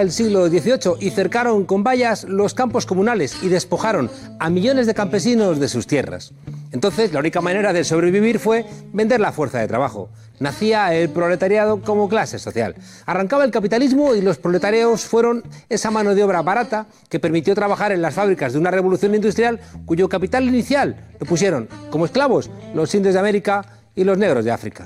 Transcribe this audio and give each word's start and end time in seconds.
el 0.00 0.12
siglo 0.12 0.48
XVIII 0.48 0.96
y 1.00 1.10
cercaron 1.10 1.64
con 1.64 1.82
vallas 1.82 2.24
los 2.24 2.54
campos 2.54 2.86
comunales 2.86 3.36
y 3.42 3.48
despojaron 3.48 4.10
a 4.38 4.50
millones 4.50 4.86
de 4.86 4.94
campesinos 4.94 5.60
de 5.60 5.68
sus 5.68 5.86
tierras. 5.86 6.32
Entonces, 6.72 7.12
la 7.12 7.20
única 7.20 7.40
manera 7.40 7.72
de 7.72 7.84
sobrevivir 7.84 8.38
fue 8.38 8.66
vender 8.92 9.20
la 9.20 9.32
fuerza 9.32 9.58
de 9.58 9.68
trabajo. 9.68 10.10
Nacía 10.40 10.94
el 10.94 11.08
proletariado 11.08 11.80
como 11.80 12.08
clase 12.08 12.38
social. 12.38 12.74
Arrancaba 13.06 13.44
el 13.44 13.50
capitalismo 13.50 14.14
y 14.14 14.20
los 14.20 14.38
proletarios 14.38 15.04
fueron 15.04 15.42
esa 15.68 15.90
mano 15.90 16.14
de 16.14 16.22
obra 16.22 16.42
barata 16.42 16.86
que 17.08 17.20
permitió 17.20 17.54
trabajar 17.54 17.92
en 17.92 18.02
las 18.02 18.14
fábricas 18.14 18.52
de 18.52 18.58
una 18.58 18.70
revolución 18.70 19.14
industrial 19.14 19.60
cuyo 19.86 20.08
capital 20.08 20.44
inicial 20.44 20.96
lo 21.18 21.26
pusieron 21.26 21.68
como 21.90 22.04
esclavos 22.04 22.50
los 22.74 22.94
indios 22.94 23.14
de 23.14 23.20
América 23.20 23.64
y 23.94 24.04
los 24.04 24.18
negros 24.18 24.44
de 24.44 24.50
África. 24.50 24.84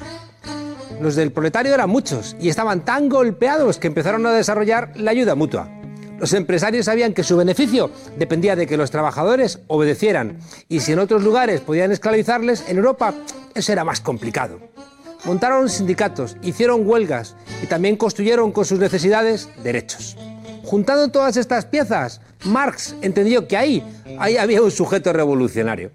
Los 1.01 1.17
del 1.17 1.33
proletario 1.33 1.73
eran 1.73 1.89
muchos 1.89 2.37
y 2.39 2.51
estaban 2.51 2.85
tan 2.85 3.09
golpeados 3.09 3.79
que 3.79 3.87
empezaron 3.87 4.27
a 4.27 4.33
desarrollar 4.33 4.93
la 4.97 5.13
ayuda 5.13 5.35
mutua. 5.35 5.69
Los 6.19 6.35
empresarios 6.35 6.85
sabían 6.85 7.15
que 7.15 7.25
su 7.25 7.39
beneficio 7.39 7.91
dependía 8.19 8.55
de 8.55 8.67
que 8.67 8.77
los 8.77 8.91
trabajadores 8.91 9.61
obedecieran 9.69 10.39
y 10.69 10.81
si 10.81 10.93
en 10.93 10.99
otros 10.99 11.23
lugares 11.23 11.63
podían 11.63 11.91
esclavizarles, 11.91 12.69
en 12.69 12.77
Europa 12.77 13.15
eso 13.55 13.73
era 13.73 13.83
más 13.83 14.03
complicado. 14.03 14.61
Montaron 15.25 15.71
sindicatos, 15.71 16.37
hicieron 16.43 16.87
huelgas 16.87 17.35
y 17.63 17.67
también 17.67 17.97
construyeron 17.97 18.53
con 18.53 18.67
sus 18.67 18.79
necesidades 18.79 19.49
derechos. 19.63 20.19
Juntando 20.65 21.09
todas 21.09 21.39
estas 21.39 21.65
piezas, 21.65 22.21
Marx 22.45 22.95
entendió 23.01 23.49
que 23.49 23.57
ahí, 23.57 23.83
ahí 24.19 24.37
había 24.37 24.61
un 24.61 24.71
sujeto 24.71 25.15
revolucionario. 25.15 25.93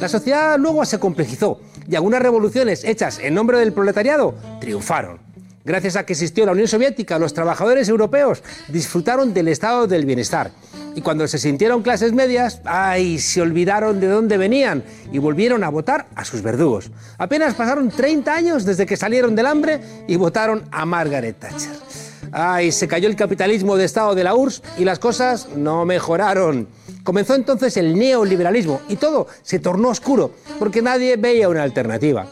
La 0.00 0.08
sociedad 0.08 0.58
luego 0.58 0.84
se 0.84 0.98
complejizó 0.98 1.60
y 1.90 1.96
algunas 1.96 2.22
revoluciones 2.22 2.84
hechas 2.84 3.18
en 3.18 3.34
nombre 3.34 3.58
del 3.58 3.72
proletariado 3.72 4.34
triunfaron. 4.60 5.18
Gracias 5.64 5.96
a 5.96 6.06
que 6.06 6.14
existió 6.14 6.46
la 6.46 6.52
Unión 6.52 6.68
Soviética, 6.68 7.18
los 7.18 7.34
trabajadores 7.34 7.88
europeos 7.88 8.42
disfrutaron 8.68 9.34
del 9.34 9.48
estado 9.48 9.86
del 9.86 10.06
bienestar. 10.06 10.52
Y 10.94 11.02
cuando 11.02 11.28
se 11.28 11.38
sintieron 11.38 11.82
clases 11.82 12.12
medias, 12.12 12.60
¡ay! 12.64 13.18
se 13.18 13.42
olvidaron 13.42 14.00
de 14.00 14.06
dónde 14.06 14.38
venían 14.38 14.82
y 15.12 15.18
volvieron 15.18 15.62
a 15.62 15.68
votar 15.68 16.06
a 16.14 16.24
sus 16.24 16.42
verdugos. 16.42 16.90
Apenas 17.18 17.54
pasaron 17.54 17.90
30 17.90 18.34
años 18.34 18.64
desde 18.64 18.86
que 18.86 18.96
salieron 18.96 19.36
del 19.36 19.46
hambre 19.46 19.80
y 20.08 20.16
votaron 20.16 20.64
a 20.70 20.86
Margaret 20.86 21.38
Thatcher. 21.38 21.89
¡Ay! 22.32 22.70
Se 22.70 22.86
cayó 22.86 23.08
el 23.08 23.16
capitalismo 23.16 23.76
de 23.76 23.84
Estado 23.84 24.14
de 24.14 24.24
la 24.24 24.34
URSS 24.34 24.62
y 24.78 24.84
las 24.84 24.98
cosas 24.98 25.48
no 25.56 25.84
mejoraron. 25.84 26.68
Comenzó 27.02 27.34
entonces 27.34 27.76
el 27.76 27.98
neoliberalismo 27.98 28.80
y 28.88 28.96
todo 28.96 29.26
se 29.42 29.58
tornó 29.58 29.88
oscuro 29.88 30.32
porque 30.58 30.82
nadie 30.82 31.16
veía 31.16 31.48
una 31.48 31.62
alternativa. 31.62 32.26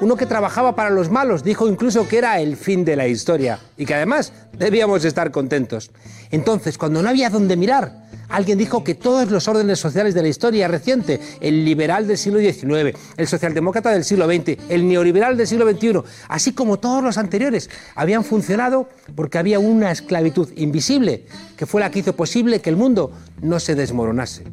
Uno 0.00 0.16
que 0.16 0.26
trabajaba 0.26 0.74
para 0.76 0.90
los 0.90 1.10
malos 1.10 1.42
dijo 1.42 1.68
incluso 1.68 2.06
que 2.06 2.18
era 2.18 2.40
el 2.40 2.56
fin 2.56 2.84
de 2.84 2.96
la 2.96 3.08
historia 3.08 3.58
y 3.76 3.86
que 3.86 3.94
además 3.94 4.32
debíamos 4.52 5.04
estar 5.04 5.30
contentos. 5.30 5.90
Entonces, 6.30 6.78
cuando 6.78 7.02
no 7.02 7.08
había 7.08 7.30
dónde 7.30 7.56
mirar, 7.56 8.04
alguien 8.28 8.58
dijo 8.58 8.84
que 8.84 8.94
todos 8.94 9.30
los 9.30 9.48
órdenes 9.48 9.78
sociales 9.78 10.14
de 10.14 10.22
la 10.22 10.28
historia 10.28 10.68
reciente, 10.68 11.20
el 11.40 11.64
liberal 11.64 12.06
del 12.06 12.18
siglo 12.18 12.40
XIX, 12.40 12.98
el 13.16 13.26
socialdemócrata 13.26 13.90
del 13.90 14.04
siglo 14.04 14.26
XX, 14.26 14.58
el 14.68 14.88
neoliberal 14.88 15.36
del 15.36 15.46
siglo 15.46 15.70
XXI, 15.70 16.02
así 16.28 16.52
como 16.52 16.78
todos 16.78 17.02
los 17.02 17.18
anteriores, 17.18 17.70
habían 17.94 18.24
funcionado 18.24 18.88
porque 19.14 19.38
había 19.38 19.58
una 19.58 19.90
esclavitud 19.90 20.48
invisible 20.56 21.26
que 21.56 21.66
fue 21.66 21.80
la 21.80 21.90
que 21.90 22.00
hizo 22.00 22.14
posible 22.14 22.60
que 22.60 22.70
el 22.70 22.76
mundo 22.76 23.12
no 23.40 23.60
se 23.60 23.74
desmoronase. 23.74 24.44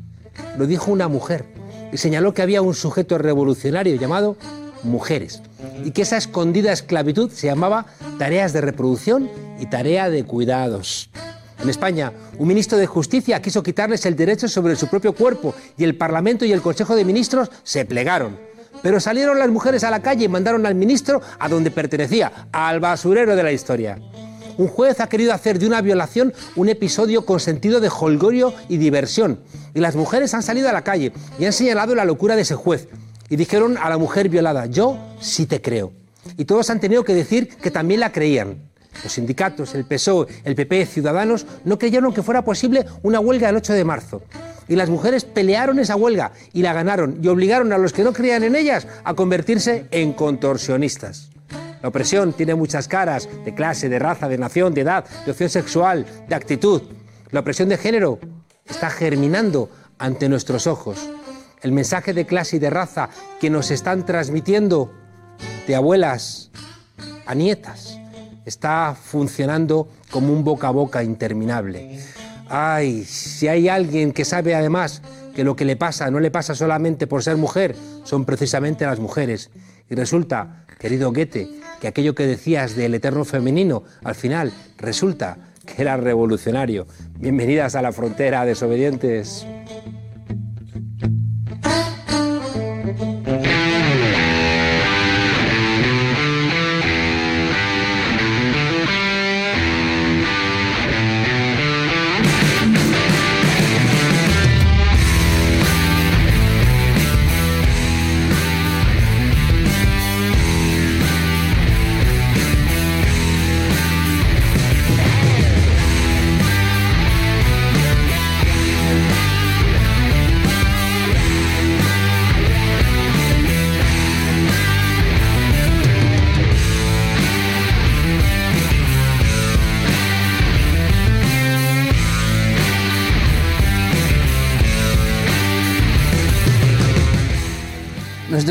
Lo 0.57 0.67
dijo 0.67 0.91
una 0.91 1.07
mujer 1.07 1.45
y 1.91 1.97
señaló 1.97 2.33
que 2.33 2.41
había 2.41 2.61
un 2.61 2.73
sujeto 2.73 3.17
revolucionario 3.17 3.95
llamado 3.95 4.37
mujeres 4.83 5.41
y 5.83 5.91
que 5.91 6.03
esa 6.03 6.17
escondida 6.17 6.71
esclavitud 6.71 7.31
se 7.31 7.47
llamaba 7.47 7.85
tareas 8.17 8.53
de 8.53 8.61
reproducción 8.61 9.29
y 9.59 9.65
tarea 9.67 10.09
de 10.09 10.23
cuidados. 10.23 11.09
En 11.61 11.69
España, 11.69 12.11
un 12.39 12.47
ministro 12.47 12.77
de 12.79 12.87
Justicia 12.87 13.39
quiso 13.39 13.61
quitarles 13.61 14.07
el 14.07 14.15
derecho 14.15 14.47
sobre 14.47 14.75
su 14.75 14.87
propio 14.87 15.13
cuerpo 15.13 15.53
y 15.77 15.83
el 15.83 15.95
Parlamento 15.95 16.43
y 16.43 16.51
el 16.51 16.61
Consejo 16.61 16.95
de 16.95 17.05
Ministros 17.05 17.51
se 17.63 17.85
plegaron. 17.85 18.39
Pero 18.81 18.99
salieron 18.99 19.37
las 19.37 19.49
mujeres 19.49 19.83
a 19.83 19.91
la 19.91 20.01
calle 20.01 20.25
y 20.25 20.27
mandaron 20.27 20.65
al 20.65 20.73
ministro 20.73 21.21
a 21.37 21.47
donde 21.47 21.69
pertenecía, 21.69 22.47
al 22.51 22.79
basurero 22.79 23.35
de 23.35 23.43
la 23.43 23.51
historia. 23.51 23.99
Un 24.57 24.67
juez 24.67 24.99
ha 24.99 25.07
querido 25.07 25.33
hacer 25.33 25.59
de 25.59 25.67
una 25.67 25.81
violación 25.81 26.33
un 26.55 26.67
episodio 26.67 27.25
con 27.25 27.39
sentido 27.39 27.79
de 27.79 27.89
holgorio 27.89 28.55
y 28.67 28.77
diversión. 28.77 29.41
Y 29.75 29.81
las 29.81 29.95
mujeres 29.95 30.33
han 30.33 30.41
salido 30.41 30.67
a 30.67 30.73
la 30.73 30.83
calle 30.83 31.13
y 31.37 31.45
han 31.45 31.53
señalado 31.53 31.93
la 31.93 32.05
locura 32.05 32.35
de 32.35 32.41
ese 32.41 32.55
juez 32.55 32.87
y 33.29 33.35
dijeron 33.35 33.77
a 33.77 33.87
la 33.89 33.99
mujer 33.99 34.29
violada, 34.29 34.65
yo 34.65 34.97
sí 35.19 35.45
te 35.45 35.61
creo. 35.61 35.93
Y 36.37 36.45
todos 36.45 36.71
han 36.71 36.79
tenido 36.79 37.03
que 37.03 37.13
decir 37.13 37.49
que 37.49 37.69
también 37.69 37.99
la 37.99 38.11
creían. 38.11 38.70
Los 39.03 39.13
sindicatos, 39.13 39.73
el 39.73 39.85
PSOE, 39.85 40.27
el 40.43 40.55
PP, 40.55 40.85
Ciudadanos, 40.85 41.45
no 41.63 41.79
creyeron 41.79 42.13
que 42.13 42.23
fuera 42.23 42.43
posible 42.43 42.85
una 43.03 43.19
huelga 43.19 43.49
el 43.49 43.55
8 43.55 43.73
de 43.73 43.85
marzo. 43.85 44.21
Y 44.67 44.75
las 44.75 44.89
mujeres 44.89 45.25
pelearon 45.25 45.79
esa 45.79 45.95
huelga 45.95 46.31
y 46.53 46.61
la 46.61 46.73
ganaron 46.73 47.19
y 47.21 47.27
obligaron 47.27 47.73
a 47.73 47.77
los 47.77 47.93
que 47.93 48.03
no 48.03 48.13
creían 48.13 48.43
en 48.43 48.55
ellas 48.55 48.87
a 49.03 49.13
convertirse 49.13 49.87
en 49.91 50.13
contorsionistas. 50.13 51.29
La 51.81 51.89
opresión 51.89 52.33
tiene 52.33 52.53
muchas 52.53 52.87
caras, 52.87 53.27
de 53.43 53.55
clase, 53.55 53.89
de 53.89 53.97
raza, 53.97 54.27
de 54.27 54.37
nación, 54.37 54.73
de 54.73 54.81
edad, 54.81 55.05
de 55.25 55.31
opción 55.31 55.49
sexual, 55.49 56.05
de 56.27 56.35
actitud. 56.35 56.83
La 57.31 57.39
opresión 57.39 57.69
de 57.69 57.77
género 57.77 58.19
está 58.65 58.89
germinando 58.91 59.69
ante 59.97 60.29
nuestros 60.29 60.67
ojos 60.67 61.09
el 61.61 61.71
mensaje 61.71 62.13
de 62.13 62.25
clase 62.25 62.57
y 62.57 62.59
de 62.59 62.69
raza 62.69 63.09
que 63.39 63.49
nos 63.49 63.71
están 63.71 64.05
transmitiendo 64.05 64.91
de 65.67 65.75
abuelas 65.75 66.51
a 67.25 67.35
nietas 67.35 68.00
está 68.45 68.95
funcionando 68.95 69.87
como 70.09 70.33
un 70.33 70.43
boca 70.43 70.67
a 70.67 70.71
boca 70.71 71.03
interminable. 71.03 71.99
Ay, 72.49 73.05
si 73.05 73.47
hay 73.47 73.69
alguien 73.69 74.11
que 74.11 74.25
sabe 74.25 74.55
además 74.55 75.01
que 75.33 75.43
lo 75.43 75.55
que 75.55 75.65
le 75.65 75.75
pasa 75.75 76.11
no 76.11 76.19
le 76.19 76.31
pasa 76.31 76.55
solamente 76.55 77.07
por 77.07 77.23
ser 77.23 77.37
mujer, 77.37 77.75
son 78.03 78.25
precisamente 78.25 78.85
las 78.85 78.99
mujeres. 78.99 79.49
Y 79.89 79.95
resulta, 79.95 80.65
querido 80.79 81.13
Goethe, 81.13 81.49
que 81.79 81.87
aquello 81.87 82.15
que 82.15 82.27
decías 82.27 82.75
del 82.75 82.93
eterno 82.93 83.25
femenino, 83.25 83.83
al 84.03 84.15
final 84.15 84.51
resulta 84.77 85.37
que 85.65 85.81
era 85.81 85.97
revolucionario. 85.97 86.87
Bienvenidas 87.17 87.75
a 87.75 87.81
la 87.81 87.91
frontera, 87.91 88.45
desobedientes. 88.45 89.45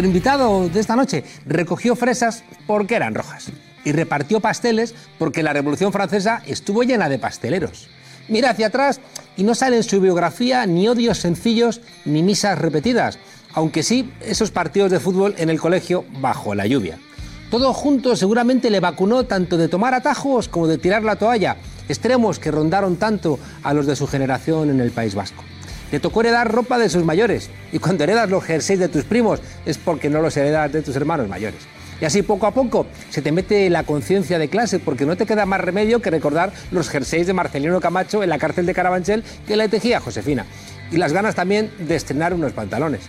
Nuestro 0.00 0.17
invitado 0.17 0.69
de 0.70 0.81
esta 0.81 0.97
noche 0.97 1.25
recogió 1.44 1.94
fresas 1.94 2.43
porque 2.67 2.94
eran 2.94 3.14
rojas 3.14 3.52
y 3.85 3.93
repartió 3.93 4.41
pasteles 4.41 4.94
porque 5.19 5.43
la 5.43 5.52
Revolución 5.52 5.93
Francesa 5.93 6.43
estuvo 6.47 6.85
llena 6.85 7.11
de 7.11 7.19
pasteleros. 7.19 7.91
Mira 8.26 8.49
hacia 8.49 8.69
atrás 8.69 8.99
y 9.37 9.43
no 9.43 9.55
sale 9.55 9.76
en 9.76 9.82
su 9.82 10.00
biografía 10.00 10.64
ni 10.64 10.88
odios 10.88 11.19
sencillos 11.19 11.82
ni 12.06 12.23
misas 12.23 12.58
repetidas, 12.58 13.19
aunque 13.52 13.82
sí 13.82 14.11
esos 14.23 14.50
partidos 14.50 14.91
de 14.91 15.00
fútbol 15.00 15.35
en 15.37 15.50
el 15.50 15.61
colegio 15.61 16.06
bajo 16.19 16.55
la 16.55 16.67
lluvia. 16.67 16.99
Todo 17.50 17.75
junto 17.75 18.17
seguramente 18.17 18.70
le 18.70 18.81
vacunó 18.81 19.25
tanto 19.25 19.58
de 19.58 19.69
tomar 19.69 19.93
atajos 19.93 20.49
como 20.49 20.67
de 20.67 20.79
tirar 20.79 21.02
la 21.02 21.17
toalla, 21.17 21.58
extremos 21.91 22.38
que 22.38 22.50
rondaron 22.50 22.97
tanto 22.97 23.38
a 23.62 23.75
los 23.75 23.85
de 23.85 23.97
su 23.97 24.06
generación 24.06 24.70
en 24.70 24.81
el 24.81 24.93
País 24.93 25.14
Vasco. 25.14 25.44
Le 25.93 26.01
tocó 26.01 26.21
heredar 26.21 26.51
ropa 26.51 26.79
de 26.79 26.89
sus 26.89 27.05
mayores. 27.05 27.51
Y 27.73 27.79
cuando 27.79 28.05
heredas 28.05 28.31
los 28.31 28.45
jerseys 28.45 28.79
de 28.79 28.89
tus 28.89 29.05
primos 29.05 29.41
es 29.67 29.79
porque 29.79 30.11
no 30.11 30.21
los 30.21 30.37
heredas 30.37 30.73
de 30.73 30.83
tus 30.83 30.97
hermanos 30.97 31.29
mayores. 31.29 31.61
Y 32.01 32.05
así 32.05 32.23
poco 32.23 32.47
a 32.47 32.53
poco 32.53 32.87
se 33.11 33.21
te 33.21 33.31
mete 33.31 33.69
la 33.69 33.83
conciencia 33.83 34.39
de 34.39 34.49
clase 34.49 34.79
porque 34.79 35.05
no 35.05 35.17
te 35.17 35.27
queda 35.27 35.45
más 35.45 35.61
remedio 35.61 36.01
que 36.01 36.11
recordar 36.11 36.53
los 36.71 36.89
jerseys 36.89 37.27
de 37.27 37.35
Marcelino 37.35 37.81
Camacho 37.81 38.23
en 38.23 38.31
la 38.31 38.39
cárcel 38.39 38.65
de 38.65 38.73
Carabanchel 38.73 39.23
que 39.47 39.57
le 39.57 39.69
tejía 39.69 40.01
Josefina. 40.01 40.47
Y 40.91 40.97
las 40.97 41.13
ganas 41.13 41.35
también 41.35 41.71
de 41.79 41.97
estrenar 41.97 42.33
unos 42.33 42.53
pantalones. 42.53 43.03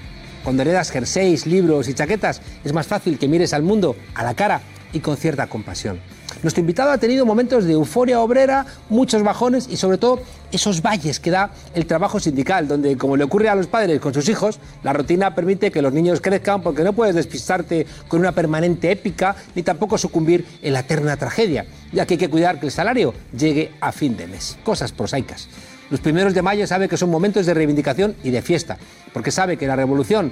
Cuando 0.44 0.64
heredas 0.64 0.92
jerseys, 0.92 1.46
libros 1.46 1.88
y 1.88 1.94
chaquetas 1.94 2.42
es 2.64 2.74
más 2.74 2.88
fácil 2.88 3.18
que 3.18 3.28
mires 3.28 3.54
al 3.54 3.64
mundo 3.64 3.96
a 4.14 4.24
la 4.24 4.34
cara 4.34 4.62
y 4.92 5.00
con 5.00 5.16
cierta 5.16 5.48
compasión. 5.48 6.00
Nuestro 6.44 6.62
invitado 6.62 6.90
ha 6.90 6.98
tenido 6.98 7.24
momentos 7.24 7.66
de 7.66 7.74
euforia 7.74 8.20
obrera, 8.20 8.66
muchos 8.90 9.22
bajones 9.22 9.68
y 9.70 9.78
sobre 9.78 10.00
todo 10.00 10.22
esos 10.52 10.82
valles 10.82 11.20
que 11.20 11.30
da 11.30 11.52
el 11.76 11.86
trabajo 11.86 12.20
sindical, 12.20 12.68
donde 12.68 12.98
como 12.98 13.16
le 13.16 13.24
ocurre 13.24 13.48
a 13.48 13.54
los 13.54 13.68
padres 13.68 14.00
con 14.00 14.12
sus 14.14 14.28
hijos, 14.28 14.60
la 14.82 14.92
rutina 14.92 15.36
permite 15.36 15.72
que 15.72 15.84
los 15.84 15.94
niños 15.94 16.20
crezcan 16.20 16.64
porque 16.64 16.84
no 16.84 16.94
puedes 16.94 17.14
despistarte 17.14 17.86
con 18.08 18.22
una 18.22 18.32
permanente 18.32 18.90
épica 18.90 19.36
ni 19.54 19.62
tampoco 19.62 20.00
sucumbir 20.00 20.46
en 20.64 20.74
la 20.74 20.80
eterna 20.80 21.16
tragedia, 21.16 21.68
ya 21.92 22.08
que 22.08 22.16
hay 22.16 22.20
que 22.20 22.30
cuidar 22.30 22.60
que 22.60 22.66
el 22.66 22.72
salario 22.72 23.14
llegue 23.38 23.72
a 23.80 23.92
fin 23.92 24.18
de 24.18 24.26
mes. 24.26 24.58
Cosas 24.64 24.92
prosaicas. 24.92 25.48
Los 25.92 26.00
primeros 26.00 26.34
de 26.34 26.42
mayo 26.42 26.66
sabe 26.66 26.90
que 26.90 26.98
son 26.98 27.12
momentos 27.12 27.46
de 27.46 27.54
reivindicación 27.54 28.16
y 28.24 28.32
de 28.32 28.42
fiesta, 28.42 28.78
porque 29.14 29.30
sabe 29.30 29.58
que 29.58 29.68
la 29.68 29.76
revolución, 29.76 30.32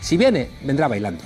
si 0.00 0.16
viene, 0.16 0.50
vendrá 0.62 0.86
bailando. 0.86 1.24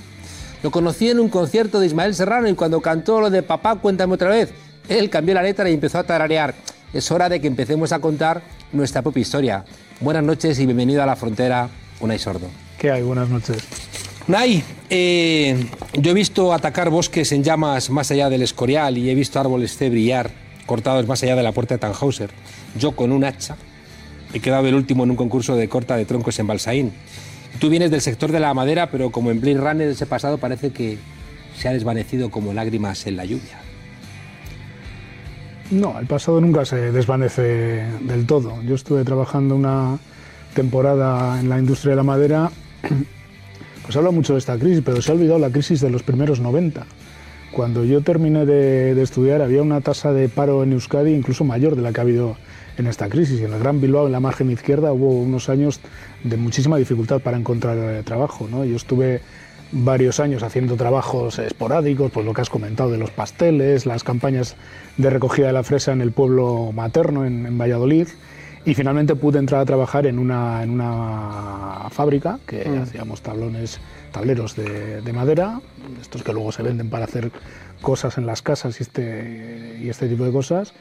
Lo 0.63 0.71
conocí 0.71 1.09
en 1.09 1.19
un 1.19 1.27
concierto 1.27 1.81
de 1.81 1.87
Ismael 1.87 2.15
Serrano 2.15 2.47
y 2.47 2.53
cuando 2.53 2.79
cantó 2.79 3.19
lo 3.19 3.29
de 3.29 3.43
Papá, 3.43 3.75
cuéntame 3.75 4.13
otra 4.13 4.29
vez, 4.29 4.53
él 4.87 5.09
cambió 5.09 5.35
la 5.35 5.43
letra 5.43 5.69
y 5.69 5.73
empezó 5.73 5.99
a 5.99 6.03
tararear. 6.05 6.55
Es 6.93 7.11
hora 7.11 7.27
de 7.27 7.41
que 7.41 7.47
empecemos 7.47 7.91
a 7.91 7.99
contar 7.99 8.41
nuestra 8.71 9.01
propia 9.01 9.19
historia. 9.19 9.65
Buenas 9.99 10.23
noches 10.23 10.57
y 10.59 10.65
bienvenido 10.65 11.03
a 11.03 11.05
la 11.05 11.17
frontera, 11.17 11.69
Unai 11.99 12.17
Sordo. 12.17 12.47
¿Qué 12.77 12.91
hay? 12.91 13.01
Buenas 13.01 13.27
noches. 13.27 13.57
Unai, 14.25 14.63
eh, 14.89 15.65
yo 15.95 16.11
he 16.11 16.13
visto 16.13 16.53
atacar 16.53 16.89
bosques 16.89 17.33
en 17.33 17.43
llamas 17.43 17.89
más 17.89 18.09
allá 18.11 18.29
del 18.29 18.41
Escorial 18.41 18.97
y 18.97 19.09
he 19.09 19.15
visto 19.15 19.41
árboles 19.41 19.75
C 19.75 19.89
brillar 19.89 20.31
cortados 20.65 21.05
más 21.07 21.21
allá 21.23 21.35
de 21.35 21.43
la 21.43 21.51
puerta 21.51 21.75
de 21.75 21.79
Tannhauser. 21.79 22.29
Yo 22.79 22.93
con 22.93 23.11
un 23.11 23.25
hacha 23.25 23.57
he 24.33 24.39
quedado 24.39 24.65
el 24.67 24.75
último 24.75 25.03
en 25.03 25.09
un 25.09 25.17
concurso 25.17 25.57
de 25.57 25.67
corta 25.67 25.97
de 25.97 26.05
troncos 26.05 26.39
en 26.39 26.47
Balsaín. 26.47 26.93
Tú 27.59 27.69
vienes 27.69 27.91
del 27.91 28.01
sector 28.01 28.31
de 28.31 28.39
la 28.39 28.53
madera, 28.53 28.89
pero 28.89 29.09
como 29.11 29.31
en 29.31 29.39
Blade 29.39 29.57
Runner 29.57 29.87
ese 29.87 30.05
pasado 30.05 30.37
parece 30.37 30.71
que 30.71 30.97
se 31.55 31.67
ha 31.67 31.73
desvanecido 31.73 32.29
como 32.29 32.53
lágrimas 32.53 33.05
en 33.07 33.17
la 33.17 33.25
lluvia. 33.25 33.59
No, 35.71 35.97
el 35.99 36.05
pasado 36.05 36.41
nunca 36.41 36.65
se 36.65 36.91
desvanece 36.91 37.85
del 38.01 38.25
todo. 38.25 38.61
Yo 38.63 38.75
estuve 38.75 39.03
trabajando 39.03 39.55
una 39.55 39.97
temporada 40.53 41.39
en 41.39 41.49
la 41.49 41.57
industria 41.57 41.91
de 41.91 41.95
la 41.95 42.03
madera, 42.03 42.51
pues 43.83 43.95
habla 43.95 44.11
mucho 44.11 44.33
de 44.33 44.39
esta 44.39 44.57
crisis, 44.57 44.83
pero 44.85 45.01
se 45.01 45.11
ha 45.11 45.15
olvidado 45.15 45.39
la 45.39 45.49
crisis 45.49 45.81
de 45.81 45.89
los 45.89 46.03
primeros 46.03 46.39
90. 46.39 46.85
Cuando 47.51 47.85
yo 47.85 48.01
terminé 48.01 48.45
de, 48.45 48.93
de 48.93 49.01
estudiar 49.01 49.41
había 49.41 49.61
una 49.61 49.81
tasa 49.81 50.11
de 50.11 50.27
paro 50.27 50.63
en 50.63 50.73
Euskadi 50.73 51.13
incluso 51.13 51.43
mayor 51.43 51.75
de 51.75 51.83
la 51.83 51.93
que 51.93 51.99
ha 52.01 52.03
habido 52.03 52.35
en 52.77 52.87
esta 52.87 53.09
crisis. 53.09 53.41
En 53.41 53.53
el 53.53 53.59
Gran 53.59 53.81
Bilbao, 53.81 54.05
en 54.05 54.11
la 54.11 54.19
margen 54.19 54.49
izquierda, 54.51 54.91
hubo 54.93 55.09
unos 55.09 55.49
años 55.49 55.79
de 56.23 56.37
muchísima 56.37 56.77
dificultad 56.77 57.21
para 57.21 57.37
encontrar 57.37 57.77
eh, 57.77 58.03
trabajo. 58.03 58.47
¿no? 58.49 58.65
Yo 58.65 58.75
estuve 58.75 59.21
varios 59.73 60.19
años 60.19 60.43
haciendo 60.43 60.75
trabajos 60.75 61.39
esporádicos, 61.39 62.11
pues 62.11 62.25
lo 62.25 62.33
que 62.33 62.41
has 62.41 62.49
comentado 62.49 62.91
de 62.91 62.97
los 62.97 63.09
pasteles, 63.09 63.85
las 63.85 64.03
campañas 64.03 64.55
de 64.97 65.09
recogida 65.09 65.47
de 65.47 65.53
la 65.53 65.63
fresa 65.63 65.91
en 65.91 66.01
el 66.01 66.11
pueblo 66.11 66.71
materno, 66.71 67.25
en, 67.25 67.57
Valladolid, 67.57 68.07
y 68.65 68.75
finalmente 68.75 69.15
pude 69.15 69.39
entrar 69.39 69.61
a 69.61 69.65
trabajar 69.65 70.05
en 70.05 70.19
una, 70.19 70.63
en 70.63 70.69
una 70.69 71.87
fábrica 71.89 72.39
que 72.45 72.63
mm. 72.69 72.81
hacíamos 72.83 73.21
tablones, 73.21 73.79
tableros 74.11 74.55
de, 74.55 75.01
de, 75.01 75.13
madera, 75.13 75.59
estos 75.99 76.23
que 76.23 76.31
luego 76.31 76.51
se 76.51 76.63
venden 76.63 76.89
para 76.89 77.05
hacer 77.05 77.31
cosas 77.81 78.17
en 78.17 78.25
las 78.25 78.41
casas 78.41 78.79
y 78.79 78.83
este, 78.83 79.79
y 79.81 79.89
este 79.89 80.07
tipo 80.07 80.23
de 80.23 80.31
cosas. 80.31 80.73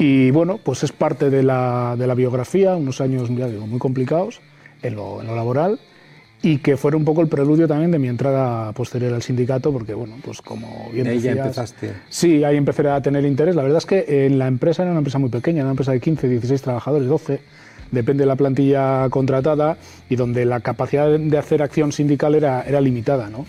Y 0.00 0.30
bueno, 0.30 0.58
pues 0.64 0.82
es 0.82 0.92
parte 0.92 1.28
de 1.28 1.42
la, 1.42 1.94
de 1.98 2.06
la 2.06 2.14
biografía, 2.14 2.74
unos 2.74 3.02
años 3.02 3.28
ya 3.36 3.46
digo, 3.48 3.66
muy 3.66 3.78
complicados 3.78 4.40
en 4.80 4.96
lo, 4.96 5.20
en 5.20 5.26
lo, 5.26 5.36
laboral 5.36 5.78
y 6.40 6.56
que 6.56 6.78
fuera 6.78 6.96
un 6.96 7.04
poco 7.04 7.20
el 7.20 7.28
preludio 7.28 7.68
también 7.68 7.90
de 7.90 7.98
mi 7.98 8.08
entrada 8.08 8.72
posterior 8.72 9.12
al 9.12 9.20
sindicato, 9.20 9.70
porque 9.70 9.92
bueno, 9.92 10.16
pues 10.24 10.40
como 10.40 10.88
bien 10.90 11.06
ahí 11.06 11.16
decías, 11.16 11.36
ya 11.36 11.42
empezaste. 11.42 11.92
Sí, 12.08 12.42
ahí 12.44 12.56
empecé 12.56 12.88
a 12.88 13.02
tener 13.02 13.26
interés. 13.26 13.54
La 13.54 13.62
verdad 13.62 13.76
es 13.76 13.84
que 13.84 14.24
en 14.24 14.38
la 14.38 14.46
empresa 14.46 14.84
era 14.84 14.90
una 14.90 15.00
empresa 15.00 15.18
muy 15.18 15.28
pequeña, 15.28 15.58
era 15.58 15.66
una 15.66 15.72
empresa 15.72 15.92
de 15.92 16.00
15, 16.00 16.28
16 16.30 16.62
trabajadores, 16.62 17.06
12, 17.06 17.40
depende 17.90 18.22
de 18.22 18.26
la 18.26 18.36
plantilla 18.36 19.06
contratada 19.10 19.76
y 20.08 20.16
donde 20.16 20.46
la 20.46 20.60
capacidad 20.60 21.10
de 21.10 21.36
hacer 21.36 21.60
acción 21.60 21.92
sindical 21.92 22.34
era, 22.34 22.62
era 22.62 22.80
limitada, 22.80 23.28
¿no? 23.28 23.44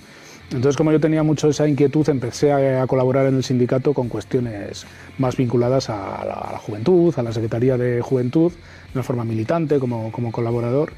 Entonces, 0.53 0.75
como 0.75 0.91
yo 0.91 0.99
tenía 0.99 1.23
mucho 1.23 1.49
esa 1.49 1.67
inquietud, 1.67 2.07
empecé 2.09 2.51
a, 2.51 2.85
colaborar 2.85 3.25
en 3.27 3.35
el 3.35 3.43
sindicato 3.43 3.93
con 3.93 4.09
cuestiones 4.09 4.85
más 5.17 5.37
vinculadas 5.37 5.89
a 5.89 6.25
la, 6.25 6.57
juventud, 6.57 7.13
a 7.17 7.23
la 7.23 7.31
Secretaría 7.31 7.77
de 7.77 8.01
Juventud, 8.01 8.51
de 8.51 8.91
una 8.93 9.03
forma 9.03 9.23
militante, 9.23 9.79
como, 9.79 10.11
colaborador. 10.31 10.91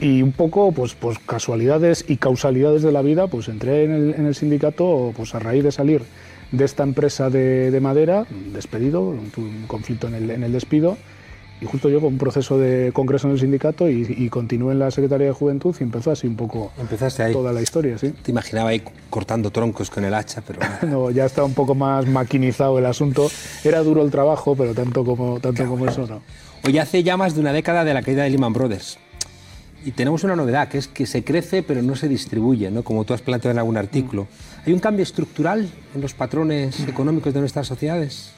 Y 0.00 0.22
un 0.22 0.32
poco, 0.32 0.72
pues, 0.72 0.94
pues 0.94 1.18
casualidades 1.18 2.06
y 2.08 2.16
causalidades 2.16 2.82
de 2.82 2.92
la 2.92 3.02
vida, 3.02 3.26
pues 3.26 3.48
entré 3.48 3.84
en 3.84 3.92
el, 3.92 4.14
en 4.14 4.26
el 4.26 4.34
sindicato 4.34 5.12
pues, 5.14 5.34
a 5.34 5.38
raíz 5.38 5.62
de 5.62 5.70
salir 5.70 6.02
de 6.50 6.64
esta 6.64 6.82
empresa 6.82 7.28
de, 7.28 7.70
de 7.70 7.80
madera, 7.80 8.26
despedido, 8.52 9.02
un, 9.02 9.64
conflicto 9.66 10.08
en 10.08 10.42
el 10.42 10.52
despido, 10.52 10.96
y 11.62 11.64
justo 11.64 11.88
llegó 11.88 12.08
un 12.08 12.18
proceso 12.18 12.58
de 12.58 12.90
congreso 12.92 13.28
en 13.28 13.34
el 13.34 13.40
sindicato 13.40 13.88
y, 13.88 14.04
y 14.18 14.28
continué 14.28 14.72
en 14.72 14.80
la 14.80 14.90
Secretaría 14.90 15.28
de 15.28 15.32
Juventud 15.32 15.74
y 15.78 15.84
empezó 15.84 16.10
así 16.10 16.26
un 16.26 16.34
poco 16.34 16.72
Empezaste 16.76 17.22
ahí. 17.22 17.32
toda 17.32 17.52
la 17.52 17.62
historia, 17.62 17.96
sí. 17.98 18.10
Te 18.10 18.32
imaginaba 18.32 18.70
ahí 18.70 18.82
cortando 19.08 19.50
troncos 19.50 19.88
con 19.88 20.04
el 20.04 20.12
hacha, 20.12 20.42
pero... 20.44 20.58
no, 20.88 21.12
ya 21.12 21.24
está 21.24 21.44
un 21.44 21.54
poco 21.54 21.76
más 21.76 22.04
maquinizado 22.06 22.80
el 22.80 22.86
asunto. 22.86 23.30
Era 23.62 23.80
duro 23.84 24.02
el 24.02 24.10
trabajo, 24.10 24.56
pero 24.56 24.74
tanto 24.74 25.04
como, 25.04 25.38
tanto 25.38 25.64
como 25.66 25.86
eso 25.86 26.04
no. 26.08 26.20
Hoy 26.66 26.78
hace 26.78 27.04
ya 27.04 27.16
más 27.16 27.34
de 27.34 27.40
una 27.40 27.52
década 27.52 27.84
de 27.84 27.94
la 27.94 28.02
caída 28.02 28.24
de 28.24 28.30
Lehman 28.30 28.52
Brothers. 28.52 28.98
Y 29.84 29.92
tenemos 29.92 30.24
una 30.24 30.34
novedad, 30.34 30.68
que 30.68 30.78
es 30.78 30.88
que 30.88 31.06
se 31.06 31.22
crece 31.22 31.62
pero 31.62 31.80
no 31.80 31.94
se 31.94 32.08
distribuye, 32.08 32.72
¿no? 32.72 32.82
como 32.82 33.04
tú 33.04 33.14
has 33.14 33.22
planteado 33.22 33.52
en 33.52 33.58
algún 33.58 33.76
artículo. 33.76 34.26
¿Hay 34.66 34.72
un 34.72 34.80
cambio 34.80 35.04
estructural 35.04 35.68
en 35.94 36.00
los 36.00 36.12
patrones 36.12 36.80
económicos 36.88 37.32
de 37.32 37.38
nuestras 37.38 37.68
sociedades? 37.68 38.32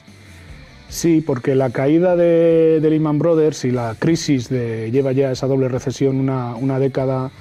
Sí, 0.89 1.21
porque 1.25 1.55
la 1.55 1.71
caída 1.71 2.15
de, 2.15 2.79
de, 2.79 2.89
Lehman 2.89 3.19
Brothers 3.19 3.65
y 3.65 3.71
la 3.71 3.95
crisis 3.97 4.49
de, 4.49 4.91
lleva 4.91 5.11
ya 5.11 5.31
esa 5.31 5.47
doble 5.47 5.67
recesión 5.67 6.17
una, 6.17 6.55
una 6.55 6.79
década, 6.79 7.31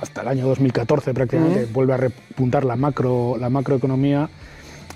hasta 0.00 0.22
el 0.22 0.28
año 0.28 0.46
2014 0.46 1.12
prácticamente, 1.12 1.64
uh 1.64 1.66
-huh. 1.66 1.72
vuelve 1.72 1.94
a 1.94 1.96
repuntar 1.96 2.64
la, 2.64 2.76
macro, 2.76 3.36
la 3.38 3.50
macroeconomía, 3.50 4.30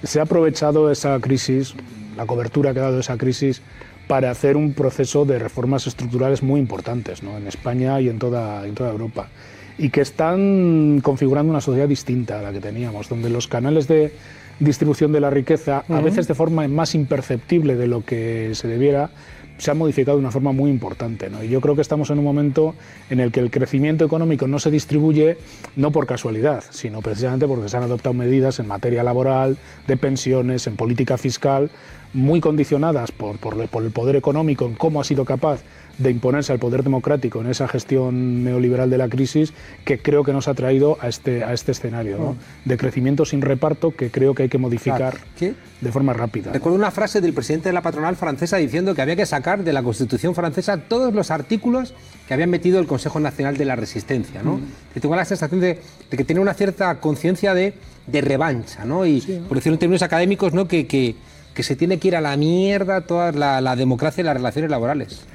se 0.03 0.21
ha 0.21 0.23
aprovechado 0.23 0.91
esa 0.91 1.19
crisis, 1.21 1.75
la 2.17 2.27
cobertura 2.27 2.73
que 2.73 2.81
ha 2.81 2.85
dado 2.85 3.01
esa 3.01 3.17
crisis, 3.17 3.61
para 4.07 4.31
hacer 4.31 4.57
un 4.57 4.73
proceso 4.73 5.25
de 5.25 5.39
reformas 5.39 5.87
estructurales 5.87 6.43
muy 6.43 6.61
importantes 6.61 7.25
¿no? 7.25 7.37
en 7.37 7.49
España 7.49 8.01
y 8.01 8.09
en 8.09 8.19
toda, 8.19 8.65
en 8.67 8.75
toda 8.75 8.91
Europa 8.91 9.29
y 9.79 9.91
que 9.91 10.01
están 10.01 11.01
configurando 11.03 11.51
una 11.51 11.61
sociedad 11.61 11.89
distinta 11.89 12.39
a 12.39 12.43
la 12.43 12.53
que 12.53 12.61
teníamos, 12.61 13.09
donde 13.09 13.31
los 13.31 13.47
canales 13.47 13.89
de 13.89 14.13
distribución 14.59 15.13
de 15.13 15.21
la 15.21 15.31
riqueza, 15.31 15.85
uh 15.89 15.93
-huh. 15.93 15.99
a 15.99 16.01
veces 16.01 16.27
de 16.29 16.35
forma 16.35 16.67
más 16.69 16.95
imperceptible 16.95 17.77
de 17.77 17.87
lo 17.87 18.05
que 18.05 18.51
se 18.55 18.69
debiera, 18.69 19.11
se 19.59 19.71
ha 19.71 19.75
modificado 19.75 20.17
de 20.19 20.21
una 20.21 20.31
forma 20.31 20.53
muy 20.53 20.71
importante. 20.71 21.31
¿no? 21.31 21.43
Y 21.43 21.49
yo 21.49 21.61
creo 21.61 21.75
que 21.75 21.81
estamos 21.83 22.11
en 22.11 22.19
un 22.19 22.25
momento 22.25 22.75
en 23.11 23.21
el 23.21 23.33
que 23.33 23.41
el 23.41 23.51
crecimiento 23.51 24.05
económico 24.05 24.47
no 24.47 24.59
se 24.59 24.71
distribuye 24.71 25.39
no 25.77 25.91
por 25.93 26.07
casualidad, 26.07 26.65
sino 26.71 27.01
precisamente 27.01 27.47
porque 27.47 27.69
se 27.69 27.77
han 27.77 27.83
adoptado 27.83 28.15
medidas 28.15 28.59
en 28.59 28.69
materia 28.69 29.03
laboral, 29.03 29.57
de 29.87 29.97
pensiones, 29.97 30.67
en 30.67 30.77
política 30.77 31.17
fiscal, 31.17 31.71
muy 32.13 32.41
condicionadas 32.41 33.13
por, 33.13 33.39
por, 33.39 33.69
por 33.69 33.85
el 33.85 33.91
poder 33.91 34.17
económico, 34.17 34.67
en 34.67 34.75
cómo 34.75 35.01
ha 35.01 35.05
sido 35.05 35.25
capaz 35.25 35.63
de 35.99 36.11
imponerse 36.11 36.53
al 36.53 36.59
poder 36.59 36.83
democrático 36.83 37.41
en 37.41 37.49
esa 37.49 37.69
gestión 37.69 38.45
neoliberal 38.45 38.91
de 38.91 38.99
la 38.99 39.09
crisis 39.09 39.53
que 39.85 39.99
creo 39.99 40.25
que 40.25 40.33
nos 40.33 40.47
ha 40.49 40.55
traído 40.55 40.99
a 41.01 41.09
este, 41.09 41.43
a 41.43 41.53
este 41.53 41.73
escenario 41.73 42.19
¿no? 42.19 42.37
de 42.65 42.77
crecimiento 42.77 43.25
sin 43.25 43.41
reparto 43.41 43.93
que 43.93 44.11
creo 44.11 44.35
que 44.35 44.45
hay 44.45 44.49
que 44.49 44.59
modificar 44.59 45.19
¿Qué? 45.39 45.55
de 45.81 45.93
forma 45.93 46.13
rápida. 46.13 46.53
Recuerdo 46.53 46.77
una 46.77 46.91
frase 46.91 47.21
del 47.21 47.33
presidente 47.33 47.71
de 47.71 47.73
la 47.73 47.83
patronal 47.83 48.17
francesa 48.17 48.59
diciendo 48.59 48.95
que 48.95 49.03
había 49.03 49.17
que 49.17 49.27
sacar 49.27 49.65
de 49.65 49.73
la 49.73 49.83
Constitución 49.83 50.35
francesa 50.35 50.77
todos 50.77 51.15
los 51.15 51.31
artículos 51.31 51.95
que 52.29 52.35
habían 52.35 52.51
metido 52.51 52.79
el 52.79 52.87
Consejo 52.87 53.19
Nacional 53.21 53.57
de 53.57 53.65
la 53.65 53.77
Resistencia. 53.77 54.43
¿no? 54.43 54.57
Mm. 54.57 55.01
tengo 55.01 55.17
la 55.17 55.25
sensación 55.25 55.61
de, 55.61 55.81
de, 56.11 56.17
que 56.17 56.25
tiene 56.25 56.41
una 56.41 56.55
cierta 56.55 57.01
conciencia 57.01 57.55
de, 57.55 57.75
de, 58.07 58.21
revancha, 58.21 58.85
¿no? 58.85 59.07
y 59.07 59.21
sí, 59.23 59.39
¿no? 59.39 59.49
por 59.49 59.57
decirlo 59.57 59.75
en 59.75 59.81
términos 59.81 60.03
académicos, 60.03 60.53
¿no? 60.53 60.69
que, 60.69 60.87
que, 60.87 61.15
que 61.55 61.63
se 61.63 61.75
tiene 61.75 61.99
que 61.99 62.09
ir 62.09 62.17
a 62.17 62.21
la 62.21 62.37
mierda 62.37 63.01
toda 63.01 63.33
la, 63.33 63.61
la 63.63 63.77
democracia 63.77 64.21
y 64.21 64.25
las 64.25 64.35
relaciones 64.37 64.71
laborales. 64.71 65.27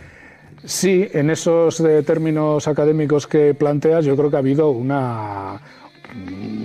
Sí, 0.64 1.08
en 1.14 1.30
esos 1.30 1.80
eh, 1.80 2.04
términos 2.04 2.68
académicos 2.68 3.26
que 3.28 3.54
planteas, 3.54 4.06
yo 4.06 4.16
creo 4.16 4.30
que 4.30 4.36
ha 4.36 4.40
habido 4.40 4.70
una, 4.70 5.60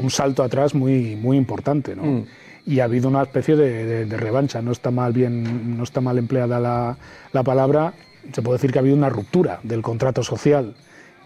un 0.03 0.11
salto 0.11 0.43
atrás 0.43 0.75
muy, 0.75 1.17
muy 1.17 1.37
importante, 1.37 1.97
¿no? 1.97 2.03
Mm. 2.03 2.27
Y 2.67 2.81
ha 2.81 2.85
habido 2.85 3.09
una 3.09 3.23
especie 3.23 3.55
de, 3.55 3.85
de, 3.85 4.07
de, 4.07 4.17
revancha. 4.17 4.61
No 4.61 4.73
está 4.73 4.91
mal 4.91 5.13
bien, 5.13 5.77
no 5.79 5.85
está 5.85 6.01
mal 6.01 6.19
empleada 6.19 6.59
la, 6.59 6.97
la, 7.33 7.43
palabra. 7.45 7.95
Se 8.33 8.43
puede 8.43 8.59
decir 8.59 8.73
que 8.73 8.79
ha 8.79 8.81
habido 8.81 8.97
una 8.97 9.09
ruptura 9.09 9.61
del 9.63 9.83
contrato 9.83 10.25
social 10.25 10.75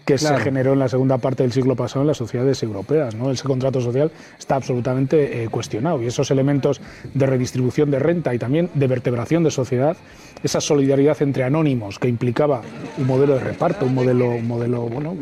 que 0.05 0.15
claro. 0.15 0.37
se 0.37 0.43
generó 0.43 0.73
en 0.73 0.79
la 0.79 0.89
segunda 0.89 1.17
parte 1.17 1.43
del 1.43 1.51
siglo 1.51 1.75
pasado 1.75 2.01
en 2.01 2.07
las 2.07 2.17
sociedades 2.17 2.61
europeas. 2.63 3.15
¿no? 3.15 3.31
Ese 3.31 3.43
contrato 3.43 3.81
social 3.81 4.11
está 4.37 4.55
absolutamente 4.55 5.43
eh, 5.43 5.49
cuestionado 5.49 6.01
y 6.01 6.07
esos 6.07 6.31
elementos 6.31 6.81
de 7.13 7.25
redistribución 7.25 7.91
de 7.91 7.99
renta 7.99 8.33
y 8.33 8.39
también 8.39 8.69
de 8.73 8.87
vertebración 8.87 9.43
de 9.43 9.51
sociedad, 9.51 9.97
esa 10.43 10.61
solidaridad 10.61 11.21
entre 11.21 11.43
anónimos 11.43 11.99
que 11.99 12.07
implicaba 12.07 12.61
un 12.97 13.07
modelo 13.07 13.35
de 13.35 13.41
reparto, 13.41 13.85
un 13.85 13.95
modelo, 13.95 14.29
un 14.29 14.47
modelo 14.47 14.81
bueno, 14.83 15.15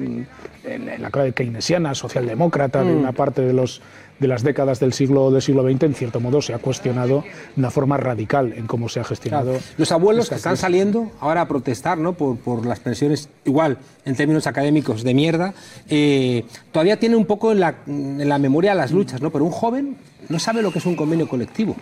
en, 0.76 1.02
la 1.02 1.10
clave 1.10 1.34
keynesiana, 1.34 1.96
socialdemócrata, 1.96 2.84
de 2.84 2.94
mm. 2.94 2.98
una 2.98 3.12
parte 3.12 3.42
de 3.42 3.54
los 3.54 3.82
de 4.20 4.28
las 4.28 4.44
décadas 4.44 4.80
del 4.80 4.94
siglo, 4.94 5.32
del 5.32 5.42
siglo 5.42 5.64
XX, 5.64 5.84
en 5.84 5.94
cierto 5.96 6.20
modo, 6.20 6.42
se 6.42 6.54
ha 6.54 6.60
cuestionado 6.60 7.24
de 7.56 7.60
una 7.60 7.72
forma 7.72 7.98
radical 7.98 8.54
en 8.56 8.68
cómo 8.68 8.90
se 8.90 9.00
ha 9.00 9.04
gestionado. 9.04 9.58
Los 9.78 9.92
abuelos 9.92 10.30
que 10.30 10.36
están 10.36 10.58
saliendo 10.58 11.12
ahora 11.20 11.42
a 11.42 11.48
protestar 11.48 11.98
¿no? 11.98 12.14
por, 12.14 12.38
por, 12.38 12.66
las 12.66 12.80
pensiones, 12.80 13.30
igual 13.46 13.78
en 14.06 14.16
términos 14.16 14.48
académicos, 14.48 15.04
de 15.04 15.14
mierda, 15.14 15.54
eh, 15.88 16.44
todavía 16.72 17.00
tienen 17.00 17.18
un 17.18 17.26
poco 17.26 17.52
en 17.52 17.60
la, 17.62 17.76
en 17.88 18.28
la 18.28 18.38
memoria 18.38 18.76
las 18.76 18.92
luchas, 18.92 19.22
¿no? 19.22 19.32
pero 19.32 19.46
un 19.46 19.52
joven 19.52 19.98
no 20.28 20.40
sabe 20.40 20.62
lo 20.62 20.72
que 20.72 20.80
es 20.80 20.86
un 20.86 20.96
convenio 20.96 21.28
colectivo. 21.28 21.76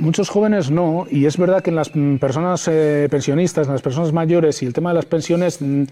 Muchos 0.00 0.28
jóvenes 0.28 0.70
no, 0.70 1.06
y 1.10 1.26
es 1.26 1.36
verdad 1.36 1.62
que 1.62 1.70
en 1.70 1.76
las 1.76 1.90
personas 2.20 2.68
eh, 2.68 3.08
pensionistas, 3.10 3.68
en 3.68 3.72
las 3.72 3.82
personas 3.82 4.12
mayores 4.12 4.62
y 4.62 4.66
el 4.66 4.72
tema 4.72 4.90
de 4.90 4.96
las 4.96 5.06
pensiones 5.06 5.62
mm, 5.62 5.84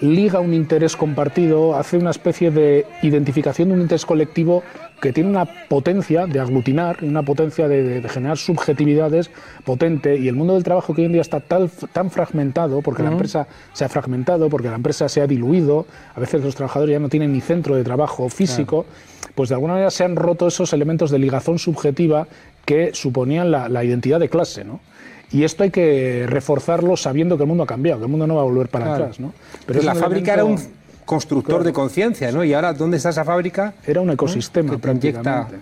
liga 0.00 0.40
un 0.40 0.52
interés 0.52 0.96
compartido, 0.96 1.76
hace 1.76 1.96
una 1.96 2.10
especie 2.10 2.50
de 2.50 2.86
identificación 3.02 3.68
de 3.68 3.74
un 3.74 3.80
interés 3.82 4.04
colectivo 4.04 4.62
que 5.00 5.12
tiene 5.12 5.30
una 5.30 5.44
potencia 5.44 6.26
de 6.26 6.38
aglutinar, 6.38 6.98
una 7.02 7.22
potencia 7.22 7.66
de, 7.66 8.00
generar 8.08 8.38
subjetividades 8.38 9.30
potente. 9.64 10.16
Y 10.16 10.28
el 10.28 10.36
mundo 10.36 10.54
del 10.54 10.62
trabajo 10.62 10.94
que 10.94 11.02
hoy 11.02 11.06
en 11.06 11.12
día 11.12 11.20
está 11.20 11.40
tan, 11.40 11.68
tan 11.92 12.10
fragmentado, 12.10 12.82
porque 12.82 13.02
la 13.02 13.10
empresa 13.10 13.48
se 13.72 13.84
ha 13.84 13.88
fragmentado, 13.88 14.48
porque 14.48 14.68
la 14.68 14.76
empresa 14.76 15.08
se 15.08 15.20
ha 15.20 15.26
diluido, 15.26 15.86
a 16.14 16.20
veces 16.20 16.42
los 16.42 16.54
trabajadores 16.54 16.92
ya 16.92 17.00
no 17.00 17.08
tienen 17.08 17.32
ni 17.32 17.40
centro 17.40 17.74
de 17.74 17.82
trabajo 17.82 18.28
físico, 18.28 18.86
pues 19.34 19.48
de 19.48 19.56
alguna 19.56 19.74
manera 19.74 19.90
se 19.90 20.04
han 20.04 20.14
roto 20.14 20.46
esos 20.46 20.72
elementos 20.72 21.10
de 21.10 21.18
ligazón 21.18 21.58
subjetiva 21.58 22.28
que 22.64 22.94
suponían 22.94 23.50
la, 23.50 23.68
la 23.68 23.82
identidad 23.82 24.20
de 24.20 24.28
clase, 24.28 24.64
¿no? 24.64 24.80
Y 25.32 25.44
esto 25.44 25.62
hay 25.62 25.70
que 25.70 26.26
reforzarlo 26.28 26.96
sabiendo 26.96 27.36
que 27.36 27.44
el 27.44 27.48
mundo 27.48 27.64
ha 27.64 27.66
cambiado, 27.66 28.00
que 28.00 28.04
el 28.04 28.10
mundo 28.10 28.26
no 28.26 28.36
va 28.36 28.42
a 28.42 28.44
volver 28.44 28.68
para 28.68 28.94
atrás. 28.94 29.18
¿no? 29.18 29.32
Pero 29.66 29.82
la 29.82 29.94
fábrica 29.94 30.34
era 30.34 30.44
un 30.44 30.58
constructor 31.04 31.64
de 31.64 31.72
conciencia, 31.72 32.30
¿no? 32.32 32.44
Y 32.44 32.52
ahora, 32.54 32.72
¿dónde 32.72 32.98
está 32.98 33.10
esa 33.10 33.24
fábrica? 33.24 33.74
Era 33.86 34.00
un 34.00 34.10
ecosistema, 34.10 34.76
prácticamente. 34.78 35.56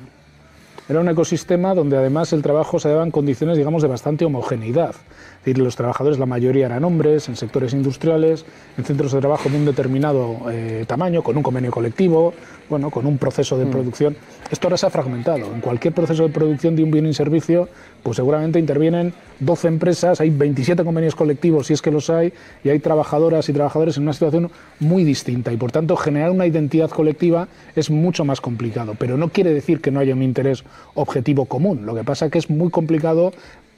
Era 0.88 0.98
un 0.98 1.08
ecosistema 1.08 1.72
donde 1.72 1.96
además 1.96 2.32
el 2.32 2.42
trabajo 2.42 2.80
se 2.80 2.88
daba 2.88 3.04
en 3.04 3.12
condiciones, 3.12 3.56
digamos, 3.56 3.80
de 3.80 3.88
bastante 3.88 4.24
homogeneidad. 4.24 4.94
Es 5.40 5.46
decir, 5.46 5.58
los 5.64 5.74
trabajadores, 5.74 6.18
la 6.18 6.26
mayoría 6.26 6.66
eran 6.66 6.84
hombres, 6.84 7.26
en 7.30 7.34
sectores 7.34 7.72
industriales, 7.72 8.44
en 8.76 8.84
centros 8.84 9.10
de 9.12 9.20
trabajo 9.20 9.48
de 9.48 9.56
un 9.56 9.64
determinado 9.64 10.36
eh, 10.50 10.84
tamaño, 10.86 11.22
con 11.22 11.34
un 11.34 11.42
convenio 11.42 11.70
colectivo, 11.70 12.34
bueno, 12.68 12.90
con 12.90 13.06
un 13.06 13.16
proceso 13.16 13.56
de 13.56 13.64
mm. 13.64 13.70
producción. 13.70 14.16
Esto 14.50 14.66
ahora 14.66 14.76
se 14.76 14.84
ha 14.84 14.90
fragmentado. 14.90 15.46
En 15.54 15.62
cualquier 15.62 15.94
proceso 15.94 16.24
de 16.24 16.28
producción 16.28 16.76
de 16.76 16.84
un 16.84 16.90
bien 16.90 17.06
y 17.06 17.14
servicio, 17.14 17.70
pues 18.02 18.16
seguramente 18.16 18.58
intervienen 18.58 19.14
12 19.38 19.68
empresas, 19.68 20.20
hay 20.20 20.28
27 20.28 20.84
convenios 20.84 21.14
colectivos, 21.14 21.68
si 21.68 21.72
es 21.72 21.80
que 21.80 21.90
los 21.90 22.10
hay, 22.10 22.34
y 22.62 22.68
hay 22.68 22.78
trabajadoras 22.78 23.48
y 23.48 23.54
trabajadores 23.54 23.96
en 23.96 24.02
una 24.02 24.12
situación 24.12 24.50
muy 24.78 25.04
distinta. 25.04 25.54
Y 25.54 25.56
por 25.56 25.72
tanto, 25.72 25.96
generar 25.96 26.32
una 26.32 26.46
identidad 26.46 26.90
colectiva 26.90 27.48
es 27.74 27.90
mucho 27.90 28.26
más 28.26 28.42
complicado. 28.42 28.94
Pero 28.98 29.16
no 29.16 29.30
quiere 29.30 29.54
decir 29.54 29.80
que 29.80 29.90
no 29.90 30.00
haya 30.00 30.12
un 30.12 30.22
interés 30.22 30.64
objetivo 30.92 31.46
común. 31.46 31.86
Lo 31.86 31.94
que 31.94 32.04
pasa 32.04 32.26
es 32.26 32.32
que 32.32 32.38
es 32.38 32.50
muy 32.50 32.68
complicado 32.68 33.32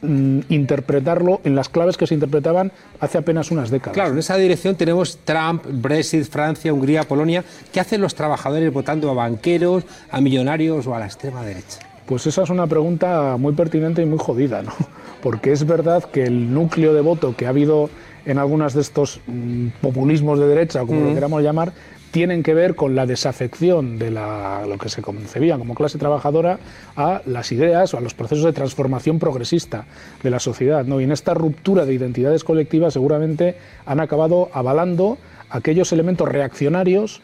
Mm, 0.05 0.41
interpretarlo 0.49 1.41
en 1.45 1.55
las 1.55 1.69
claves 1.69 1.97
que 1.97 2.09
se 2.09 2.15
interpretaban 2.15 2.73
hace 2.99 3.19
apenas 3.19 3.53
unas 3.53 3.71
décadas. 3.71 3.95
Claro, 3.95 4.11
en 4.11 4.19
esa 4.19 4.37
dirección 4.37 4.75
tenemos 4.75 5.19
Trump, 5.25 5.65
Brexit, 5.65 6.25
Francia, 6.25 6.75
Hungría, 6.75 7.05
Polonia. 7.05 7.45
¿Qué 7.73 7.79
hacen 7.79 8.01
los 8.01 8.17
trabajadores 8.17 8.73
votando 8.73 9.09
a 9.11 9.15
banqueros, 9.15 9.85
a 10.11 10.21
millonarios 10.21 10.89
o 10.89 10.95
a 10.97 10.99
la 10.99 11.07
extrema 11.07 11.45
derecha? 11.45 11.79
Pues 12.05 12.27
esa 12.27 12.43
es 12.43 12.51
una 12.51 12.67
pregunta 12.67 13.37
muy 13.39 13.53
pertinente 13.53 14.03
y 14.03 14.07
muy 14.07 14.19
jodida, 14.19 14.63
¿no? 14.63 14.73
Porque 15.23 15.53
es 15.53 15.65
verdad 15.65 16.03
que 16.03 16.25
el 16.25 16.53
núcleo 16.53 16.95
de 16.95 17.01
voto 17.01 17.37
que 17.37 17.47
ha 17.47 17.51
habido 17.51 17.89
en 18.27 18.39
algunas 18.39 18.75
de 18.75 18.81
estos 18.81 19.21
mm, 19.29 19.69
populismos 19.81 20.41
de 20.41 20.49
derecha, 20.49 20.81
como 20.81 21.01
lo 21.01 21.15
queramos 21.15 21.45
llamar, 21.45 21.73
tienen 22.13 22.43
que 22.43 22.53
ver 22.55 22.77
con 22.77 22.95
la 22.95 23.07
desafección 23.07 23.99
de 23.99 24.11
lo 24.11 24.79
que 24.79 24.91
se 24.91 25.03
concebía 25.03 25.59
como 25.59 25.75
clase 25.75 25.99
trabajadora 25.99 26.59
a 26.95 27.23
las 27.25 27.51
ideas 27.53 27.93
o 27.95 27.99
a 27.99 28.01
los 28.03 28.13
procesos 28.13 28.45
de 28.45 28.53
transformación 28.53 29.19
progresista 29.19 29.87
de 30.23 30.31
la 30.31 30.39
sociedad. 30.39 30.85
¿no? 30.85 31.01
Y 31.01 31.05
en 31.05 31.13
esta 31.13 31.33
ruptura 31.33 31.87
de 31.87 31.95
identidades 31.95 32.45
colectivas 32.45 32.93
seguramente 32.93 33.57
han 33.87 33.99
acabado 33.99 34.51
avalando 34.53 35.17
aquellos 35.49 35.91
elementos 35.93 36.29
reaccionarios 36.29 37.23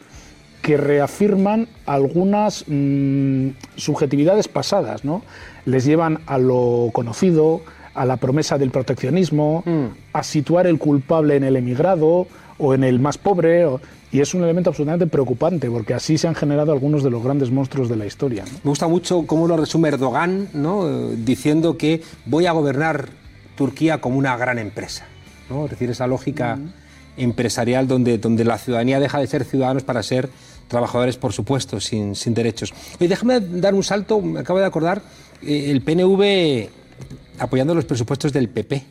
que 0.63 0.75
reafirman 0.75 1.67
algunas 1.85 2.65
mm, 2.67 3.49
subjetividades 3.75 4.47
pasadas, 4.47 5.05
¿no? 5.05 5.21
Les 5.65 5.85
llevan 5.85 6.19
a 6.25 6.37
lo 6.37 6.89
conocido, 6.91 7.61
a 7.93 8.05
la 8.05 8.17
promesa 8.17 8.57
del 8.57 8.69
proteccionismo, 8.69 9.63
mm. 9.65 9.85
a 10.11 10.23
situar 10.23 10.67
el 10.67 10.77
culpable 10.77 11.37
en 11.37 11.45
el 11.45 11.55
emigrado 11.55 12.27
o 12.57 12.73
en 12.73 12.83
el 12.83 12.99
más 12.99 13.17
pobre. 13.17 13.65
Y 14.11 14.21
es 14.21 14.33
un 14.33 14.43
elemento 14.43 14.71
absolutamente 14.71 15.05
preocupante, 15.07 15.69
porque 15.69 15.93
así 15.93 16.17
se 16.17 16.27
han 16.27 16.35
generado 16.35 16.71
algunos 16.71 17.03
de 17.03 17.11
los 17.11 17.23
grandes 17.23 17.51
monstruos 17.51 17.89
de 17.89 17.95
la 17.95 18.05
historia. 18.05 18.43
Me 18.63 18.69
gusta 18.69 18.87
mucho 18.87 19.27
cómo 19.27 19.47
lo 19.47 19.55
resume 19.55 19.89
Erdogan, 19.89 20.49
¿no? 20.53 21.09
diciendo 21.11 21.77
que 21.77 22.01
voy 22.25 22.47
a 22.47 22.51
gobernar 22.51 23.09
Turquía 23.55 24.01
como 24.01 24.17
una 24.17 24.35
gran 24.35 24.57
empresa. 24.57 25.05
¿no? 25.49 25.65
Es 25.65 25.71
decir, 25.71 25.89
esa 25.91 26.07
lógica 26.07 26.57
empresarial 27.17 27.87
donde, 27.87 28.17
donde 28.17 28.45
la 28.45 28.57
ciudadanía 28.57 28.99
deja 28.99 29.19
de 29.19 29.27
ser 29.27 29.43
ciudadanos 29.43 29.83
para 29.83 30.01
ser 30.01 30.29
trabajadores, 30.67 31.17
por 31.17 31.33
supuesto, 31.33 31.79
sin, 31.79 32.15
sin 32.15 32.33
derechos. 32.33 32.73
Y 32.99 33.07
déjame 33.07 33.39
dar 33.39 33.75
un 33.75 33.83
salto, 33.83 34.21
me 34.21 34.39
acabo 34.39 34.59
de 34.59 34.65
acordar, 34.65 35.01
eh, 35.41 35.69
el 35.69 35.81
PNV 35.81 36.69
apoyando 37.39 37.75
los 37.75 37.85
presupuestos 37.85 38.31
del 38.33 38.49
PP. 38.49 38.83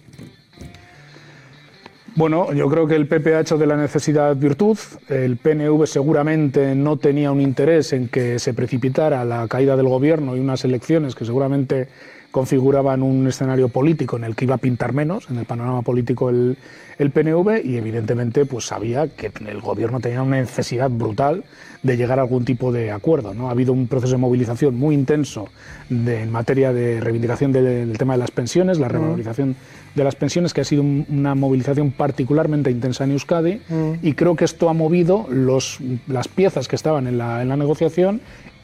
Bueno, 2.18 2.52
yo 2.52 2.68
creo 2.68 2.88
que 2.88 2.96
el 2.96 3.06
PP 3.06 3.36
ha 3.36 3.40
hecho 3.42 3.58
de 3.58 3.66
la 3.68 3.76
necesidad 3.76 4.34
virtud. 4.34 4.76
El 5.08 5.36
PNV 5.36 5.86
seguramente 5.86 6.74
no 6.74 6.96
tenía 6.96 7.30
un 7.30 7.40
interés 7.40 7.92
en 7.92 8.08
que 8.08 8.40
se 8.40 8.54
precipitara 8.54 9.24
la 9.24 9.46
caída 9.46 9.76
del 9.76 9.86
gobierno 9.86 10.34
y 10.34 10.40
unas 10.40 10.64
elecciones 10.64 11.14
que 11.14 11.24
seguramente 11.24 11.86
configuraban 12.30 13.02
un 13.02 13.26
escenario 13.26 13.68
político 13.68 14.16
en 14.16 14.24
el 14.24 14.36
que 14.36 14.44
iba 14.44 14.56
a 14.56 14.58
pintar 14.58 14.92
menos 14.92 15.28
en 15.30 15.38
el 15.38 15.46
panorama 15.46 15.82
político 15.82 16.28
el, 16.28 16.58
el 16.98 17.10
PNV 17.10 17.64
y 17.64 17.76
evidentemente 17.76 18.44
pues 18.44 18.66
sabía 18.66 19.08
que 19.08 19.30
el 19.46 19.60
gobierno 19.60 20.00
tenía 20.00 20.22
una 20.22 20.36
necesidad 20.36 20.90
brutal 20.90 21.44
de 21.82 21.96
llegar 21.96 22.18
a 22.18 22.22
algún 22.22 22.44
tipo 22.44 22.72
de 22.72 22.90
acuerdo. 22.90 23.34
¿no? 23.34 23.48
Ha 23.48 23.52
habido 23.52 23.72
un 23.72 23.86
proceso 23.86 24.12
de 24.12 24.18
movilización 24.18 24.76
muy 24.76 24.94
intenso 24.94 25.48
de, 25.88 26.22
en 26.22 26.30
materia 26.30 26.72
de 26.72 27.00
reivindicación 27.00 27.52
del, 27.52 27.96
tema 27.96 28.14
de 28.14 28.18
las 28.18 28.30
pensiones, 28.30 28.78
la 28.78 28.88
revalorización 28.88 29.56
de 29.94 30.04
las 30.04 30.16
pensiones, 30.16 30.52
que 30.52 30.60
ha 30.60 30.64
sido 30.64 30.82
una 30.82 31.34
movilización 31.34 31.92
particularmente 31.92 32.70
intensa 32.70 33.04
en 33.04 33.12
Euskadi 33.12 33.60
y 34.02 34.12
creo 34.12 34.36
que 34.36 34.44
esto 34.44 34.68
ha 34.68 34.74
movido 34.74 35.26
los, 35.30 35.78
las 36.08 36.28
piezas 36.28 36.68
que 36.68 36.76
estaban 36.76 37.06
en 37.06 37.16
la, 37.16 37.42
en 37.42 37.48
la 37.48 37.56
negociación 37.56 38.20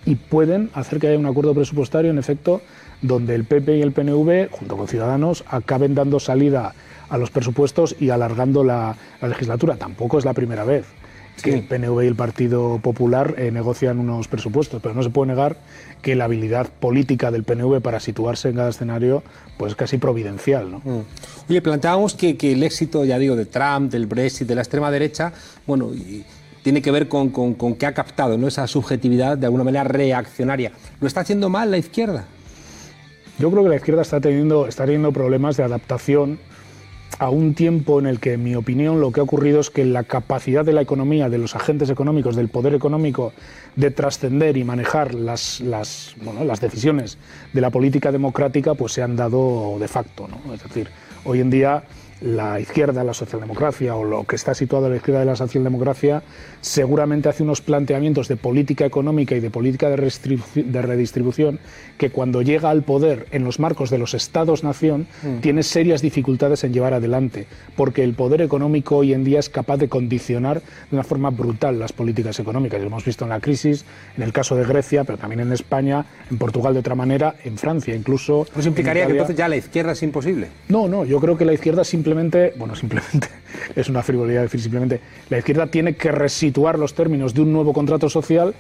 y 0.07 0.17
pueden 0.17 0.71
hacer 0.75 0.99
que 0.99 1.09
haya 1.09 1.19
un 1.19 1.27
acuerdo 1.27 1.55
presupuestario, 1.55 2.11
en 2.11 2.19
efecto, 2.19 2.61
donde 3.05 3.35
el 3.35 3.45
PP 3.45 3.77
y 3.77 3.83
el 3.83 3.93
PNV, 3.93 4.49
junto 4.51 4.77
con 4.79 4.89
Ciudadanos, 4.89 5.45
acaben 5.47 5.95
dando 5.95 6.19
salida 6.19 6.75
a 7.11 7.19
los 7.19 7.31
presupuestos 7.31 7.95
y 8.01 8.09
alargando 8.09 8.65
la, 8.65 8.97
legislatura. 9.21 9.77
Tampoco 9.77 10.19
es 10.19 10.25
la 10.25 10.33
primera 10.33 10.65
vez 10.65 10.87
que 11.43 11.53
el 11.53 11.65
PNV 11.65 12.03
y 12.03 12.07
el 12.07 12.15
Partido 12.15 12.79
Popular 12.79 13.35
eh, 13.37 13.51
negocian 13.51 13.99
unos 13.99 14.29
presupuestos, 14.29 14.81
pero 14.81 14.95
no 14.95 15.03
se 15.03 15.11
puede 15.11 15.33
negar 15.33 15.57
que 16.01 16.15
la 16.15 16.25
habilidad 16.25 16.69
política 16.69 17.31
del 17.31 17.43
PNV 17.43 17.81
para 17.81 18.01
situarse 18.01 18.49
en 18.49 18.57
cada 18.57 18.71
escenario 18.71 19.23
pues 19.59 19.73
es 19.73 19.77
casi 19.77 19.99
providencial. 19.99 20.71
¿no? 20.71 20.79
Mm. 20.79 21.05
Oye, 21.51 21.61
planteábamos 21.61 22.15
que, 22.15 22.39
el 22.41 22.63
éxito, 22.63 23.05
ya 23.05 23.19
digo, 23.19 23.37
de 23.37 23.47
Trump, 23.47 23.91
del 23.91 24.07
Brexit, 24.07 24.49
de 24.49 24.55
la 24.55 24.63
extrema 24.63 24.91
derecha, 24.91 25.33
bueno, 25.67 25.91
tiene 26.63 26.81
que 26.81 26.91
ver 26.91 27.09
con, 27.09 27.29
con, 27.29 27.75
que 27.75 27.85
ha 27.85 27.93
captado 27.93 28.39
¿no? 28.39 28.49
esa 28.49 28.67
subjetividad 28.67 29.37
de 29.37 29.47
alguna 29.47 29.65
manera 29.65 29.85
reaccionaria. 29.85 30.73
¿Lo 31.01 31.07
está 31.07 31.21
haciendo 31.21 31.51
mal 31.51 31.71
la 31.71 31.79
izquierda? 31.79 32.27
Yo 33.39 33.51
creo 33.51 33.65
que 33.65 33.69
la 33.69 33.77
izquierda 33.77 34.03
está 34.03 34.21
teniendo, 34.21 34.67
está 34.67 34.85
teniendo 34.85 35.13
problemas 35.13 35.57
de 35.57 35.65
adaptación 35.65 36.39
a 37.19 37.31
un 37.31 37.55
tiempo 37.55 37.99
en 37.99 38.07
el 38.07 38.21
que, 38.21 38.35
en 38.35 38.43
mi 38.45 38.55
opinión, 38.55 39.01
lo 39.01 39.13
que 39.13 39.21
ha 39.21 39.23
ocurrido 39.23 39.61
es 39.61 39.71
que 39.71 39.85
la 39.85 40.05
capacidad 40.05 40.65
de 40.65 40.73
la 40.73 40.83
economía, 40.83 41.29
de 41.29 41.39
los 41.39 41.55
agentes 41.55 41.91
económicos, 41.91 42.37
del 42.37 42.49
poder 42.49 42.75
económico, 42.75 43.33
de 43.77 43.91
trascender 43.91 44.57
y 44.57 44.65
manejar 44.65 45.15
las, 45.15 45.61
las, 45.61 46.15
bueno, 46.23 46.45
las 46.45 46.61
decisiones 46.61 47.19
de 47.53 47.61
la 47.61 47.71
política 47.71 48.13
democrática, 48.13 48.75
pues 48.75 48.93
se 48.93 49.03
han 49.03 49.17
dado 49.17 49.77
de 49.79 49.89
facto. 49.89 50.29
¿no? 50.29 50.55
Es 50.55 50.63
decir, 50.63 50.89
hoy 51.25 51.41
en 51.41 51.51
día 51.51 51.85
la 52.21 52.59
izquierda, 52.61 53.05
la 53.05 53.15
socialdemocracia 53.15 53.97
o 53.97 54.05
lo 54.05 54.25
que 54.25 54.37
está 54.37 54.55
situado 54.55 54.87
a 54.87 54.89
la 54.89 54.97
izquierda 54.97 55.21
de 55.21 55.27
la 55.27 55.37
socialdemocracia 55.37 56.23
seguramente 56.65 57.29
hace 57.29 57.43
unos 57.43 57.61
planteamientos 57.61 58.27
de 58.27 58.37
política 58.37 58.87
económica 58.87 59.35
y 59.37 59.41
de 59.41 59.51
política 59.51 59.91
de, 59.91 59.97
redistribución 60.83 61.61
que 61.99 62.09
cuando 62.09 62.41
llega 62.41 62.71
al 62.71 62.83
poder 62.83 63.27
en 63.33 63.45
los 63.45 63.61
marcos 63.61 63.91
de 63.91 63.99
los 63.99 64.15
estados-nación 64.15 65.07
mm. 65.23 65.41
tiene 65.41 65.63
serias 65.63 66.01
dificultades 66.01 66.65
en 66.65 66.73
llevar 66.73 66.95
adelante, 66.95 67.47
porque 67.77 68.03
el 68.03 68.15
poder 68.15 68.41
económico 68.41 68.97
hoy 68.97 69.13
en 69.13 69.25
día 69.25 69.41
es 69.41 69.51
capaz 69.51 69.77
de 69.77 69.91
condicionar 69.91 70.63
de 70.91 70.97
una 70.97 71.05
forma 71.05 71.29
brutal 71.29 71.79
las 71.79 71.93
políticas 71.93 72.41
económicas. 72.41 72.81
Lo 72.81 72.87
hemos 72.87 73.05
visto 73.05 73.27
en 73.27 73.31
la 73.31 73.41
crisis, 73.41 73.85
en 74.17 74.23
el 74.23 74.33
caso 74.33 74.57
de 74.57 74.65
Grecia, 74.65 75.05
pero 75.05 75.19
también 75.19 75.41
en 75.41 75.53
España, 75.53 76.07
en 76.31 76.39
Portugal 76.39 76.73
de 76.73 76.81
otra 76.81 76.95
manera, 76.95 77.35
en 77.45 77.59
Francia 77.59 77.95
incluso. 77.95 78.47
¿Pues 78.55 78.65
implicaría 78.65 79.05
que 79.05 79.13
entonces 79.13 79.37
ya 79.37 79.49
la 79.49 79.57
izquierda 79.57 79.93
es 79.93 80.03
imposible? 80.03 80.49
No, 80.69 80.89
no, 80.89 81.05
yo 81.05 81.21
creo 81.21 81.37
que 81.37 81.45
la 81.45 81.53
izquierda 81.53 81.85
simplemente, 81.85 82.55
bueno, 82.57 82.75
simplemente 82.75 83.29
es 83.77 83.91
una 83.91 84.03
frivolidad 84.03 84.41
decir 84.41 84.63
simplemente, 84.63 85.01
la 85.29 85.37
izquierda 85.37 85.67
tiene 85.67 85.95
que 85.95 86.11
resituar 86.55 86.79
los 86.79 86.95
términos 86.95 87.35
de 87.35 87.43
un 87.43 87.53
nuevo 87.53 87.73
contrato 87.73 88.09
social 88.09 88.55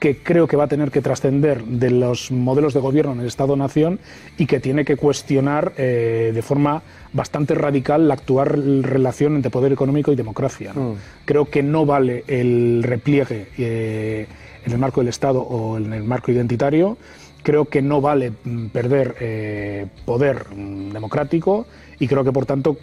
que 0.00 0.16
creo 0.16 0.46
que 0.46 0.56
va 0.56 0.64
a 0.64 0.68
tener 0.68 0.90
que 0.90 1.02
trascender 1.02 1.62
de 1.62 1.90
los 1.90 2.30
modelos 2.30 2.72
de 2.72 2.80
gobierno 2.80 3.12
en 3.12 3.20
el 3.20 3.26
Estado-Nación 3.26 4.00
y 4.38 4.46
que 4.46 4.60
tiene 4.60 4.86
que 4.86 4.96
cuestionar 4.96 5.74
eh, 5.76 6.32
de 6.34 6.42
forma 6.42 6.82
bastante 7.12 7.54
radical 7.54 8.08
la 8.08 8.14
actual 8.14 8.82
relación 8.82 9.36
entre 9.36 9.50
poder 9.50 9.72
económico 9.72 10.10
y 10.10 10.16
democracia. 10.16 10.72
Mm. 10.72 10.94
Creo 11.26 11.44
que 11.50 11.62
no 11.62 11.84
vale 11.84 12.24
el 12.28 12.82
repliegue 12.82 13.48
eh, 13.58 14.26
en 14.64 14.72
el 14.72 14.78
marco 14.78 15.02
del 15.02 15.08
Estado 15.08 15.42
o 15.42 15.76
en 15.76 15.92
el 15.92 16.02
marco 16.02 16.32
identitario. 16.32 16.96
Creo 17.42 17.66
que 17.66 17.82
no 17.82 18.00
vale 18.00 18.32
mm, 18.32 18.66
perder 18.68 19.16
eh, 19.20 19.86
poder 20.06 20.46
mm, 20.48 20.92
democrático 20.92 21.66
y 21.98 22.08
creo 22.08 22.24
que, 22.24 22.32
por 22.32 22.46
tanto, 22.46 22.78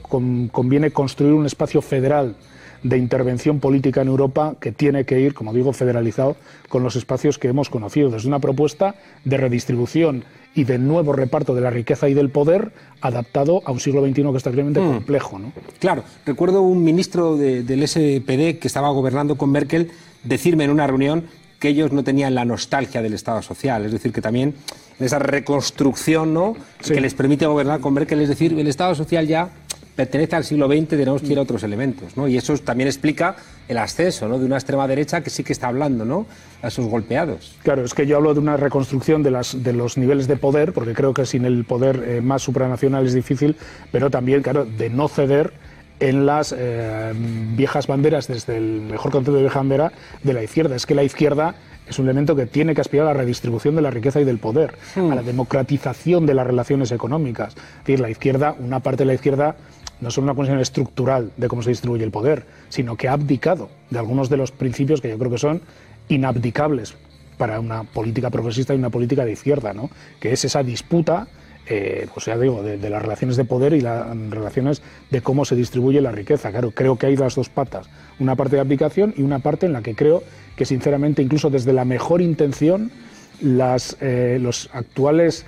conviene 0.51 0.91
construir 0.91 1.34
un 1.34 1.48
espacio 1.48 1.82
federal 1.82 2.36
de 2.84 2.98
intervención 2.98 3.60
política 3.60 4.02
en 4.02 4.08
Europa 4.08 4.56
que 4.60 4.72
tiene 4.72 5.06
que 5.06 5.20
ir, 5.20 5.34
como 5.34 5.54
digo, 5.54 5.74
federalizado 5.74 6.36
con 6.70 6.84
los 6.84 6.96
espacios 6.96 7.38
que 7.38 7.48
hemos 7.48 7.70
conocido, 7.70 8.10
desde 8.10 8.28
una 8.28 8.40
propuesta 8.40 8.96
de 9.24 9.38
redistribución 9.38 10.24
y 10.54 10.66
de 10.66 10.78
nuevo 10.78 11.14
reparto 11.14 11.56
de 11.56 11.62
la 11.62 11.70
riqueza 11.70 12.10
y 12.10 12.14
del 12.14 12.30
poder 12.30 12.72
adaptado 13.02 13.62
a 13.66 13.72
un 13.72 13.80
siglo 13.80 14.06
XXI 14.06 14.24
que 14.24 14.38
está 14.38 14.52
realmente 14.52 14.82
mm. 14.82 14.94
complejo. 14.94 15.40
¿no? 15.40 15.54
Claro, 15.80 16.04
recuerdo 16.26 16.62
un 16.62 16.84
ministro 16.84 17.38
del 17.38 17.88
SPD 17.88 18.60
que 18.60 18.68
estaba 18.68 18.90
gobernando 18.90 19.38
con 19.38 19.52
Merkel 19.52 19.92
decirme 20.24 20.66
en 20.66 20.72
una 20.72 20.88
reunión 20.88 21.26
que 21.60 21.70
ellos 21.70 21.92
no 21.92 22.04
tenían 22.04 22.34
la 22.34 22.44
nostalgia 22.44 23.04
del 23.04 23.14
Estado 23.14 23.44
social, 23.44 23.86
es 23.86 23.92
decir, 23.92 24.12
que 24.12 24.20
también 24.20 24.56
en 25.00 25.06
esa 25.06 25.20
reconstrucción 25.20 26.34
¿no? 26.34 26.56
que 26.86 27.00
les 27.00 27.14
permite 27.14 27.46
gobernar 27.46 27.80
con 27.80 27.94
Merkel, 27.94 28.20
es 28.22 28.30
decir, 28.30 28.60
el 28.60 28.68
Estado 28.68 28.96
social 28.96 29.28
ya 29.28 29.50
pertenece 29.95 30.36
al 30.36 30.43
siglo 30.43 30.67
XX, 30.67 30.88
tenemos 30.89 31.21
que 31.21 31.27
ir 31.27 31.38
a 31.38 31.41
otros 31.41 31.63
elementos, 31.63 32.15
¿no? 32.15 32.27
Y 32.27 32.38
eso 32.38 32.57
también 32.57 32.88
explica 32.88 33.36
el 33.67 33.77
ascenso, 33.77 34.27
¿no? 34.27 34.39
De 34.39 34.45
una 34.45 34.57
extrema 34.57 34.88
derecha 34.88 35.21
que 35.21 35.29
sí 35.29 35.43
que 35.43 35.53
está 35.53 35.67
hablando, 35.67 36.05
¿no? 36.05 36.25
A 36.62 36.67
esos 36.67 36.88
golpeados. 36.88 37.55
Claro, 37.63 37.83
es 37.83 37.93
que 37.93 38.07
yo 38.07 38.17
hablo 38.17 38.33
de 38.33 38.39
una 38.39 38.57
reconstrucción 38.57 39.24
de, 39.24 39.31
las, 39.31 39.63
de 39.63 39.74
los 39.74 39.98
niveles 39.98 40.27
de 40.27 40.38
poder, 40.38 40.74
porque 40.74 40.93
creo 40.93 41.13
que 41.13 41.25
sin 41.25 41.45
el 41.45 41.65
poder 41.65 42.03
eh, 42.07 42.21
más 42.21 42.41
supranacional 42.41 43.05
es 43.05 43.13
difícil, 43.13 43.55
pero 43.91 44.10
también, 44.10 44.41
claro, 44.41 44.65
de 44.65 44.89
no 44.89 45.07
ceder 45.07 45.53
en 46.01 46.25
las 46.25 46.53
eh, 46.58 47.13
viejas 47.15 47.88
banderas, 47.88 48.27
desde 48.27 48.58
el 48.58 48.81
mejor 48.81 49.12
concepto 49.12 49.36
de 49.36 49.41
vieja 49.41 49.60
bandera, 49.60 49.93
de 50.24 50.34
la 50.34 50.43
izquierda. 50.43 50.75
Es 50.75 50.86
que 50.86 50.96
la 50.96 51.03
izquierda 51.03 51.55
es 51.88 52.00
un 52.00 52.05
elemento 52.05 52.36
que 52.36 52.48
tiene 52.48 52.74
que 52.74 52.81
aspirar 52.81 53.08
a 53.08 53.13
la 53.13 53.20
redistribución 53.20 53.75
de 53.75 53.84
la 53.84 53.91
riqueza 53.91 54.20
y 54.20 54.24
del 54.24 54.39
poder, 54.39 54.75
a 54.96 55.00
la 55.00 55.22
hmm. 55.22 55.25
democratización 55.25 56.25
de 56.25 56.34
las 56.34 56.48
relaciones 56.48 56.91
económicas. 56.91 57.53
Es 57.53 57.86
decir, 57.86 58.00
la 58.00 58.10
izquierda, 58.10 58.55
una 58.60 58.79
parte 58.79 59.03
de 59.03 59.05
la 59.05 59.13
izquierda 59.13 59.55
no 60.01 60.10
es 60.10 60.17
una 60.17 60.34
cuestión 60.34 60.60
estructural 60.60 61.31
de 61.38 61.48
cómo 61.48 61.62
se 61.62 61.70
distribuye 61.70 62.03
el 62.03 62.12
poder, 62.12 62.46
sino 62.70 62.96
que 62.96 63.08
ha 63.08 63.13
abdicado 63.13 63.70
de 63.91 64.00
algunos 64.00 64.29
de 64.29 64.38
los 64.38 64.51
principios 64.51 65.01
que 65.01 65.10
yo 65.10 65.20
creo 65.20 65.29
que 65.29 65.38
son 65.38 65.62
inabdicables 66.10 66.96
para 67.38 67.60
una 67.60 67.84
política 67.84 68.31
progresista 68.31 68.74
y 68.74 68.77
una 68.77 68.89
política 68.89 69.24
de 69.24 69.34
izquierda, 69.34 69.74
¿no? 69.74 69.91
que 70.20 70.34
es 70.34 70.43
esa 70.46 70.63
disputa 70.63 71.27
eh, 71.74 72.06
pues 72.13 72.25
ya 72.25 72.38
digo, 72.38 72.62
de, 72.62 72.90
las 72.90 73.01
relaciones 73.01 73.38
de 73.38 73.46
poder 73.46 73.72
y 73.72 73.80
las 73.80 74.06
relaciones 74.30 74.82
de 75.10 75.22
cómo 75.22 75.46
se 75.46 75.56
distribuye 75.56 76.01
la 76.01 76.12
riqueza. 76.12 76.51
Claro, 76.51 76.72
creo 76.72 76.98
que 76.98 77.06
hay 77.06 77.16
las 77.16 77.36
dos 77.36 77.48
patas, 77.48 77.90
una 78.20 78.36
parte 78.36 78.58
de 78.58 78.62
abdicación 78.62 79.13
y 79.16 79.22
una 79.22 79.40
parte 79.40 79.68
en 79.68 79.72
la 79.72 79.82
que 79.82 79.96
creo 79.96 80.22
que 80.58 80.66
sinceramente, 80.66 81.22
incluso 81.22 81.50
desde 81.50 81.72
la 81.72 81.86
mejor 81.86 82.22
intención, 82.22 82.91
las, 83.39 83.95
eh, 84.02 84.38
los 84.41 84.69
actuales 84.74 85.45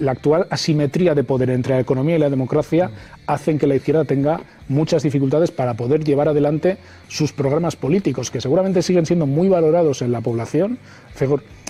la 0.00 0.12
actual 0.12 0.46
asimetría 0.50 1.14
de 1.14 1.22
poder 1.22 1.50
entre 1.50 1.74
la 1.74 1.80
economía 1.80 2.16
y 2.16 2.18
la 2.18 2.30
democracia 2.30 2.90
hacen 3.26 3.58
que 3.58 3.66
la 3.66 3.76
izquierda 3.76 4.06
tenga 4.06 4.40
muchas 4.68 5.02
dificultades 5.02 5.50
para 5.50 5.74
poder 5.74 6.02
llevar 6.02 6.28
adelante 6.28 6.78
sus 7.08 7.32
programas 7.32 7.76
políticos, 7.76 8.30
que 8.30 8.40
seguramente 8.40 8.82
siguen 8.82 9.06
siendo 9.06 9.26
muy 9.26 9.48
valorados 9.48 10.00
en 10.00 10.12
la 10.12 10.22
población. 10.22 10.78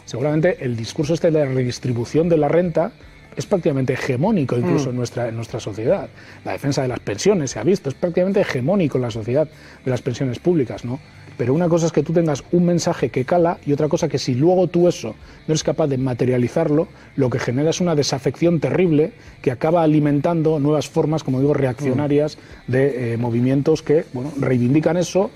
Seguramente 0.05 0.64
el 0.64 0.77
discurso 0.77 1.14
este 1.14 1.31
de 1.31 1.40
la 1.40 1.53
redistribución 1.53 2.29
de 2.29 2.38
la 2.38 2.49
renta 2.49 2.92
es 3.38 3.46
prácticamente 3.46 3.92
hegemónico 3.92 4.59
incluso 4.59 4.87
mm. 4.87 4.90
en, 4.90 4.96
nuestra, 4.96 5.29
en 5.29 5.37
nuestra 5.37 5.61
sociedad. 5.61 6.09
La 6.44 6.53
defensa 6.53 6.83
de 6.83 6.88
las 6.88 6.98
pensiones 6.98 7.53
se 7.53 7.61
ha 7.61 7.62
visto, 7.62 7.88
es 7.88 7.94
prácticamente 7.94 8.40
hegemónico 8.40 8.98
en 8.98 9.03
la 9.03 9.12
sociedad 9.12 9.48
de 9.85 9.90
las 9.90 10.03
pensiones 10.03 10.40
públicas, 10.40 10.85
¿no? 10.85 10.98
Pero 11.37 11.55
una 11.55 11.68
cosa 11.68 11.87
es 11.87 11.92
que 11.92 12.03
tú 12.03 12.12
tengas 12.12 12.42
un 12.51 12.66
mensaje 12.66 13.11
que 13.11 13.24
cala 13.24 13.59
y 13.64 13.72
otra 13.72 13.88
cosa 13.88 14.09
que 14.09 14.18
si 14.18 14.35
luego 14.35 14.66
tú 14.66 14.88
eso 14.88 15.11
no 15.46 15.53
eres 15.53 15.62
capaz 15.62 15.87
de 15.87 15.96
materializarlo, 15.96 16.88
lo 17.14 17.31
que 17.31 17.38
genera 17.38 17.70
es 17.70 17.81
una 17.81 17.94
desafección 17.94 18.59
terrible 18.59 19.12
que 19.40 19.53
acaba 19.53 19.85
alimentando 19.85 20.59
nuevas 20.59 20.88
formas, 20.88 21.22
como 21.22 21.38
digo, 21.38 21.55
reaccionarias 21.55 22.38
de 22.66 23.12
eh, 23.12 23.16
movimientos 23.18 23.83
que 23.83 24.05
bueno, 24.12 24.33
reivindican 24.37 24.96
eso 24.96 25.31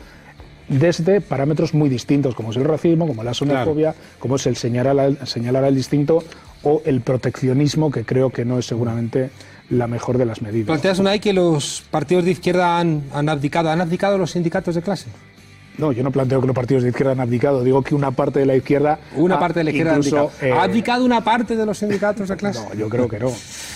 desde 0.73 1.21
parámetros 1.21 1.75
muy 1.75 1.89
distintos, 1.89 2.35
como 2.35 2.51
es 2.51 2.57
el 2.57 2.65
racismo, 2.65 3.07
como 3.07 3.23
la 3.23 3.35
xenofobia, 3.35 3.95
como 4.19 4.37
es 4.37 4.47
el 4.47 4.57
señalar 4.57 4.99
al, 4.99 5.27
señalar 5.27 5.65
al 5.65 5.75
distinto 5.75 6.25
o 6.63 6.83
el 6.85 7.01
proteccionismo, 7.01 7.91
que 7.91 8.05
creo 8.05 8.31
que 8.31 8.45
no 8.45 8.59
es 8.59 8.67
seguramente 8.67 9.31
la 9.71 9.87
mejor 9.87 10.19
de 10.19 10.27
las 10.27 10.43
medidas. 10.43 10.67
¿Planteas 10.67 10.99
una 10.99 11.19
que 11.19 11.33
los 11.33 11.85
partidos 11.91 12.25
de 12.25 12.33
izquierda 12.33 12.79
han, 12.79 13.03
han 13.13 13.29
abdicado? 13.29 13.71
¿Han 13.71 13.81
abdicado 13.81 14.19
los 14.19 14.33
sindicatos 14.33 14.75
de 14.75 14.83
clase? 14.83 15.09
No, 15.79 15.91
yo 15.93 16.03
no 16.03 16.11
planteo 16.11 16.41
que 16.41 16.47
los 16.47 16.55
partidos 16.55 16.83
de 16.83 16.91
izquierda 16.91 17.13
han 17.13 17.21
abdicado, 17.21 17.65
digo 17.65 17.83
que 17.83 17.95
una 17.95 18.11
parte 18.11 18.41
de 18.41 18.47
la 18.47 18.55
izquierda. 18.55 18.99
Una 19.17 19.39
parte 19.39 19.61
de 19.61 19.65
la 19.65 19.71
izquierda 19.71 19.99
eh, 20.43 20.53
ha 20.53 20.65
abdicado. 20.65 21.05
una 21.05 21.23
parte 21.23 21.57
de 21.57 21.65
los 21.65 21.79
sindicatos 21.79 22.29
de 22.29 22.37
clase? 22.37 22.61
No, 22.73 22.75
yo 22.75 22.89
creo 22.89 23.09
que 23.09 23.19
no. 23.19 23.33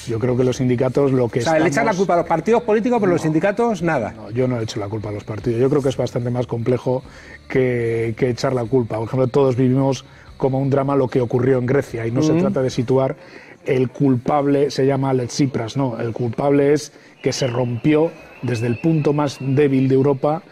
Yo 0.06 0.18
creo 0.18 0.36
que 0.36 0.44
los 0.44 0.58
sindicatos 0.58 1.10
lo 1.10 1.28
que. 1.28 1.40
O 1.40 1.42
sea, 1.42 1.58
le 1.58 1.68
echan 1.68 1.86
la 1.86 1.94
culpa 1.94 2.14
a 2.14 2.18
los 2.18 2.26
partidos 2.26 2.62
políticos, 2.62 2.98
pero 3.00 3.12
los 3.12 3.22
sindicatos 3.22 3.82
nada. 3.82 4.12
No, 4.12 4.30
yo 4.30 4.46
no 4.46 4.60
he 4.60 4.62
hecho 4.62 4.78
la 4.78 4.88
culpa 4.88 5.08
a 5.08 5.12
los 5.12 5.24
partidos. 5.24 5.60
Yo 5.60 5.70
creo 5.70 5.82
que 5.82 5.88
es 5.88 5.96
bastante 5.96 6.30
más 6.30 6.46
complejo 6.46 7.02
que, 7.48 8.14
echar 8.18 8.52
la 8.52 8.64
culpa. 8.64 8.96
Por 8.96 9.08
ejemplo, 9.08 9.28
todos 9.28 9.56
vivimos 9.56 10.04
como 10.36 10.60
un 10.60 10.68
drama 10.68 10.94
lo 10.96 11.08
que 11.08 11.20
ocurrió 11.20 11.58
en 11.58 11.66
Grecia 11.66 12.06
y 12.06 12.10
no 12.10 12.22
se 12.22 12.34
trata 12.34 12.62
de 12.62 12.70
situar 12.70 13.16
el 13.64 13.90
culpable, 13.90 14.70
se 14.70 14.86
llama 14.86 15.10
Alex 15.10 15.32
Tsipras, 15.32 15.76
no. 15.76 15.98
El 15.98 16.12
culpable 16.12 16.72
es 16.72 16.92
que 17.22 17.32
se 17.32 17.46
rompió 17.46 18.10
desde 18.42 18.66
el 18.66 18.78
punto 18.78 19.12
más 19.12 19.38
débil 19.40 19.88
de 19.88 19.94
Europa 19.94 20.42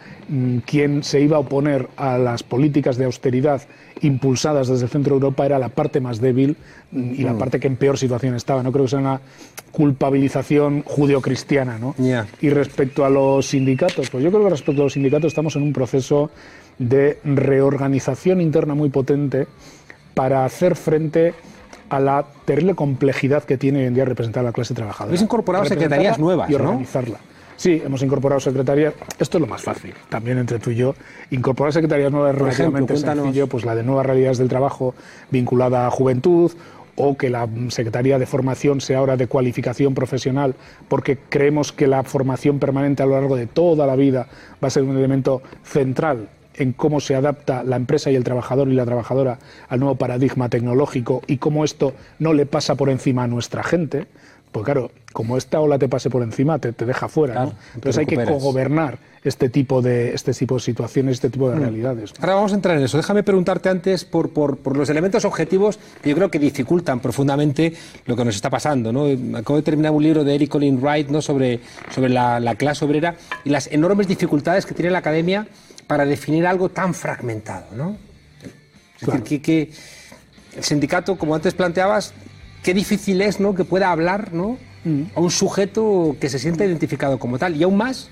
quien 0.64 1.02
se 1.02 1.20
iba 1.20 1.36
a 1.36 1.40
oponer 1.40 1.88
a 1.96 2.18
las 2.18 2.42
políticas 2.42 2.96
de 2.96 3.04
austeridad 3.04 3.62
impulsadas 4.00 4.68
desde 4.68 4.84
el 4.84 4.90
centro 4.90 5.14
de 5.14 5.16
Europa 5.16 5.46
era 5.46 5.58
la 5.58 5.68
parte 5.68 6.00
más 6.00 6.20
débil 6.20 6.56
mm, 6.90 7.14
y 7.14 7.22
la 7.22 7.32
mm. 7.32 7.38
parte 7.38 7.60
que 7.60 7.66
en 7.66 7.76
peor 7.76 7.98
situación 7.98 8.34
estaba. 8.34 8.62
No 8.62 8.72
creo 8.72 8.84
que 8.84 8.90
sea 8.90 8.98
una 8.98 9.20
culpabilización 9.72 10.82
judio-cristiana. 10.82 11.78
¿no? 11.78 11.94
Y 12.40 12.50
respecto 12.50 13.04
a 13.04 13.10
los 13.10 13.46
sindicatos, 13.46 14.10
pues 14.10 14.22
yo 14.22 14.30
creo 14.30 14.44
que 14.44 14.50
respecto 14.50 14.82
a 14.82 14.84
los 14.84 14.92
sindicatos 14.92 15.28
estamos 15.28 15.56
en 15.56 15.62
un 15.62 15.72
proceso 15.72 16.30
de 16.78 17.18
reorganización 17.24 18.40
interna 18.40 18.74
muy 18.74 18.88
potente 18.88 19.46
para 20.14 20.44
hacer 20.44 20.76
frente 20.76 21.34
a 21.88 22.00
la 22.00 22.24
terrible 22.44 22.74
complejidad 22.74 23.44
que 23.44 23.56
tiene 23.56 23.80
hoy 23.80 23.86
en 23.86 23.94
día 23.94 24.04
representar 24.04 24.40
a 24.42 24.44
la 24.44 24.52
clase 24.52 24.74
trabajadora. 24.74 25.10
Habéis 25.10 25.22
incorporado 25.22 25.64
secretarías 25.64 26.18
nuevas, 26.18 26.50
y 26.50 26.54
organizarla. 26.54 27.18
Sí, 27.56 27.82
hemos 27.84 28.02
incorporado 28.02 28.40
secretarias. 28.40 28.94
Esto 29.18 29.38
es 29.38 29.40
lo 29.40 29.46
más 29.46 29.62
fácil, 29.62 29.94
también 30.08 30.38
entre 30.38 30.58
tú 30.58 30.70
y 30.70 30.76
yo. 30.76 30.94
Incorporar 31.30 31.72
secretarias 31.72 32.10
nuevas 32.10 32.34
es 32.34 32.38
relativamente 32.40 32.96
sencillo, 32.96 33.46
pues 33.46 33.64
la 33.64 33.74
de 33.74 33.82
nuevas 33.82 34.06
realidades 34.06 34.38
del 34.38 34.48
trabajo 34.48 34.94
vinculada 35.30 35.86
a 35.86 35.90
juventud 35.90 36.52
o 36.96 37.16
que 37.16 37.30
la 37.30 37.48
Secretaría 37.68 38.18
de 38.18 38.26
Formación 38.26 38.80
sea 38.80 38.98
ahora 38.98 39.16
de 39.16 39.26
cualificación 39.26 39.94
profesional, 39.94 40.54
porque 40.88 41.18
creemos 41.28 41.72
que 41.72 41.86
la 41.86 42.04
formación 42.04 42.58
permanente 42.58 43.02
a 43.02 43.06
lo 43.06 43.12
largo 43.12 43.36
de 43.36 43.46
toda 43.46 43.86
la 43.86 43.96
vida 43.96 44.28
va 44.62 44.68
a 44.68 44.70
ser 44.70 44.84
un 44.84 44.96
elemento 44.96 45.42
central 45.64 46.28
en 46.56 46.72
cómo 46.72 47.00
se 47.00 47.14
adapta 47.14 47.64
la 47.64 47.76
empresa 47.76 48.10
y 48.10 48.16
el 48.16 48.24
trabajador 48.24 48.68
y 48.68 48.74
la 48.74 48.84
trabajadora 48.84 49.38
al 49.68 49.80
nuevo 49.80 49.96
paradigma 49.96 50.48
tecnológico 50.48 51.22
y 51.26 51.38
cómo 51.38 51.64
esto 51.64 51.94
no 52.18 52.32
le 52.32 52.46
pasa 52.46 52.76
por 52.76 52.90
encima 52.90 53.24
a 53.24 53.26
nuestra 53.26 53.62
gente. 53.64 54.06
Pues 54.54 54.66
claro, 54.66 54.92
como 55.12 55.36
esta 55.36 55.58
ola 55.58 55.80
te 55.80 55.88
pase 55.88 56.08
por 56.10 56.22
encima, 56.22 56.60
te, 56.60 56.70
deja 56.70 57.08
fuera. 57.08 57.52
Entonces 57.74 57.98
hay 57.98 58.06
que 58.06 58.24
cogobernar 58.24 59.00
este 59.24 59.48
tipo, 59.48 59.82
de, 59.82 60.14
este 60.14 60.32
tipo 60.32 60.54
de 60.54 60.60
situaciones, 60.60 61.14
este 61.14 61.28
tipo 61.28 61.50
de 61.50 61.56
mm. 61.56 61.58
realidades. 61.58 62.14
Ahora 62.20 62.36
vamos 62.36 62.52
a 62.52 62.54
entrar 62.54 62.76
en 62.76 62.84
eso. 62.84 62.96
Déjame 62.96 63.24
preguntarte 63.24 63.68
antes 63.68 64.04
por, 64.04 64.30
por, 64.30 64.76
los 64.76 64.88
elementos 64.88 65.24
objetivos 65.24 65.80
que 66.00 66.10
yo 66.10 66.14
creo 66.14 66.30
que 66.30 66.38
dificultan 66.38 67.00
profundamente 67.00 67.74
lo 68.06 68.14
que 68.14 68.24
nos 68.24 68.36
está 68.36 68.48
pasando. 68.48 68.92
¿no? 68.92 69.06
Acabo 69.36 69.56
de 69.56 69.64
terminar 69.64 69.90
un 69.90 70.04
libro 70.04 70.22
de 70.22 70.36
Eric 70.36 70.50
Colin 70.50 70.80
Wright 70.80 71.08
¿no? 71.08 71.20
sobre, 71.20 71.58
sobre 71.92 72.10
la, 72.10 72.54
clase 72.54 72.84
obrera 72.84 73.16
y 73.42 73.50
las 73.50 73.66
enormes 73.72 74.06
dificultades 74.06 74.66
que 74.66 74.74
tiene 74.74 74.92
la 74.92 74.98
academia 74.98 75.48
para 75.88 76.06
definir 76.06 76.46
algo 76.46 76.68
tan 76.68 76.94
fragmentado. 76.94 77.66
¿no? 77.74 77.96
Es 79.00 79.08
decir, 79.08 79.42
que 79.42 79.72
el 80.56 80.62
sindicato, 80.62 81.18
como 81.18 81.34
antes 81.34 81.54
planteabas, 81.54 82.14
qué 82.64 82.74
difícil 82.74 83.20
es 83.22 83.38
¿no? 83.38 83.54
que 83.54 83.64
pueda 83.64 83.92
hablar 83.92 84.32
¿no? 84.32 84.58
Mm. 84.84 85.02
a 85.14 85.20
un 85.20 85.30
sujeto 85.30 86.16
que 86.20 86.28
se 86.28 86.40
siente 86.40 86.66
identificado 86.66 87.20
como 87.20 87.38
tal. 87.38 87.54
Y 87.54 87.62
aún 87.62 87.76
más 87.76 88.08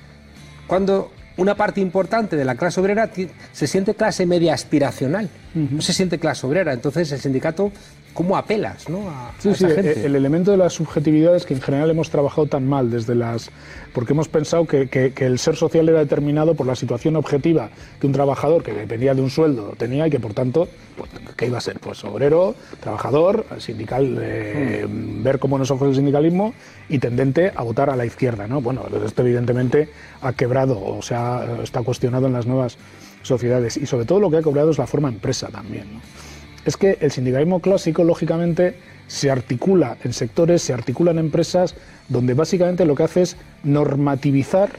cuando 0.69 1.11
una 1.37 1.57
parte 1.57 1.81
importante 1.81 2.37
de 2.37 2.45
la 2.45 2.55
clase 2.55 2.81
obrera 2.81 3.11
se 3.53 3.67
siente 3.67 3.95
clase 3.95 4.27
media 4.27 4.55
aspiracional, 4.55 5.31
no 5.55 5.81
se 5.81 5.93
siente 5.93 6.19
clase 6.19 6.47
obrera. 6.47 6.73
Entonces 6.73 7.11
el 7.11 7.21
sindicato 7.21 7.73
cómo 8.15 8.37
apelas 8.37 8.89
¿no? 8.89 9.09
a, 9.09 9.33
sí, 9.39 9.55
sí, 9.55 9.65
El 9.65 10.17
elemento 10.17 10.51
de 10.51 10.57
las 10.57 10.73
subjetividades 10.75 11.47
que 11.47 11.55
en 11.55 11.61
general 11.61 11.91
hemos 11.91 12.11
trabajado 12.11 12.47
tan 12.47 12.67
mal 12.67 12.91
desde 12.91 13.15
las 13.15 13.51
porque 13.93 14.13
hemos 14.13 14.29
pensado 14.29 14.67
que, 14.67 14.89
que, 14.89 15.13
el 15.27 15.39
ser 15.39 15.57
social 15.57 15.89
era 15.89 16.01
determinado 16.01 16.55
por 16.55 16.67
la 16.67 16.75
situación 16.75 17.17
objetiva 17.17 17.71
que 18.01 18.07
un 18.07 18.13
trabajador 18.13 18.63
que 18.63 18.73
dependía 18.73 19.15
de 19.15 19.23
un 19.23 19.31
sueldo 19.31 19.75
tenía 19.77 20.07
y 20.07 20.11
que 20.11 20.21
por 20.21 20.35
tanto 20.35 20.69
pues, 20.97 21.11
¿qué 21.37 21.47
iba 21.47 21.59
a 21.59 21.61
ser? 21.61 21.79
Pues 21.79 22.03
obrero, 22.05 22.55
trabajador, 22.81 23.47
sindical, 23.59 24.19
eh, 24.21 24.87
hmm. 24.87 25.23
ver 25.23 25.39
cómo 25.39 25.59
nos 25.59 25.71
ofrece 25.71 25.91
el 25.91 25.97
sindicalismo 25.97 26.55
y 26.89 26.99
tendente 26.99 27.53
a 27.55 27.63
votar 27.63 27.91
a 27.91 27.97
la 27.97 28.05
izquierda, 28.05 28.47
¿no? 28.47 28.61
Bueno, 28.61 28.85
esto 29.05 29.23
evidentemente 29.23 29.89
ha 30.21 30.33
quebrado 30.33 30.83
o 30.83 31.03
sea 31.03 31.59
está 31.63 31.83
cuestionado 31.83 32.27
en 32.27 32.33
las 32.33 32.47
nuevas 32.47 32.77
sociedades 33.23 33.77
y 33.77 33.87
sobre 33.87 34.05
todo 34.05 34.21
lo 34.21 34.31
que 34.31 34.39
ha 34.39 34.43
cobrado 34.43 34.71
es 34.71 34.79
la 34.79 34.87
forma 34.87 35.09
empresa 35.09 35.49
también. 35.49 35.95
¿no? 35.95 36.32
Es 36.65 36.77
que 36.77 36.99
el 37.01 37.11
sindicalismo 37.11 37.61
clásico, 37.61 38.05
lógicamente, 38.05 38.77
se 39.07 39.31
articula 39.31 39.97
en 40.05 40.13
sectores, 40.13 40.63
se 40.63 40.73
articula 40.73 41.11
en 41.11 41.19
empresas, 41.19 41.75
donde 42.09 42.35
básicamente 42.35 42.85
lo 42.85 42.95
que 42.95 43.03
hace 43.03 43.23
es 43.23 43.37
normativizar 43.63 44.71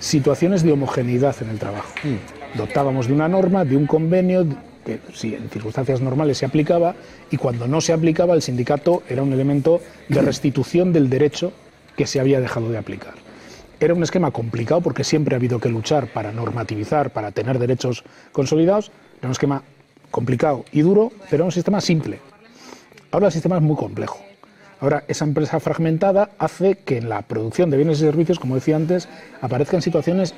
situaciones 0.00 0.62
de 0.62 0.72
homogeneidad 0.72 1.36
en 1.40 1.50
el 1.50 1.58
trabajo. 1.58 1.92
Mm. 2.02 2.58
Dotábamos 2.58 3.06
de 3.06 3.14
una 3.14 3.28
norma, 3.28 3.64
de 3.64 3.76
un 3.76 3.86
convenio, 3.86 4.46
que 4.84 5.00
sí, 5.12 5.34
en 5.34 5.48
circunstancias 5.50 6.00
normales 6.00 6.38
se 6.38 6.46
aplicaba, 6.46 6.94
y 7.30 7.36
cuando 7.36 7.66
no 7.66 7.80
se 7.80 7.92
aplicaba, 7.92 8.34
el 8.34 8.42
sindicato 8.42 9.02
era 9.08 9.22
un 9.22 9.32
elemento 9.32 9.80
de 10.08 10.22
restitución 10.22 10.92
del 10.92 11.08
derecho 11.08 11.52
que 11.96 12.06
se 12.06 12.20
había 12.20 12.40
dejado 12.40 12.70
de 12.70 12.78
aplicar. 12.78 13.14
Era 13.80 13.94
un 13.94 14.02
esquema 14.02 14.30
complicado 14.30 14.80
porque 14.80 15.04
siempre 15.04 15.34
ha 15.34 15.38
habido 15.38 15.58
que 15.58 15.68
luchar 15.68 16.08
para 16.08 16.32
normativizar, 16.32 17.10
para 17.10 17.32
tener 17.32 17.58
derechos 17.58 18.04
consolidados, 18.32 18.90
era 19.18 19.28
un 19.28 19.32
esquema 19.32 19.62
complicado 20.14 20.64
y 20.70 20.82
duro, 20.82 21.10
pero 21.24 21.42
era 21.42 21.44
un 21.44 21.50
sistema 21.50 21.80
simple. 21.80 22.20
Ahora 23.10 23.26
el 23.26 23.32
sistema 23.32 23.56
es 23.56 23.62
muy 23.62 23.74
complejo. 23.74 24.20
Ahora, 24.80 25.02
esa 25.08 25.24
empresa 25.24 25.58
fragmentada 25.58 26.30
hace 26.38 26.76
que 26.76 26.98
en 26.98 27.08
la 27.08 27.22
producción 27.22 27.68
de 27.68 27.78
bienes 27.78 27.98
y 27.98 28.02
servicios, 28.02 28.38
como 28.38 28.54
decía 28.54 28.76
antes, 28.76 29.08
aparezcan 29.40 29.82
situaciones, 29.82 30.34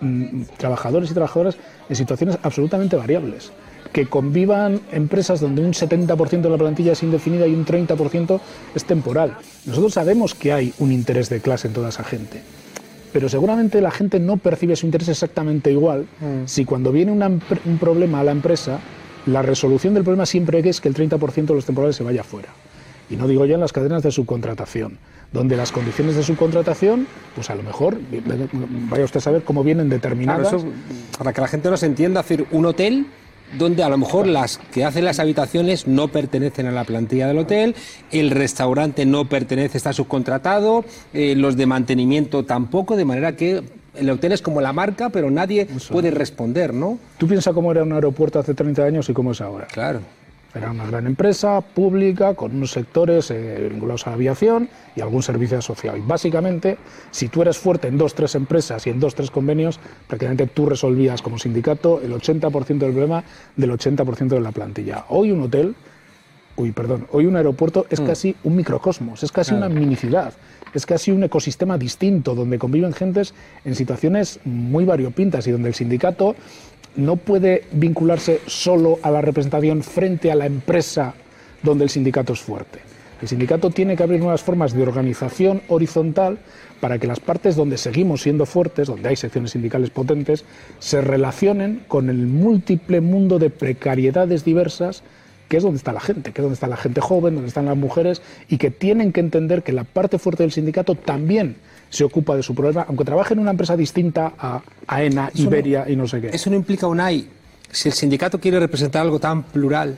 mm, 0.00 0.42
trabajadores 0.56 1.12
y 1.12 1.14
trabajadoras 1.14 1.56
en 1.88 1.94
situaciones 1.94 2.38
absolutamente 2.42 2.96
variables. 2.96 3.52
Que 3.92 4.06
convivan 4.06 4.80
empresas 4.90 5.38
donde 5.38 5.62
un 5.62 5.74
70% 5.74 6.48
de 6.48 6.50
la 6.50 6.58
plantilla 6.58 6.92
es 6.92 7.02
indefinida 7.04 7.46
y 7.46 7.54
un 7.54 7.64
30% 7.64 8.40
es 8.74 8.84
temporal. 8.84 9.36
Nosotros 9.64 9.94
sabemos 9.94 10.34
que 10.34 10.52
hay 10.52 10.74
un 10.80 10.90
interés 10.90 11.28
de 11.28 11.40
clase 11.40 11.68
en 11.68 11.74
toda 11.74 11.90
esa 11.90 12.02
gente 12.02 12.42
pero 13.12 13.28
seguramente 13.28 13.80
la 13.80 13.92
gente 13.92 14.18
no 14.18 14.38
percibe 14.38 14.74
su 14.74 14.86
interés 14.86 15.08
exactamente 15.08 15.70
igual 15.70 16.00
mm. 16.20 16.46
si 16.46 16.64
cuando 16.64 16.90
viene 16.90 17.12
un 17.12 17.78
problema 17.78 18.18
a 18.18 18.24
la 18.24 18.32
empresa 18.32 18.80
la 19.26 19.42
resolución 19.42 19.94
del 19.94 20.04
problema 20.04 20.26
siempre 20.26 20.60
es 20.68 20.80
que 20.80 20.88
el 20.88 20.94
30% 20.94 21.46
de 21.46 21.54
los 21.54 21.64
temporales 21.64 21.96
se 21.96 22.04
vaya 22.04 22.22
fuera. 22.22 22.50
Y 23.10 23.16
no 23.16 23.28
digo 23.28 23.44
ya 23.44 23.54
en 23.54 23.60
las 23.60 23.72
cadenas 23.72 24.02
de 24.02 24.10
subcontratación, 24.10 24.98
donde 25.32 25.56
las 25.56 25.72
condiciones 25.72 26.16
de 26.16 26.22
subcontratación, 26.22 27.06
pues 27.34 27.50
a 27.50 27.54
lo 27.54 27.62
mejor, 27.62 27.98
vaya 28.90 29.04
usted 29.04 29.18
a 29.18 29.20
saber 29.20 29.42
cómo 29.42 29.62
vienen 29.62 29.88
determinadas. 29.88 30.54
para 31.18 31.32
que 31.32 31.40
la 31.40 31.48
gente 31.48 31.70
nos 31.70 31.82
entienda, 31.82 32.22
decir, 32.22 32.46
un 32.50 32.66
hotel 32.66 33.06
donde 33.58 33.82
a 33.82 33.88
lo 33.88 33.98
mejor 33.98 34.26
las 34.26 34.58
que 34.72 34.84
hacen 34.84 35.04
las 35.04 35.18
habitaciones 35.18 35.86
no 35.86 36.08
pertenecen 36.08 36.66
a 36.66 36.72
la 36.72 36.84
plantilla 36.84 37.26
del 37.26 37.38
hotel, 37.38 37.74
el 38.10 38.30
restaurante 38.30 39.06
no 39.06 39.28
pertenece, 39.28 39.76
está 39.76 39.92
subcontratado, 39.92 40.84
eh, 41.12 41.34
los 41.36 41.56
de 41.56 41.66
mantenimiento 41.66 42.44
tampoco, 42.44 42.96
de 42.96 43.04
manera 43.04 43.36
que 43.36 43.62
el 43.94 44.10
hotel 44.10 44.32
es 44.32 44.42
como 44.42 44.60
la 44.60 44.72
marca, 44.72 45.10
pero 45.10 45.30
nadie 45.30 45.66
puede 45.90 46.10
responder, 46.10 46.74
¿no? 46.74 46.98
Tú 47.18 47.26
piensas 47.28 47.54
cómo 47.54 47.70
era 47.70 47.82
un 47.82 47.92
aeropuerto 47.92 48.38
hace 48.38 48.54
30 48.54 48.84
años 48.84 49.08
y 49.08 49.12
cómo 49.12 49.32
es 49.32 49.40
ahora. 49.40 49.66
Claro. 49.66 50.00
Era 50.54 50.70
una 50.70 50.86
gran 50.86 51.06
empresa 51.06 51.60
pública 51.60 52.34
con 52.34 52.54
unos 52.54 52.70
sectores 52.70 53.28
eh, 53.32 53.68
vinculados 53.72 54.06
a 54.06 54.10
la 54.10 54.14
aviación 54.14 54.68
y 54.94 55.00
algún 55.00 55.20
servicio 55.20 55.60
social. 55.60 56.00
básicamente, 56.06 56.78
si 57.10 57.28
tú 57.28 57.42
eres 57.42 57.58
fuerte 57.58 57.88
en 57.88 57.98
dos, 57.98 58.14
tres 58.14 58.36
empresas 58.36 58.86
y 58.86 58.90
en 58.90 59.00
dos, 59.00 59.16
tres 59.16 59.32
convenios, 59.32 59.80
prácticamente 60.06 60.46
tú 60.46 60.66
resolvías 60.66 61.22
como 61.22 61.40
sindicato 61.40 62.00
el 62.00 62.12
80% 62.12 62.78
del 62.78 62.92
problema 62.92 63.24
del 63.56 63.72
80% 63.72 64.28
de 64.28 64.40
la 64.40 64.52
plantilla. 64.52 65.06
Hoy 65.08 65.32
un 65.32 65.42
hotel, 65.42 65.74
uy, 66.56 66.72
perdón, 66.72 67.06
hoy 67.12 67.26
un 67.26 67.36
aeropuerto 67.36 67.86
es 67.90 68.00
mm. 68.00 68.06
casi 68.06 68.36
un 68.44 68.56
microcosmos, 68.56 69.22
es 69.22 69.32
casi 69.32 69.54
una 69.54 69.68
mini 69.68 69.96
ciudad 69.96 70.34
es 70.74 70.86
casi 70.86 71.12
un 71.12 71.22
ecosistema 71.22 71.78
distinto, 71.78 72.34
donde 72.34 72.58
conviven 72.58 72.92
gentes 72.92 73.32
en 73.64 73.74
situaciones 73.74 74.40
muy 74.44 74.84
variopintas 74.84 75.46
y 75.46 75.52
donde 75.52 75.68
el 75.68 75.74
sindicato 75.74 76.34
no 76.96 77.16
puede 77.16 77.64
vincularse 77.72 78.40
solo 78.46 78.98
a 79.02 79.10
la 79.10 79.20
representación 79.20 79.82
frente 79.82 80.30
a 80.30 80.34
la 80.34 80.46
empresa 80.46 81.14
donde 81.62 81.84
el 81.84 81.90
sindicato 81.90 82.32
es 82.32 82.40
fuerte. 82.40 82.80
El 83.22 83.28
sindicato 83.28 83.70
tiene 83.70 83.96
que 83.96 84.02
abrir 84.02 84.20
nuevas 84.20 84.42
formas 84.42 84.74
de 84.74 84.82
organización 84.82 85.62
horizontal 85.68 86.38
para 86.80 86.98
que 86.98 87.06
las 87.06 87.20
partes 87.20 87.56
donde 87.56 87.78
seguimos 87.78 88.22
siendo 88.22 88.44
fuertes, 88.44 88.88
donde 88.88 89.08
hay 89.08 89.16
secciones 89.16 89.52
sindicales 89.52 89.90
potentes, 89.90 90.44
se 90.78 91.00
relacionen 91.00 91.84
con 91.88 92.10
el 92.10 92.26
múltiple 92.26 93.00
mundo 93.00 93.38
de 93.38 93.50
precariedades 93.50 94.44
diversas 94.44 95.02
que 95.48 95.58
es 95.58 95.62
donde 95.62 95.78
está 95.78 95.92
la 95.92 96.00
gente, 96.00 96.32
que 96.32 96.40
es 96.40 96.42
donde 96.42 96.54
está 96.54 96.66
la 96.66 96.76
gente 96.76 97.00
joven, 97.00 97.34
donde 97.34 97.48
están 97.48 97.66
las 97.66 97.76
mujeres, 97.76 98.22
y 98.48 98.58
que 98.58 98.70
tienen 98.70 99.12
que 99.12 99.20
entender 99.20 99.62
que 99.62 99.72
la 99.72 99.84
parte 99.84 100.18
fuerte 100.18 100.42
del 100.42 100.52
sindicato 100.52 100.94
también 100.94 101.56
se 101.90 102.04
ocupa 102.04 102.34
de 102.34 102.42
su 102.42 102.54
problema, 102.54 102.84
aunque 102.88 103.04
trabaje 103.04 103.34
en 103.34 103.40
una 103.40 103.50
empresa 103.52 103.76
distinta 103.76 104.32
a 104.38 104.62
AENA, 104.86 105.30
Iberia 105.34 105.84
y 105.88 105.96
no 105.96 106.08
sé 106.08 106.20
qué. 106.20 106.28
Eso 106.28 106.50
no 106.50 106.56
implica 106.56 106.86
un 106.86 107.00
AI. 107.00 107.28
Si 107.70 107.88
el 107.88 107.94
sindicato 107.94 108.40
quiere 108.40 108.58
representar 108.58 109.02
algo 109.02 109.20
tan 109.20 109.44
plural, 109.44 109.96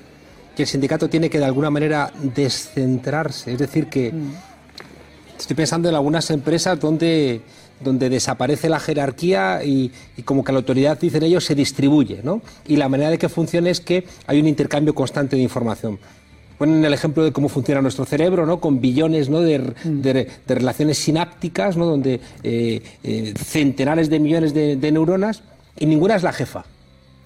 que 0.55 0.63
el 0.63 0.69
sindicato 0.69 1.09
tiene 1.09 1.31
que 1.31 1.39
de 1.39 1.45
alguna 1.45 1.71
manera 1.71 2.11
descentrarse, 2.35 3.53
es 3.53 3.59
decir, 3.59 3.87
que 3.89 4.11
mm. 4.13 4.33
estoy 5.39 5.57
pensando 5.57 5.89
en 5.89 5.95
algunas 5.95 6.31
empresas 6.31 6.81
donde 6.81 7.41
donde 7.81 8.09
desaparece 8.09 8.69
la 8.69 8.81
jerarquía 8.81 9.63
y, 9.65 9.93
como 10.25 10.45
que 10.45 10.53
la 10.53 10.59
autoridad, 10.59 10.99
dicen 10.99 11.23
ellos, 11.23 11.45
se 11.45 11.55
distribuye, 11.55 12.21
¿no? 12.23 12.43
Y 12.67 12.77
la 12.77 12.89
manera 12.89 13.11
de 13.11 13.19
que 13.19 13.29
funcione 13.29 13.71
es 13.71 13.81
que 13.81 14.05
hay 14.27 14.41
un 14.41 14.47
intercambio 14.47 14.95
constante 14.95 15.37
de 15.37 15.43
información. 15.43 15.99
Ponen 16.59 16.85
el 16.85 16.95
ejemplo 16.95 17.23
de 17.23 17.33
cómo 17.33 17.51
funciona 17.51 17.83
nuestro 17.83 18.07
cerebro, 18.07 18.47
¿no? 18.47 18.61
Con 18.61 18.81
billones 18.81 19.29
¿no? 19.29 19.41
de, 19.41 19.59
mm. 19.59 20.01
relaciones 20.47 20.99
sinápticas, 20.99 21.77
¿no? 21.77 21.85
Donde 21.85 22.21
eh, 22.43 22.83
eh, 23.05 23.35
centenares 23.37 24.09
de 24.09 24.19
millones 24.19 24.55
de, 24.55 24.77
de 24.77 24.93
neuronas 24.93 25.43
y 25.79 25.85
ninguna 25.85 26.17
es 26.17 26.23
la 26.23 26.33
jefa. 26.33 26.65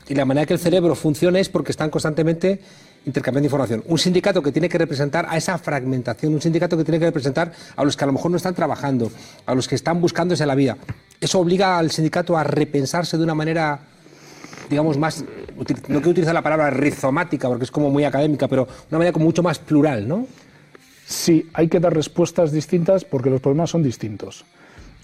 Y 0.09 0.17
la 0.17 0.25
manera 0.25 0.47
que 0.47 0.55
el 0.55 0.59
cerebro 0.59 0.97
funciona 0.97 1.39
es 1.39 1.49
porque 1.49 1.71
están 1.71 1.91
constantemente 1.91 2.61
intercambiando 3.07 3.47
información. 3.47 3.83
Un 3.87 3.99
sindicato 3.99 4.43
que 4.43 4.53
tiene 4.53 4.69
que 4.69 4.79
representar 4.79 5.27
a 5.29 5.37
esa 5.37 5.59
fragmentación, 5.59 6.35
un 6.35 6.41
sindicato 6.41 6.77
que 6.77 6.85
tiene 6.85 6.99
que 6.99 7.07
representar 7.07 7.53
a 7.77 7.85
los 7.85 7.97
que 7.97 8.05
a 8.05 8.07
lo 8.07 8.13
mejor 8.13 8.31
no 8.31 8.37
están 8.37 8.55
trabajando, 8.55 9.11
a 9.47 9.55
los 9.55 9.69
que 9.69 9.75
están 9.75 10.01
buscándose 10.01 10.45
la 10.47 10.55
vida. 10.55 10.77
Eso 11.21 11.39
obliga 11.41 11.79
al 11.79 11.91
sindicato 11.91 12.37
a 12.37 12.45
repensarse 12.45 13.17
de 13.17 13.25
una 13.25 13.35
manera, 13.35 13.81
digamos, 14.69 14.99
más, 14.99 15.25
no 15.57 15.65
quiero 15.65 16.11
utilizar 16.11 16.35
la 16.35 16.43
palabra 16.43 16.71
rizomática 16.71 17.49
porque 17.49 17.65
es 17.65 17.71
como 17.71 17.91
muy 17.91 18.05
académica, 18.05 18.49
pero 18.49 18.69
una 18.91 18.99
manera 18.99 19.13
como 19.13 19.25
mucho 19.27 19.43
más 19.43 19.59
plural, 19.59 20.07
¿no? 20.07 20.27
Sí, 21.07 21.49
hay 21.55 21.69
que 21.69 21.81
dar 21.81 21.93
respuestas 21.93 22.53
distintas 22.53 23.05
porque 23.05 23.31
los 23.31 23.41
problemas 23.41 23.71
son 23.71 23.83
distintos. 23.83 24.45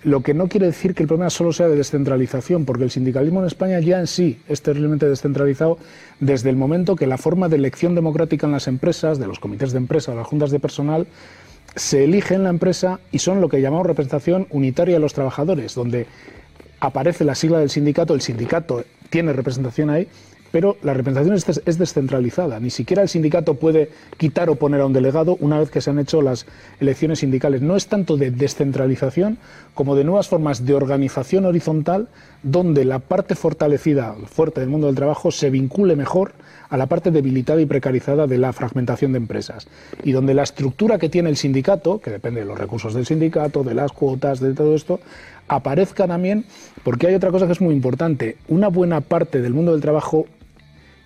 Lo 0.05 0.23
que 0.23 0.35
no 0.35 0.49
quiere 0.49 0.67
decir 0.67 0.95
que 0.95 1.03
el 1.03 1.09
problema 1.09 1.31
solo 1.31 1.53
sea 1.53 1.69
de 1.69 1.77
descentralización, 1.77 2.65
porque 2.65 2.85
el 2.85 2.91
sindicalismo 2.91 3.41
en 3.41 3.47
España 3.47 3.81
ya 3.81 3.99
en 3.99 4.07
sí 4.07 4.41
es 4.49 4.63
terriblemente 4.63 5.09
descentralizado 5.09 5.79
desde 6.21 6.51
el 6.51 6.57
momento 6.57 6.97
que 6.97 7.07
la 7.07 7.19
forma 7.19 7.49
de 7.49 7.57
elección 7.57 7.95
democrática 7.95 8.47
en 8.47 8.53
las 8.53 8.69
empresas, 8.69 9.19
de 9.19 9.27
los 9.27 9.41
comités 9.41 9.73
de 9.73 9.79
empresa, 9.79 10.13
de 10.13 10.19
las 10.19 10.27
juntas 10.27 10.51
de 10.51 10.61
personal, 10.61 11.07
se 11.75 12.05
elige 12.05 12.35
en 12.35 12.45
la 12.45 12.51
empresa 12.51 13.01
y 13.11 13.19
son 13.19 13.41
lo 13.41 13.49
que 13.49 13.61
llamamos 13.61 13.87
representación 13.87 14.47
unitaria 14.51 14.95
de 14.95 15.01
los 15.01 15.15
trabajadores, 15.15 15.75
donde 15.75 16.07
aparece 16.81 17.25
la 17.25 17.35
sigla 17.35 17.59
del 17.59 17.71
sindicato, 17.71 18.15
el 18.15 18.21
sindicato 18.21 18.85
tiene 19.11 19.33
representación 19.33 19.91
ahí 19.91 20.09
pero 20.57 20.79
la 20.83 20.95
representación 20.95 21.61
es 21.66 21.79
descentralizada. 21.79 22.59
Ni 22.61 22.71
siquiera 22.71 23.03
el 23.03 23.11
sindicato 23.11 23.57
puede 23.57 23.90
quitar 24.16 24.49
o 24.49 24.55
poner 24.55 24.81
a 24.81 24.87
un 24.87 24.95
delegado 24.95 25.37
una 25.38 25.61
vez 25.61 25.71
que 25.71 25.83
se 25.83 25.90
han 25.90 25.99
hecho 25.99 26.23
las 26.23 26.47
elecciones 26.81 27.19
sindicales. 27.19 27.61
No 27.61 27.77
es 27.77 27.88
tanto 27.88 28.16
de 28.16 28.31
descentralización 28.31 29.37
como 29.75 29.95
de 29.97 30.05
nuevas 30.05 30.29
formas 30.29 30.64
de 30.64 30.73
organización 30.73 31.45
horizontal 31.45 32.09
donde 32.42 32.87
la 32.87 33.01
parte 33.01 33.35
fortalecida, 33.35 34.14
fuerte 34.25 34.61
del 34.61 34.71
mundo 34.71 34.87
del 34.87 34.97
trabajo, 34.97 35.31
se 35.31 35.51
vincule 35.51 35.95
mejor 35.95 36.33
a 36.71 36.79
la 36.79 36.87
parte 36.87 37.11
debilitada 37.11 37.61
y 37.61 37.66
precarizada 37.66 38.27
de 38.27 38.38
la 38.38 38.55
fragmentación 38.55 39.12
de 39.12 39.19
empresas. 39.19 39.69
Y 40.05 40.12
donde 40.12 40.33
la 40.33 40.45
estructura 40.45 40.97
que 40.97 41.11
tiene 41.11 41.29
el 41.29 41.37
sindicato, 41.37 42.01
que 42.01 42.11
depende 42.11 42.40
de 42.40 42.47
los 42.47 42.57
recursos 42.57 42.95
del 42.95 43.05
sindicato, 43.05 43.62
de 43.62 43.75
las 43.75 43.92
cuotas, 43.92 44.40
de 44.40 44.55
todo 44.55 44.75
esto, 44.75 45.01
aparezca 45.49 46.09
también, 46.09 46.47
porque 46.83 47.09
hay 47.09 47.14
otra 47.14 47.31
cosa 47.31 47.47
que 47.47 47.53
es 47.53 47.61
muy 47.61 47.75
importante. 47.75 48.38
Una 48.49 48.69
buena 48.69 49.03
parte 49.03 49.42
del 49.42 49.53
mundo 49.53 49.73
del 49.73 49.83
trabajo 49.83 50.27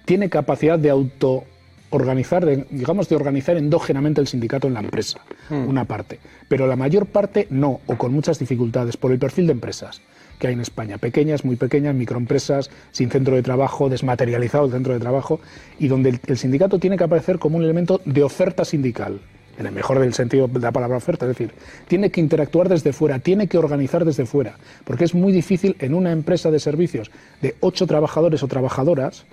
tiene 0.04 0.28
capacidad 0.28 0.78
de 0.78 0.90
auto 0.90 1.44
organizar, 1.90 2.46
digamos, 2.70 3.08
de 3.08 3.16
organizar 3.16 3.56
endógenamente 3.56 4.20
el 4.20 4.28
sindicato 4.28 4.68
en 4.68 4.74
la 4.74 4.80
empresa, 4.80 5.20
hmm. 5.50 5.68
una 5.68 5.84
parte. 5.84 6.18
Pero 6.48 6.66
la 6.66 6.76
mayor 6.76 7.06
parte 7.06 7.46
no, 7.50 7.80
o 7.86 7.96
con 7.96 8.12
muchas 8.12 8.38
dificultades, 8.38 8.96
por 8.96 9.12
el 9.12 9.18
perfil 9.18 9.46
de 9.46 9.52
empresas. 9.52 10.00
que 10.38 10.46
hay 10.46 10.54
en 10.54 10.60
España. 10.60 10.96
Pequeñas, 10.96 11.44
muy 11.44 11.56
pequeñas, 11.56 11.94
microempresas, 11.94 12.70
sin 12.92 13.10
centro 13.10 13.36
de 13.36 13.42
trabajo, 13.42 13.90
desmaterializado 13.90 14.64
el 14.64 14.72
centro 14.72 14.94
de 14.94 14.98
trabajo, 14.98 15.38
y 15.78 15.86
donde 15.88 16.18
el, 16.26 16.38
sindicato 16.38 16.78
tiene 16.78 16.96
que 16.96 17.04
aparecer 17.04 17.38
como 17.38 17.58
un 17.58 17.64
elemento 17.64 18.00
de 18.06 18.22
oferta 18.22 18.64
sindical 18.64 19.20
en 19.58 19.66
el 19.66 19.72
mejor 19.72 19.98
del 19.98 20.14
sentido 20.14 20.48
de 20.48 20.60
la 20.60 20.72
palabra 20.72 20.96
oferta, 20.96 21.26
es 21.26 21.36
decir, 21.36 21.52
tiene 21.86 22.08
que 22.10 22.22
interactuar 22.22 22.70
desde 22.70 22.94
fuera, 22.94 23.18
tiene 23.18 23.48
que 23.48 23.58
organizar 23.58 24.06
desde 24.06 24.24
fuera, 24.24 24.56
porque 24.84 25.04
es 25.04 25.14
muy 25.14 25.32
difícil 25.32 25.76
en 25.78 25.92
una 25.92 26.12
empresa 26.12 26.50
de 26.50 26.58
servicios 26.58 27.10
de 27.42 27.56
ocho 27.60 27.86
trabajadores 27.86 28.42
o 28.42 28.48
trabajadoras 28.48 29.26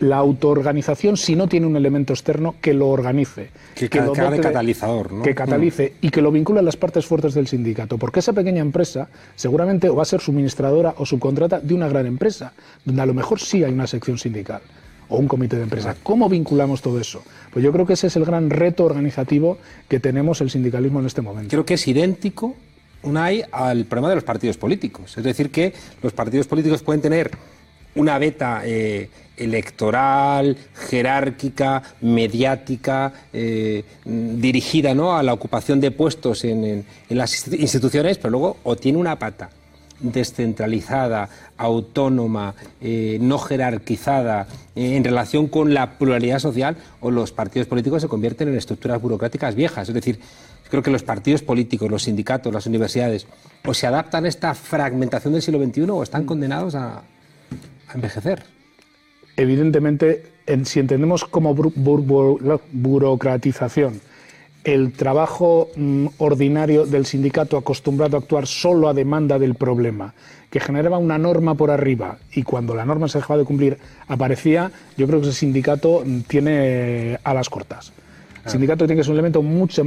la 0.00 0.16
autoorganización 0.16 1.16
si 1.16 1.34
no 1.34 1.48
tiene 1.48 1.66
un 1.66 1.76
elemento 1.76 2.12
externo 2.12 2.54
que 2.60 2.72
lo 2.72 2.88
organice. 2.88 3.50
Que, 3.74 3.88
que 3.88 4.00
lo 4.00 4.12
de 4.12 4.40
catalizador, 4.40 5.12
¿no? 5.12 5.22
Que 5.22 5.34
catalice 5.34 5.94
mm. 5.94 6.06
y 6.06 6.10
que 6.10 6.22
lo 6.22 6.30
vincule 6.30 6.60
a 6.60 6.62
las 6.62 6.76
partes 6.76 7.06
fuertes 7.06 7.34
del 7.34 7.48
sindicato. 7.48 7.98
Porque 7.98 8.20
esa 8.20 8.32
pequeña 8.32 8.60
empresa 8.60 9.08
seguramente 9.34 9.88
va 9.88 10.02
a 10.02 10.06
ser 10.06 10.20
suministradora 10.20 10.94
o 10.98 11.06
subcontrata 11.06 11.60
de 11.60 11.74
una 11.74 11.88
gran 11.88 12.06
empresa, 12.06 12.52
donde 12.84 13.02
a 13.02 13.06
lo 13.06 13.14
mejor 13.14 13.40
sí 13.40 13.64
hay 13.64 13.72
una 13.72 13.86
sección 13.86 14.18
sindical 14.18 14.60
o 15.08 15.18
un 15.18 15.26
comité 15.26 15.56
de 15.56 15.62
empresa. 15.62 15.96
¿Cómo 16.02 16.28
vinculamos 16.28 16.82
todo 16.82 17.00
eso? 17.00 17.22
Pues 17.52 17.64
yo 17.64 17.72
creo 17.72 17.86
que 17.86 17.94
ese 17.94 18.08
es 18.08 18.16
el 18.16 18.24
gran 18.24 18.50
reto 18.50 18.84
organizativo 18.84 19.58
que 19.88 20.00
tenemos 20.00 20.40
el 20.40 20.50
sindicalismo 20.50 21.00
en 21.00 21.06
este 21.06 21.22
momento. 21.22 21.50
Creo 21.50 21.64
que 21.64 21.74
es 21.74 21.88
idéntico, 21.88 22.54
Unai, 23.02 23.44
al 23.50 23.84
problema 23.86 24.10
de 24.10 24.16
los 24.16 24.24
partidos 24.24 24.56
políticos. 24.56 25.16
Es 25.16 25.24
decir, 25.24 25.50
que 25.50 25.72
los 26.02 26.12
partidos 26.12 26.46
políticos 26.46 26.82
pueden 26.82 27.00
tener 27.00 27.30
una 27.94 28.18
beta 28.18 28.62
eh, 28.64 29.10
electoral, 29.38 30.56
jerárquica, 30.74 31.82
mediática, 32.00 33.12
eh, 33.32 33.84
dirigida 34.04 34.94
¿no? 34.94 35.16
a 35.16 35.22
la 35.22 35.32
ocupación 35.32 35.80
de 35.80 35.90
puestos 35.90 36.44
en, 36.44 36.84
las 37.08 37.48
instituciones, 37.52 38.18
pero 38.18 38.30
luego 38.30 38.56
o 38.64 38.76
tiene 38.76 38.98
una 38.98 39.18
pata 39.18 39.50
descentralizada, 40.00 41.28
autónoma, 41.56 42.54
eh, 42.80 43.18
no 43.20 43.38
jerarquizada 43.38 44.46
en 44.76 45.02
relación 45.02 45.48
con 45.48 45.74
la 45.74 45.98
pluralidad 45.98 46.38
social, 46.38 46.76
o 47.00 47.10
los 47.10 47.32
partidos 47.32 47.66
políticos 47.66 48.02
se 48.02 48.08
convierten 48.08 48.48
en 48.48 48.56
estructuras 48.56 49.02
burocráticas 49.02 49.56
viejas. 49.56 49.88
Es 49.88 49.94
decir, 49.94 50.20
creo 50.70 50.84
que 50.84 50.92
los 50.92 51.02
partidos 51.02 51.42
políticos, 51.42 51.90
los 51.90 52.04
sindicatos, 52.04 52.52
las 52.52 52.66
universidades, 52.66 53.26
o 53.66 53.74
se 53.74 53.88
adaptan 53.88 54.24
a 54.24 54.28
esta 54.28 54.54
fragmentación 54.54 55.32
del 55.32 55.42
siglo 55.42 55.64
XXI 55.64 55.90
o 55.90 56.02
están 56.04 56.24
condenados 56.24 56.76
a, 56.76 57.02
a 57.88 57.94
envejecer. 57.94 58.42
Evidentemente, 59.36 60.24
si 60.64 60.80
entendemos 60.80 61.24
como 61.24 61.54
burocratización 61.54 64.00
el 64.64 64.92
trabajo 64.92 65.68
mm, 65.76 66.06
ordinario 66.18 66.84
del 66.84 67.06
sindicato 67.06 67.56
acostumbrado 67.56 68.16
a 68.16 68.20
actuar 68.20 68.46
solo 68.46 68.88
a 68.88 68.94
demanda 68.94 69.38
del 69.38 69.54
problema, 69.54 70.14
que 70.50 70.60
generaba 70.60 70.98
una 70.98 71.18
norma 71.18 71.54
por 71.54 71.70
arriba 71.70 72.18
y 72.32 72.42
cuando 72.42 72.74
la 72.74 72.84
norma 72.84 73.08
se 73.08 73.18
dejaba 73.18 73.38
de 73.38 73.44
cumplir 73.44 73.78
aparecía, 74.08 74.70
yo 74.96 75.06
creo 75.06 75.20
que 75.20 75.28
ese 75.28 75.38
sindicato 75.38 76.02
mm, 76.04 76.20
tiene 76.22 77.18
alas 77.24 77.48
cortas. 77.48 77.92
El 78.44 78.50
sindicato 78.50 78.86
tiene 78.86 79.00
que 79.00 79.04
ser 79.04 79.12
un 79.12 79.18
elemento 79.18 79.42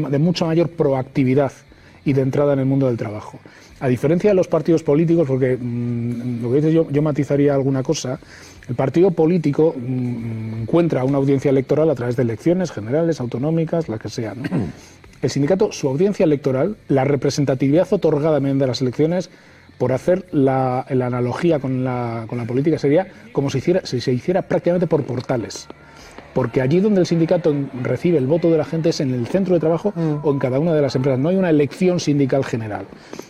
de 0.09 0.19
mucha 0.19 0.45
mayor 0.45 0.69
proactividad 0.69 1.51
y 2.05 2.13
de 2.13 2.21
entrada 2.21 2.53
en 2.53 2.59
el 2.59 2.65
mundo 2.65 2.87
del 2.87 2.97
trabajo. 2.97 3.39
A 3.79 3.87
diferencia 3.87 4.29
de 4.29 4.35
los 4.35 4.47
partidos 4.47 4.83
políticos, 4.83 5.27
porque 5.27 5.57
mm, 5.59 6.41
lo 6.41 6.49
que 6.49 6.55
dices 6.57 6.73
yo, 6.73 6.89
yo 6.89 7.01
matizaría 7.01 7.53
alguna 7.53 7.83
cosa, 7.83 8.19
el 8.67 8.75
partido 8.75 9.11
político 9.11 9.75
mm, 9.75 10.61
encuentra 10.61 11.03
una 11.03 11.17
audiencia 11.17 11.49
electoral 11.49 11.89
a 11.89 11.95
través 11.95 12.15
de 12.15 12.23
elecciones 12.23 12.71
generales, 12.71 13.19
autonómicas, 13.19 13.89
las 13.89 13.99
que 13.99 14.09
sean. 14.09 14.43
El 15.21 15.29
sindicato, 15.29 15.71
su 15.71 15.87
audiencia 15.87 16.23
electoral, 16.23 16.77
la 16.87 17.03
representatividad 17.03 17.87
otorgada 17.93 18.39
mediante 18.39 18.65
las 18.65 18.81
elecciones, 18.81 19.29
por 19.77 19.91
hacer 19.91 20.25
la, 20.31 20.81
analogía 20.81 21.59
con 21.59 21.83
la, 21.83 22.25
con 22.27 22.39
la, 22.39 22.45
política, 22.45 22.79
sería 22.79 23.07
como 23.31 23.51
si, 23.51 23.59
hiciera, 23.59 23.81
si 23.83 24.01
se 24.01 24.11
hiciera 24.11 24.41
prácticamente 24.41 24.87
por 24.87 25.03
portales 25.03 25.67
porque 26.33 26.61
allí 26.61 26.79
donde 26.79 27.01
el 27.01 27.05
sindicato 27.05 27.53
recibe 27.81 28.17
el 28.17 28.27
voto 28.27 28.49
de 28.49 28.57
la 28.57 28.65
gente 28.65 28.89
es 28.89 28.99
en 28.99 29.13
el 29.13 29.27
centro 29.27 29.53
de 29.53 29.59
trabajo 29.59 29.93
mm. 29.95 30.25
o 30.25 30.31
en 30.31 30.39
cada 30.39 30.59
una 30.59 30.73
de 30.73 30.81
las 30.81 30.95
empresas. 30.95 31.19
No 31.19 31.29
hay 31.29 31.35
una 31.35 31.49
elección 31.49 31.99
sindical 31.99 32.45
general. 32.45 32.85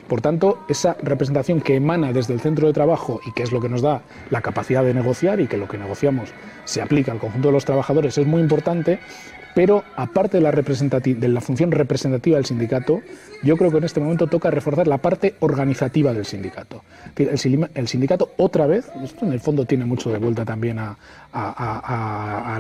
Por 0.08 0.22
tanto, 0.22 0.60
esa 0.68 0.96
representación 1.02 1.62
que 1.62 1.76
emana 1.76 2.14
desde 2.14 2.34
el 2.34 2.42
centro 2.42 2.68
de 2.68 2.74
trabajo 2.74 3.22
y 3.26 3.32
que 3.32 3.44
es 3.44 3.52
lo 3.52 3.62
que 3.62 3.70
nos 3.70 3.82
da 3.82 4.02
la 4.30 4.42
capacidad 4.42 4.84
de 4.84 4.94
negociar 4.94 5.40
y 5.40 5.48
que 5.48 5.58
lo 5.58 5.68
que 5.68 5.78
negociamos 5.78 6.30
se 6.66 6.82
aplica 6.82 7.12
al 7.12 7.20
conjunto 7.20 7.48
de 7.48 7.54
los 7.54 7.66
trabajadores 7.66 8.18
es 8.18 8.28
muy 8.28 8.42
importante, 8.42 9.00
pero 9.54 9.84
aparte 9.96 10.38
de 10.38 10.44
la, 10.44 10.52
de 10.52 11.28
la 11.28 11.42
función 11.42 11.72
representativa 11.72 12.38
del 12.38 12.46
sindicato, 12.46 13.02
yo 13.44 13.58
creo 13.58 13.72
que 13.72 13.78
en 13.78 13.84
este 13.84 14.00
momento 14.00 14.28
toca 14.28 14.52
reforzar 14.52 14.88
la 14.88 15.00
parte 15.00 15.36
organizativa 15.40 16.14
del 16.14 16.26
sindicato. 16.26 16.84
El, 17.16 17.88
sindicato 17.88 18.32
otra 18.38 18.68
vez, 18.68 18.90
esto 19.04 19.26
en 19.26 19.34
el 19.34 19.40
fondo 19.40 19.66
tiene 19.66 19.86
mucho 19.86 20.12
de 20.12 20.20
vuelta 20.20 20.46
también 20.46 20.80
a, 20.80 20.98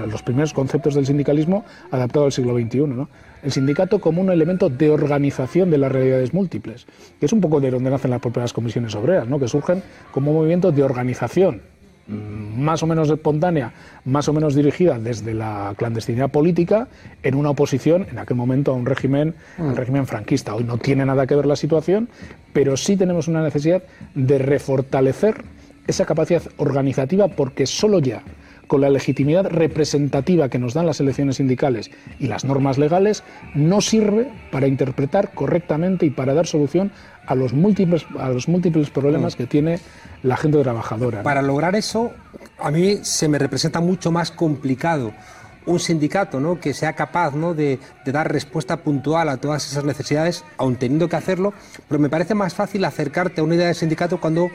los 0.07 0.23
primeros 0.23 0.53
conceptos 0.53 0.95
del 0.95 1.05
sindicalismo 1.05 1.65
adaptado 1.91 2.25
al 2.25 2.31
siglo 2.31 2.57
XXI, 2.57 2.79
¿no? 2.87 3.09
el 3.43 3.51
sindicato 3.51 3.99
como 3.99 4.21
un 4.21 4.29
elemento 4.29 4.69
de 4.69 4.89
organización 4.89 5.69
de 5.71 5.77
las 5.77 5.91
realidades 5.91 6.33
múltiples, 6.33 6.85
que 7.19 7.25
es 7.25 7.33
un 7.33 7.41
poco 7.41 7.59
de 7.59 7.71
donde 7.71 7.89
nacen 7.89 8.11
las 8.11 8.21
propias 8.21 8.53
comisiones 8.53 8.95
obreras, 8.95 9.27
¿no? 9.27 9.39
que 9.39 9.47
surgen 9.47 9.83
como 10.11 10.31
un 10.31 10.37
movimiento 10.37 10.71
de 10.71 10.83
organización 10.83 11.61
más 12.07 12.83
o 12.83 12.87
menos 12.87 13.09
espontánea, 13.09 13.73
más 14.05 14.27
o 14.27 14.33
menos 14.33 14.55
dirigida 14.55 14.99
desde 14.99 15.33
la 15.33 15.73
clandestinidad 15.77 16.29
política 16.29 16.87
en 17.23 17.35
una 17.35 17.51
oposición 17.51 18.07
en 18.09 18.19
aquel 18.19 18.37
momento 18.37 18.71
a 18.71 18.75
un 18.75 18.85
régimen, 18.85 19.35
un 19.57 19.75
régimen 19.75 20.05
franquista. 20.07 20.55
Hoy 20.55 20.63
no 20.63 20.77
tiene 20.77 21.05
nada 21.05 21.27
que 21.27 21.35
ver 21.35 21.45
la 21.45 21.55
situación, 21.55 22.09
pero 22.53 22.77
sí 22.77 22.97
tenemos 22.97 23.27
una 23.27 23.41
necesidad 23.41 23.83
de 24.15 24.37
refortalecer 24.37 25.43
esa 25.87 26.05
capacidad 26.05 26.43
organizativa 26.57 27.27
porque 27.27 27.65
solo 27.65 27.99
ya 27.99 28.23
con 28.71 28.79
la 28.79 28.89
legitimidad 28.89 29.47
representativa 29.47 30.47
que 30.47 30.57
nos 30.57 30.73
dan 30.73 30.85
las 30.85 31.01
elecciones 31.01 31.35
sindicales 31.35 31.91
y 32.19 32.27
las 32.27 32.45
normas 32.45 32.77
legales, 32.77 33.21
no 33.53 33.81
sirve 33.81 34.31
para 34.49 34.65
interpretar 34.65 35.33
correctamente 35.33 36.05
y 36.05 36.09
para 36.09 36.33
dar 36.33 36.47
solución 36.47 36.89
a 37.27 37.35
los 37.35 37.51
múltiples, 37.51 38.05
a 38.17 38.29
los 38.29 38.47
múltiples 38.47 38.89
problemas 38.89 39.35
mm. 39.35 39.37
que 39.37 39.45
tiene 39.45 39.79
la 40.23 40.37
gente 40.37 40.57
trabajadora. 40.61 41.21
Para 41.21 41.41
lograr 41.41 41.75
eso, 41.75 42.13
a 42.59 42.71
mí 42.71 42.99
se 43.01 43.27
me 43.27 43.39
representa 43.39 43.81
mucho 43.81 44.09
más 44.09 44.31
complicado 44.31 45.11
un 45.65 45.81
sindicato 45.81 46.39
¿no? 46.39 46.57
que 46.61 46.73
sea 46.73 46.93
capaz 46.93 47.35
¿no? 47.35 47.53
de, 47.53 47.77
de, 48.05 48.11
dar 48.13 48.31
respuesta 48.31 48.77
puntual 48.77 49.27
a 49.27 49.35
todas 49.35 49.69
esas 49.69 49.83
necesidades, 49.83 50.45
aun 50.55 50.77
teniendo 50.77 51.09
que 51.09 51.17
hacerlo, 51.17 51.53
pero 51.89 51.99
me 51.99 52.07
parece 52.07 52.35
más 52.35 52.53
fácil 52.53 52.85
acercarte 52.85 53.41
a 53.41 53.43
una 53.43 53.55
idea 53.55 53.67
de 53.67 53.73
sindicato 53.73 54.21
cuando, 54.21 54.49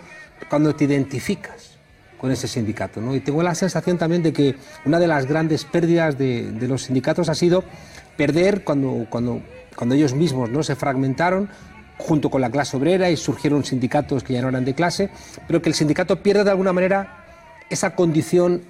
cuando 0.49 0.75
te 0.75 0.85
identificas 0.85 1.76
con 2.19 2.31
ese 2.31 2.49
sindicato. 2.49 3.01
¿no? 3.01 3.15
Y 3.15 3.21
tengo 3.21 3.43
la 3.43 3.55
sensación 3.55 3.99
también 3.99 4.23
de 4.23 4.33
que 4.33 4.57
una 4.85 4.99
de 4.99 5.07
las 5.07 5.27
grandes 5.27 5.65
pérdidas 5.65 6.19
de, 6.19 6.53
los 6.69 6.85
sindicatos 6.85 7.29
ha 7.29 7.35
sido 7.35 7.65
perder 8.17 8.65
cuando, 8.65 9.07
cuando, 9.11 9.43
cuando 9.75 9.95
ellos 9.95 10.15
mismos 10.15 10.51
¿no? 10.51 10.63
se 10.63 10.75
fragmentaron 10.77 11.49
junto 11.99 12.31
con 12.31 12.41
la 12.41 12.51
clase 12.51 12.77
obrera 12.77 13.11
y 13.11 13.17
surgieron 13.17 13.65
sindicatos 13.65 14.23
que 14.23 14.35
ya 14.35 14.43
no 14.43 14.49
eran 14.49 14.65
de 14.65 14.75
clase, 14.75 15.11
pero 15.47 15.63
que 15.63 15.69
el 15.69 15.75
sindicato 15.75 16.23
pierde 16.23 16.45
de 16.45 16.51
alguna 16.51 16.73
manera 16.73 17.25
esa 17.71 17.95
condición 17.95 18.63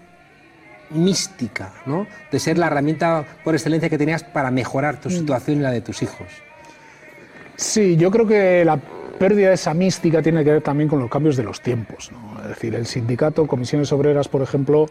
mística, 0.91 1.73
¿no? 1.87 2.07
de 2.31 2.39
ser 2.39 2.59
la 2.59 2.69
herramienta 2.69 3.25
por 3.43 3.55
excelencia 3.55 3.89
que 3.89 3.99
tenías 3.99 4.23
para 4.23 4.51
mejorar 4.51 5.01
tu 5.01 5.09
mm. 5.09 5.13
situación 5.13 5.59
y 5.59 5.63
la 5.63 5.71
de 5.71 5.81
tus 5.81 6.03
hijos. 6.03 6.29
Sí, 7.57 7.97
yo 7.97 8.11
creo 8.11 8.27
que 8.27 8.65
la 8.65 8.79
pérdida 9.17 9.49
de 9.49 9.55
esa 9.55 9.75
mística 9.75 10.23
tiene 10.23 10.45
que 10.45 10.53
ver 10.53 10.63
también 10.63 10.89
con 10.89 10.99
los 10.99 11.11
cambios 11.11 11.37
de 11.37 11.43
los 11.43 11.61
tiempos. 11.61 12.11
Es 12.43 12.49
decir, 12.49 12.75
el 12.75 12.87
sindicato, 12.87 13.47
comisiones 13.47 13.93
obreras, 13.93 14.29
por 14.29 14.43
ejemplo, 14.43 14.87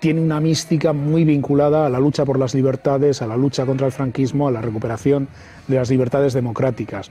tiene 0.00 0.20
una 0.20 0.40
mística 0.40 0.92
muy 0.92 1.24
vinculada 1.24 1.86
a 1.86 1.88
la 1.88 1.98
lucha 1.98 2.24
por 2.24 2.38
las 2.38 2.54
libertades, 2.54 3.22
a 3.22 3.26
la 3.26 3.36
lucha 3.36 3.64
contra 3.64 3.86
el 3.86 3.92
franquismo, 3.92 4.48
a 4.48 4.50
la 4.50 4.60
recuperación 4.60 5.28
de 5.68 5.76
las 5.76 5.90
libertades 5.90 6.32
democráticas. 6.32 7.08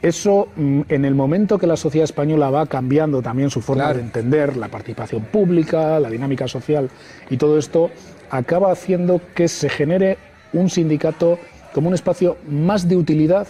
Eso, 0.00 0.48
mm, 0.56 0.80
en 0.88 1.04
el 1.04 1.14
momento 1.14 1.58
que 1.58 1.66
la 1.68 1.76
sociedad 1.76 2.04
española 2.04 2.50
va 2.50 2.66
cambiando 2.66 3.22
también 3.22 3.50
su 3.50 3.60
forma 3.60 3.94
de 3.94 4.00
entender 4.00 4.56
la 4.56 4.68
participación 4.68 5.22
pública, 5.22 6.00
la 6.00 6.10
dinámica 6.10 6.48
social 6.48 6.90
y 7.30 7.36
todo 7.36 7.56
esto, 7.56 7.90
acaba 8.30 8.72
haciendo 8.72 9.20
que 9.34 9.46
se 9.46 9.68
genere 9.68 10.18
un 10.52 10.70
sindicato 10.70 11.38
como 11.72 11.88
un 11.88 11.94
espacio 11.94 12.36
más 12.48 12.88
de 12.88 12.96
utilidad 12.96 13.46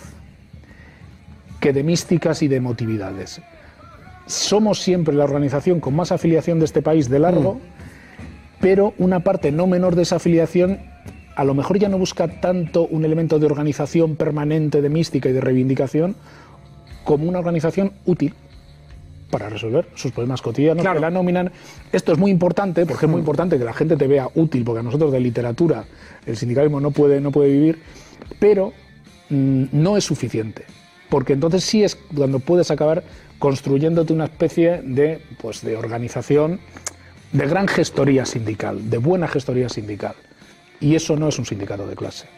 que 1.63 1.73
de 1.73 1.85
místicas 1.85 2.43
y 2.43 2.49
de 2.49 2.57
emotividades. 2.57 3.41
Somos 4.27 4.83
siempre 4.83 5.15
la 5.15 5.25
organización 5.25 5.79
con 5.79 5.95
más 5.95 6.11
afiliación 6.11 6.59
de 6.59 6.65
este 6.65 6.83
país 6.83 7.09
de 7.09 7.21
largo, 7.21 7.55
mm. 7.55 7.61
pero 8.61 8.95
una 8.99 9.21
parte 9.21 9.53
no 9.53 9.69
menor 9.69 9.95
de 9.95 10.03
esa 10.03 10.17
afiliación 10.17 10.81
a 11.37 11.45
lo 11.45 11.55
mejor 11.55 11.79
ya 11.79 11.89
no 11.89 11.97
busca 11.97 12.29
tanto 12.29 12.87
un 12.87 13.07
elemento 13.07 13.39
de 13.39 13.47
organización 13.47 14.17
permanente, 14.17 14.83
de 14.83 14.91
mística 14.91 15.31
y 15.31 15.33
de 15.33 15.41
reivindicación, 15.41 16.15
como 17.05 17.27
una 17.27 17.39
organización 17.39 17.93
útil 18.05 18.35
para 19.31 19.49
resolver 19.49 19.87
sus 19.95 20.13
problemas 20.13 20.43
cotidianos 20.43 20.85
que 20.85 21.01
la 21.01 21.11
nominan. 21.11 21.53
Esto 21.91 22.13
es 22.13 22.19
muy 22.19 22.31
importante, 22.31 22.85
porque 22.85 23.07
es 23.07 23.11
muy 23.11 23.19
mm. 23.19 23.25
importante 23.25 23.57
que 23.57 23.65
la 23.65 23.73
gente 23.73 23.97
te 23.97 24.09
vea 24.09 24.29
útil, 24.35 24.65
porque 24.65 24.81
a 24.81 24.83
nosotros 24.83 25.13
de 25.13 25.21
literatura 25.21 25.85
el 26.27 26.37
sindicalismo 26.37 26.81
no 26.81 26.91
puede, 26.91 27.21
no 27.21 27.31
puede 27.31 27.51
vivir, 27.51 27.79
pero 28.41 28.73
mm, 29.31 29.67
no 29.71 29.97
es 29.97 30.05
suficiente 30.05 30.65
porque 31.13 31.35
entonces 31.35 31.63
sí 31.63 31.85
es 31.85 31.95
cuando 31.95 32.39
puedes 32.39 32.71
acabar 32.71 33.05
construyéndote 33.39 34.15
una 34.15 34.25
especie 34.25 34.81
de, 34.83 35.21
pues, 35.43 35.61
de 35.61 35.77
organización 35.77 36.59
de 37.33 37.47
gran 37.47 37.69
gestoría 37.69 38.25
sindical, 38.25 38.89
de 38.89 38.97
buena 38.97 39.29
gestoría 39.29 39.69
sindical. 39.69 40.15
Y 40.81 40.95
eso 40.95 41.15
no 41.17 41.29
es 41.29 41.39
un 41.39 41.45
sindicato 41.45 41.87
de 41.87 41.97
clase. 41.97 42.29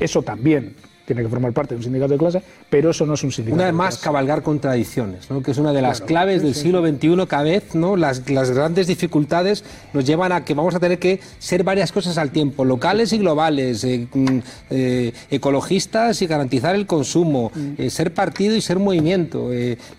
Eso 0.00 0.22
también 0.22 0.74
tiene 1.04 1.22
que 1.22 1.28
formar 1.28 1.52
parte 1.52 1.74
de 1.74 1.78
un 1.78 1.82
sindicato 1.82 2.12
de 2.12 2.18
clase, 2.18 2.42
pero 2.70 2.90
eso 2.90 3.04
no 3.04 3.14
es 3.14 3.22
un 3.22 3.32
sindicato. 3.32 3.56
Una 3.56 3.66
vez 3.66 3.74
más, 3.74 3.98
cabalgar 3.98 4.42
contradicciones, 4.42 5.30
¿no? 5.30 5.42
que 5.42 5.50
es 5.50 5.58
una 5.58 5.72
de 5.72 5.82
las 5.82 6.00
claves 6.00 6.42
del 6.42 6.54
siglo 6.54 6.86
XXI. 6.86 7.26
Cada 7.26 7.42
vez 7.42 7.74
¿no? 7.74 7.96
Las, 7.96 8.28
las, 8.30 8.50
grandes 8.50 8.86
dificultades 8.86 9.64
nos 9.92 10.04
llevan 10.04 10.32
a 10.32 10.44
que 10.44 10.54
vamos 10.54 10.74
a 10.74 10.80
tener 10.80 10.98
que 10.98 11.20
ser 11.38 11.64
varias 11.64 11.92
cosas 11.92 12.16
al 12.18 12.30
tiempo, 12.30 12.64
locales 12.64 13.12
y 13.12 13.18
globales, 13.18 13.84
eh, 13.84 14.08
mm, 14.12 14.38
eh, 14.70 15.12
ecologistas 15.30 16.22
y 16.22 16.26
garantizar 16.26 16.74
el 16.74 16.86
consumo, 16.86 17.50
mm. 17.54 17.72
eh, 17.78 17.90
ser 17.90 18.14
partido 18.14 18.56
y 18.56 18.60
ser 18.60 18.78
movimiento, 18.78 19.50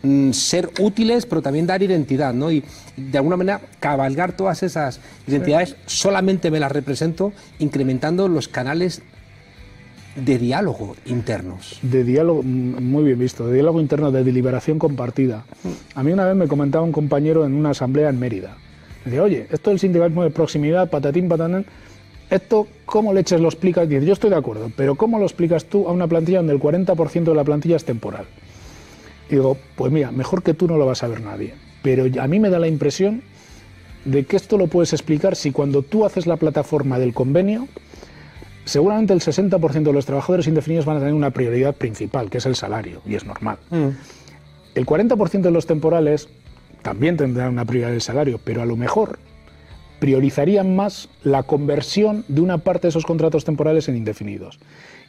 mm, 0.02 0.32
ser 0.32 0.70
útiles 0.80 1.26
pero 1.26 1.42
también 1.42 1.68
dar 1.68 1.84
identidad. 1.84 2.34
¿no? 2.34 2.52
Y 2.52 2.64
de 2.98 3.18
alguna 3.18 3.38
manera 3.38 3.62
cabalgar 3.80 4.34
todas 4.34 4.64
esas 4.64 5.00
identidades 5.28 5.76
solamente 5.86 6.50
me 6.50 6.60
las 6.60 6.72
represento 6.72 7.34
incrementando 7.60 8.28
los 8.28 8.48
canales 8.48 9.02
de 10.16 10.38
diálogo 10.38 10.96
internos. 11.06 11.80
De 11.82 12.04
diálogo, 12.04 12.42
muy 12.44 13.04
bien 13.04 13.20
visto, 13.20 13.48
de 13.48 13.54
diálogo 13.56 13.82
interno, 13.82 14.12
de 14.12 14.24
deliberación 14.24 14.80
compartida. 14.80 15.46
A 15.94 16.04
mí 16.04 16.12
una 16.12 16.26
vez 16.26 16.36
me 16.36 16.48
comentaba 16.48 16.84
un 16.84 16.92
compañero 16.92 17.46
en 17.46 17.54
una 17.54 17.72
asamblea 17.72 18.10
en 18.10 18.20
Mérida. 18.20 18.58
Dice, 19.04 19.20
oye, 19.20 19.48
esto 19.52 19.70
del 19.70 19.80
sindicalismo 19.80 20.24
de 20.24 20.32
proximidad, 20.32 20.90
patatín, 20.90 21.28
patanán, 21.28 21.66
esto, 22.30 22.68
¿cómo 22.86 23.14
leches 23.14 23.40
lo 23.40 23.48
explicas? 23.48 23.88
Dice, 23.88 24.06
yo 24.06 24.14
estoy 24.14 24.32
de 24.32 24.38
acuerdo, 24.38 24.72
pero 24.76 24.96
¿cómo 24.96 25.20
lo 25.20 25.26
explicas 25.26 25.66
tú 25.66 25.88
a 25.88 25.92
una 25.92 26.08
plantilla 26.08 26.38
donde 26.38 26.54
el 26.54 26.60
40% 26.60 27.24
de 27.24 27.36
la 27.36 27.44
plantilla 27.44 27.76
es 27.76 27.86
temporal? 27.86 28.26
Y 29.30 29.36
digo, 29.36 29.58
pues 29.76 29.92
mira, 29.92 30.12
mejor 30.12 30.42
que 30.44 30.54
tú 30.54 30.68
no 30.68 30.78
lo 30.78 30.86
vas 30.86 31.04
a 31.04 31.08
ver 31.08 31.22
nadie. 31.22 31.54
Pero 31.84 32.06
a 32.20 32.28
mí 32.28 32.40
me 32.40 32.50
da 32.50 32.58
la 32.58 32.68
impresión 32.68 33.22
de 34.06 34.26
que 34.26 34.38
esto 34.38 34.58
lo 34.58 34.68
puedes 34.68 34.94
explicar 34.94 35.36
si 35.36 35.52
cuando 35.52 35.82
tú 35.82 36.06
haces 36.06 36.26
la 36.26 36.38
plataforma 36.38 36.98
del 36.98 37.14
convenio, 37.14 37.68
seguramente 38.66 39.14
el 39.14 39.22
60% 39.22 39.84
de 39.84 39.94
los 39.94 40.06
trabajadores 40.06 40.48
indefinidos 40.48 40.86
van 40.86 40.98
a 40.98 41.00
tener 41.00 41.14
una 41.14 41.32
prioridad 41.32 41.74
principal, 41.76 42.30
que 42.30 42.40
es 42.40 42.46
el 42.46 42.56
salario, 42.56 43.02
y 43.06 43.16
es 43.16 43.26
normal. 43.26 43.58
Mm. 43.70 43.90
El 44.76 44.86
40% 44.86 45.42
de 45.42 45.52
los 45.52 45.66
temporales 45.66 46.28
también 46.82 47.16
tendrán 47.16 47.50
una 47.50 47.66
prioridad 47.66 47.92
del 47.92 48.02
salario, 48.02 48.40
pero 48.44 48.62
a 48.62 48.66
lo 48.66 48.76
mejor 48.76 49.20
priorizarían 50.00 50.76
más 50.76 51.10
la 51.24 51.44
conversión 51.44 52.26
de 52.28 52.42
una 52.42 52.58
parte 52.58 52.84
de 52.84 52.90
esos 52.90 53.06
contratos 53.06 53.46
temporales 53.46 53.88
en 53.88 53.96
indefinidos. 53.96 54.60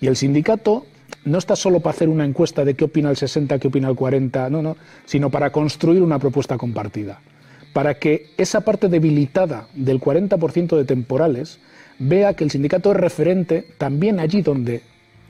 Y 0.00 0.06
el 0.06 0.16
sindicato 0.16 0.86
no 1.24 1.38
está 1.38 1.56
solo 1.56 1.80
para 1.80 1.94
hacer 1.94 2.08
una 2.08 2.24
encuesta 2.24 2.64
de 2.64 2.74
qué 2.74 2.84
opina 2.84 3.10
el 3.10 3.16
60, 3.16 3.58
qué 3.58 3.68
opina 3.68 3.88
el 3.88 3.96
40, 3.96 4.48
no, 4.50 4.62
no, 4.62 4.76
sino 5.04 5.30
para 5.30 5.50
construir 5.50 6.02
una 6.02 6.18
propuesta 6.18 6.56
compartida. 6.56 7.20
Para 7.72 7.98
que 7.98 8.30
esa 8.38 8.62
parte 8.62 8.88
debilitada 8.88 9.68
del 9.74 10.00
40% 10.00 10.76
de 10.76 10.84
temporales 10.84 11.58
vea 11.98 12.34
que 12.34 12.44
el 12.44 12.50
sindicato 12.50 12.92
es 12.92 12.96
referente 12.96 13.66
también 13.78 14.20
allí 14.20 14.42
donde 14.42 14.82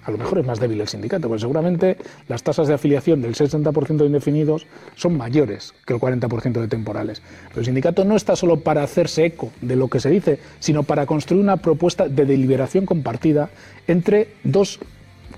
a 0.06 0.12
lo 0.12 0.18
mejor 0.18 0.38
es 0.38 0.46
más 0.46 0.60
débil 0.60 0.80
el 0.80 0.86
sindicato, 0.86 1.26
porque 1.26 1.40
seguramente 1.40 1.96
las 2.28 2.44
tasas 2.44 2.68
de 2.68 2.74
afiliación 2.74 3.20
del 3.20 3.34
60% 3.34 3.96
de 3.96 4.06
indefinidos 4.06 4.66
son 4.94 5.16
mayores 5.16 5.74
que 5.84 5.94
el 5.94 6.00
40% 6.00 6.60
de 6.60 6.68
temporales. 6.68 7.22
Pero 7.48 7.60
el 7.60 7.66
sindicato 7.66 8.04
no 8.04 8.14
está 8.14 8.36
solo 8.36 8.60
para 8.60 8.84
hacerse 8.84 9.24
eco 9.24 9.50
de 9.60 9.74
lo 9.74 9.88
que 9.88 9.98
se 9.98 10.08
dice, 10.08 10.38
sino 10.60 10.84
para 10.84 11.06
construir 11.06 11.42
una 11.42 11.56
propuesta 11.56 12.08
de 12.08 12.24
deliberación 12.24 12.86
compartida 12.86 13.50
entre 13.88 14.28
dos 14.44 14.78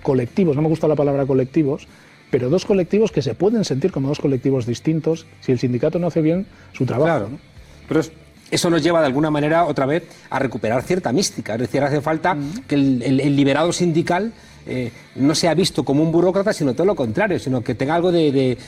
colectivos, 0.03 0.55
no 0.55 0.61
me 0.61 0.69
gusta 0.69 0.87
la 0.87 0.97
palabra 0.97 1.25
colectivos, 1.25 1.89
pero 2.31 2.51
dos 2.51 2.67
colectivos 2.67 3.11
que 3.11 3.23
se 3.23 3.35
pueden 3.35 3.65
sentir 3.65 3.91
como 3.91 4.09
dos 4.09 4.21
colectivos 4.21 4.67
distintos 4.67 5.27
si 5.41 5.51
el 5.53 5.59
sindicato 5.59 5.99
no 5.99 6.09
hace 6.09 6.21
bien 6.21 6.47
su 6.75 6.85
trabajo. 6.85 7.07
Claro. 7.07 7.29
Pero 7.89 8.01
eso 8.51 8.71
nos 8.71 8.83
lleva 8.83 9.01
de 9.01 9.07
alguna 9.07 9.31
manera 9.31 9.65
otra 9.65 9.87
vez 9.87 10.05
a 10.31 10.39
recuperar 10.39 10.83
cierta 10.83 11.13
mística. 11.13 11.55
Es 11.55 11.61
decir, 11.61 11.83
hace 11.83 12.01
falta 12.01 12.37
que 12.67 12.75
el, 12.75 13.37
liberado 13.37 13.73
sindical 13.73 14.33
eh, 14.69 14.93
no 15.17 15.35
sea 15.35 15.55
visto 15.55 15.83
como 15.83 16.03
un 16.03 16.13
burócrata, 16.13 16.53
sino 16.53 16.75
todo 16.75 16.87
lo 16.87 16.95
contrario, 16.95 17.39
sino 17.39 17.63
que 17.63 17.75
tenga 17.75 17.95
algo 17.95 18.13
de, 18.13 18.59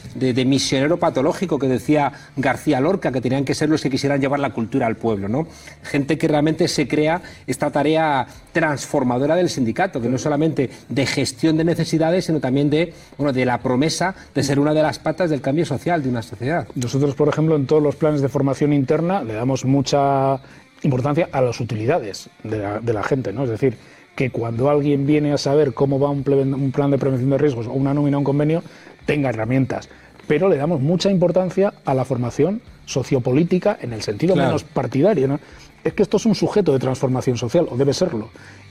misionero 0.47 0.99
patológico 0.99 1.59
que 1.59 1.69
decía 1.69 2.11
García 2.37 2.81
Lorca, 2.81 3.13
que 3.13 3.21
tenían 3.21 3.45
que 3.45 3.55
ser 3.55 3.69
los 3.69 3.83
que 3.83 3.91
quisieran 3.91 4.21
llevar 4.21 4.41
la 4.41 4.51
cultura 4.51 4.87
al 4.87 4.97
pueblo. 4.97 5.29
¿no? 5.29 5.47
Gente 5.83 6.17
que 6.17 6.27
realmente 6.27 6.69
se 6.69 6.89
crea 6.89 7.21
esta 7.47 7.71
tarea 7.71 8.27
transformadora 8.53 9.37
del 9.37 9.51
sindicato, 9.51 10.01
que 10.01 10.09
no 10.09 10.17
solamente 10.17 10.71
de 10.89 11.07
gestión 11.07 11.59
de 11.59 11.65
necesidades, 11.65 12.25
sino 12.25 12.41
también 12.41 12.71
de, 12.71 12.95
bueno, 13.19 13.33
de 13.33 13.45
la 13.45 13.59
promesa 13.59 14.15
de 14.35 14.43
ser 14.43 14.59
una 14.59 14.73
de 14.73 14.83
las 14.83 14.99
patas 14.99 15.29
del 15.29 15.43
cambio 15.43 15.67
social 15.67 16.03
de 16.03 16.09
una 16.09 16.23
sociedad. 16.23 16.67
Nosotros, 16.75 17.15
por 17.15 17.29
ejemplo, 17.29 17.57
en 17.57 17.67
todos 17.67 17.83
los 17.83 17.97
planes 17.97 18.23
de 18.23 18.29
formación 18.29 18.73
interna 18.73 19.23
le 19.23 19.35
damos 19.35 19.67
mucha 19.67 20.41
importancia 20.83 21.29
a 21.31 21.43
las 21.43 21.61
utilidades 21.61 22.31
de 22.43 22.59
la, 22.59 22.81
de 22.81 22.93
la 22.93 23.03
gente, 23.03 23.33
¿no? 23.33 23.45
Es 23.45 23.51
decir, 23.51 23.77
que 24.21 24.29
cuando 24.29 24.69
alguien 24.69 25.07
viene 25.07 25.33
a 25.33 25.39
saber 25.39 25.73
cómo 25.73 25.99
va 25.99 26.11
un, 26.11 26.23
plan 26.23 26.91
de 26.91 26.99
prevención 26.99 27.31
de 27.31 27.39
riesgos 27.39 27.67
o 27.67 27.73
una 27.73 27.95
nómina 27.95 28.19
o 28.19 28.21
un 28.21 28.25
convenio, 28.25 28.63
tenga 29.07 29.31
herramientas. 29.31 29.89
Pero 30.29 30.51
le 30.51 30.59
damos 30.59 30.83
mucha 30.83 31.11
importancia 31.11 31.73
a 31.87 31.95
la 31.95 32.05
formación 32.05 32.61
sociopolítica 32.85 33.79
en 33.81 33.95
el 33.95 34.03
sentido 34.03 34.37
menos 34.37 34.63
partidario. 34.63 35.41
Es 35.83 35.95
que 35.95 36.03
esto 36.03 36.19
es 36.19 36.27
un 36.27 36.35
sujeto 36.35 36.75
de 36.75 36.79
transformación 36.79 37.39
social, 37.39 37.67
o 37.71 37.79
debe 37.79 37.95
serlo. 37.95 38.29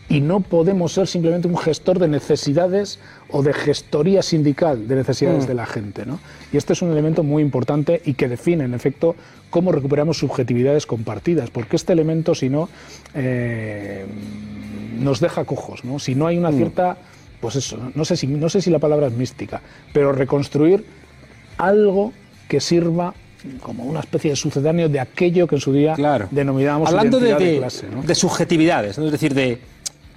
Y 0.09 0.21
no 0.21 0.39
podemos 0.39 0.93
ser 0.93 1.07
simplemente 1.07 1.47
un 1.47 1.57
gestor 1.57 1.99
de 1.99 2.07
necesidades 2.07 2.99
o 3.29 3.43
de 3.43 3.53
gestoría 3.53 4.23
sindical 4.23 4.87
de 4.87 4.95
necesidades 4.95 5.45
mm. 5.45 5.47
de 5.47 5.53
la 5.53 5.65
gente. 5.67 6.03
Y 6.51 6.57
este 6.57 6.73
es 6.73 6.81
un 6.81 6.91
elemento 6.91 7.23
muy 7.23 7.43
importante 7.43 8.01
y 8.03 8.15
que 8.15 8.27
define, 8.27 8.63
en 8.63 8.73
efecto, 8.73 9.15
cómo 9.51 9.71
recuperamos 9.71 10.17
subjetividades 10.17 10.87
compartidas. 10.87 11.51
Porque 11.51 11.75
este 11.75 11.93
elemento, 11.93 12.33
si 12.33 12.49
no, 12.49 12.69
eh, 13.13 14.05
nos 14.99 15.19
deja 15.19 15.45
cojos, 15.45 15.85
¿no? 15.85 15.99
Si 15.99 16.15
no 16.15 16.25
hay 16.25 16.39
una 16.39 16.49
mm. 16.49 16.57
cierta, 16.57 16.97
pues 17.39 17.55
eso, 17.55 17.77
no 17.93 18.03
sé, 18.03 18.17
si, 18.17 18.25
no 18.25 18.49
sé 18.49 18.61
si 18.61 18.71
la 18.71 18.79
palabra 18.79 19.07
es 19.07 19.13
mística, 19.13 19.61
pero 19.93 20.11
reconstruir 20.11 20.85
algo 21.57 22.13
que 22.47 22.59
sirva 22.59 23.13
como 23.61 23.85
una 23.85 24.01
especie 24.01 24.31
de 24.31 24.35
sucedáneo 24.35 24.89
de 24.89 24.99
aquello 24.99 25.47
que 25.47 25.55
en 25.55 25.61
su 25.61 25.71
día 25.71 25.95
denominábamos 26.31 26.89
Hablando 26.89 27.19
de, 27.19 27.35
de, 27.35 27.57
clase, 27.57 27.87
de 27.87 28.15
subjetividades, 28.15 28.97
es 28.97 29.11
decir, 29.11 29.33
de, 29.33 29.59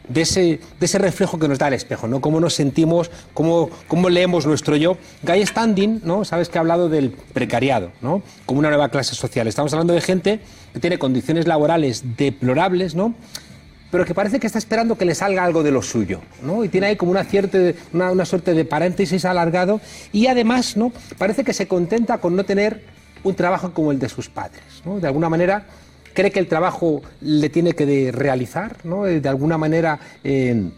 de, 0.08 0.22
ese, 0.22 0.60
de 0.80 0.86
ese 0.86 0.98
reflejo 0.98 1.38
que 1.38 1.48
nos 1.48 1.58
da 1.58 1.68
el 1.68 1.74
espejo, 1.74 2.08
¿no? 2.08 2.20
Cómo 2.20 2.40
nos 2.40 2.54
sentimos, 2.54 3.10
cómo, 3.34 3.70
cómo 3.88 4.08
leemos 4.08 4.46
nuestro 4.46 4.76
yo. 4.76 4.96
Guy 5.22 5.46
Standing, 5.46 6.00
¿no? 6.04 6.24
Sabes 6.24 6.48
que 6.48 6.58
ha 6.58 6.60
hablado 6.60 6.88
del 6.88 7.10
precariado, 7.10 7.92
¿no? 8.00 8.22
Como 8.46 8.60
una 8.60 8.68
nueva 8.68 8.88
clase 8.88 9.14
social. 9.14 9.46
Estamos 9.46 9.72
hablando 9.72 9.94
de 9.94 10.00
gente 10.00 10.40
que 10.72 10.80
tiene 10.80 10.98
condiciones 10.98 11.46
laborales 11.46 12.16
deplorables, 12.16 12.94
¿no? 12.94 13.14
pero 13.92 14.06
que 14.06 14.14
parece 14.14 14.40
que 14.40 14.46
está 14.46 14.58
esperando 14.58 14.96
que 14.96 15.04
le 15.04 15.14
salga 15.14 15.44
algo 15.44 15.62
de 15.62 15.70
lo 15.70 15.82
suyo, 15.82 16.22
¿no? 16.42 16.64
Y 16.64 16.70
tiene 16.70 16.86
ahí 16.86 16.96
como 16.96 17.10
una, 17.10 17.24
cierta, 17.24 17.58
una, 17.92 18.24
suerte 18.24 18.54
de 18.54 18.64
paréntesis 18.64 19.26
alargado 19.26 19.82
y 20.12 20.28
además, 20.28 20.78
¿no? 20.78 20.94
Parece 21.18 21.44
que 21.44 21.52
se 21.52 21.68
contenta 21.68 22.16
con 22.16 22.34
no 22.34 22.44
tener 22.44 22.82
un 23.22 23.34
trabajo 23.34 23.74
como 23.74 23.92
el 23.92 23.98
de 23.98 24.08
sus 24.08 24.30
padres, 24.30 24.62
¿no? 24.86 24.98
De 24.98 25.06
alguna 25.06 25.28
manera 25.28 25.66
cree 26.12 26.30
que 26.30 26.40
el 26.40 26.48
trabajo 26.48 27.02
le 27.20 27.48
tiene 27.48 27.74
que 27.74 28.10
realizar, 28.12 28.76
¿no? 28.84 29.04
De 29.04 29.28
alguna 29.28 29.58
manera... 29.58 29.98
Eh, 30.24 30.70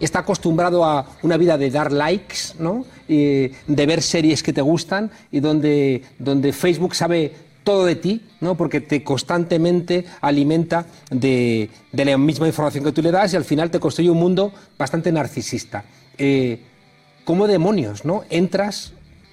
está 0.00 0.18
acostumbrado 0.18 0.84
a 0.84 1.06
una 1.22 1.36
vida 1.36 1.56
de 1.56 1.70
dar 1.70 1.92
likes, 1.92 2.54
¿no? 2.58 2.84
de 3.06 3.86
ver 3.86 4.02
series 4.02 4.42
que 4.42 4.52
te 4.52 4.60
gustan 4.60 5.12
y 5.30 5.38
donde, 5.38 6.02
donde 6.18 6.52
Facebook 6.52 6.96
sabe 6.96 7.32
todo 7.64 7.84
de 7.84 7.96
ti, 7.96 8.22
¿no? 8.40 8.56
porque 8.56 8.80
te 8.80 9.02
constantemente 9.04 10.04
alimenta 10.20 10.86
de, 11.10 11.70
la 11.92 12.18
misma 12.18 12.46
información 12.46 12.84
que 12.84 12.92
tú 12.92 13.02
le 13.02 13.10
das 13.10 13.32
y 13.32 13.36
al 13.36 13.44
final 13.44 13.70
te 13.70 13.78
construye 13.78 14.10
un 14.10 14.18
mundo 14.18 14.52
bastante 14.78 15.12
narcisista. 15.12 15.84
Eh, 16.18 16.60
¿Cómo 17.24 17.46
demonios 17.46 18.04
no? 18.04 18.24
entras 18.30 18.92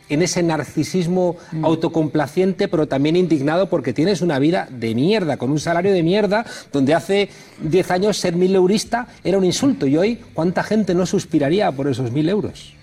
en 0.09 0.21
ese 0.21 0.43
narcisismo 0.43 1.37
mm. 1.51 1.65
autocomplaciente, 1.65 2.67
pero 2.67 2.87
también 2.87 3.15
indignado 3.15 3.69
porque 3.69 3.93
tienes 3.93 4.21
una 4.21 4.39
vida 4.39 4.67
de 4.69 4.95
mierda, 4.95 5.37
con 5.37 5.51
un 5.51 5.59
salario 5.59 5.93
de 5.93 6.03
mierda, 6.03 6.45
donde 6.71 6.93
hace 6.93 7.29
10 7.61 7.91
años 7.91 8.17
ser 8.17 8.35
mil 8.35 8.53
eurista 8.55 9.07
era 9.23 9.37
un 9.37 9.45
insulto 9.45 9.87
y 9.87 9.97
hoy 9.97 10.19
cuánta 10.33 10.63
gente 10.63 10.93
no 10.93 11.05
suspiraría 11.05 11.71
por 11.71 11.87
esos 11.87 12.11
mil 12.11 12.27
euros. 12.29 12.73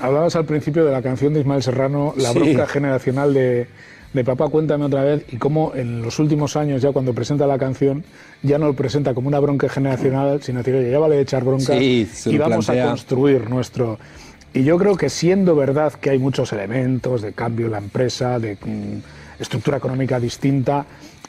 Hablabas 0.00 0.34
al 0.36 0.44
principio 0.44 0.84
de 0.84 0.92
la 0.92 1.02
canción 1.02 1.32
de 1.34 1.40
Ismael 1.40 1.62
Serrano, 1.62 2.14
la 2.16 2.32
bronca 2.32 2.66
generacional 2.66 3.32
de, 3.32 3.68
de 4.14 4.24
Papá 4.24 4.48
Cuéntame 4.48 4.84
otra 4.86 5.04
vez 5.04 5.24
y 5.30 5.36
cómo 5.36 5.72
en 5.74 6.02
los 6.02 6.18
últimos 6.18 6.56
años, 6.56 6.80
ya 6.80 6.92
cuando 6.92 7.12
presenta 7.12 7.46
la 7.46 7.58
canción, 7.58 8.04
ya 8.42 8.58
no 8.58 8.66
lo 8.66 8.74
presenta 8.74 9.12
como 9.12 9.28
una 9.28 9.40
bronca 9.40 9.68
generacional, 9.68 10.42
sino 10.42 10.62
que 10.62 10.90
ya 10.90 10.98
vale 10.98 11.20
echar 11.20 11.44
bronca 11.44 11.76
y 11.76 12.08
vamos 12.38 12.70
a 12.70 12.82
construir 12.86 13.50
nuestro. 13.50 13.98
Y 14.54 14.62
yo 14.62 14.78
creo 14.78 14.96
que 14.96 15.10
siendo 15.10 15.56
verdad 15.56 15.92
que 15.94 16.10
hay 16.10 16.18
muchos 16.20 16.52
elementos 16.52 17.22
de 17.22 17.32
cambio 17.32 17.66
en 17.66 17.72
la 17.72 17.78
empresa, 17.78 18.38
de 18.38 18.54
mm, 18.54 19.42
estructura 19.42 19.78
económica 19.78 20.20
distinta, 20.20 20.86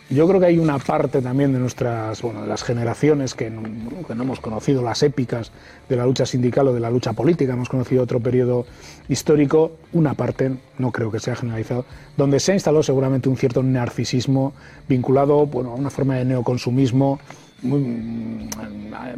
Yo 0.08 0.28
creo 0.28 0.40
que 0.40 0.46
hay 0.46 0.60
una 0.60 0.78
parte 0.78 1.20
también 1.20 1.52
de 1.52 1.58
nuestras, 1.58 2.22
bueno, 2.22 2.44
de 2.44 2.48
las 2.48 2.64
generaciones 2.64 3.34
que 3.34 3.50
no, 3.50 3.64
hemos 4.08 4.40
conocido 4.40 4.84
las 4.84 5.02
épicas 5.02 5.52
de 5.90 5.96
la 5.96 6.06
lucha 6.06 6.28
sindical 6.28 6.68
o 6.68 6.74
de 6.74 6.80
la 6.80 6.92
lucha 6.92 7.14
política, 7.14 7.54
hemos 7.54 7.70
conocido 7.70 8.04
otro 8.04 8.20
periodo 8.20 8.68
histórico, 9.10 9.72
una 9.94 10.14
parte, 10.14 10.52
no 10.78 10.92
creo 10.92 11.10
que 11.10 11.20
sea 11.20 11.36
generalizado, 11.36 11.86
donde 12.18 12.40
se 12.40 12.52
ha 12.52 12.54
instalado 12.54 12.84
seguramente 12.84 13.30
un 13.30 13.38
cierto 13.38 13.64
narcisismo 13.64 14.54
vinculado 14.88 15.48
bueno, 15.48 15.72
a 15.72 15.74
una 15.74 15.90
forma 15.90 16.18
de 16.18 16.26
neoconsumismo, 16.26 17.20
muy, 17.64 17.80
mm, 17.80 18.50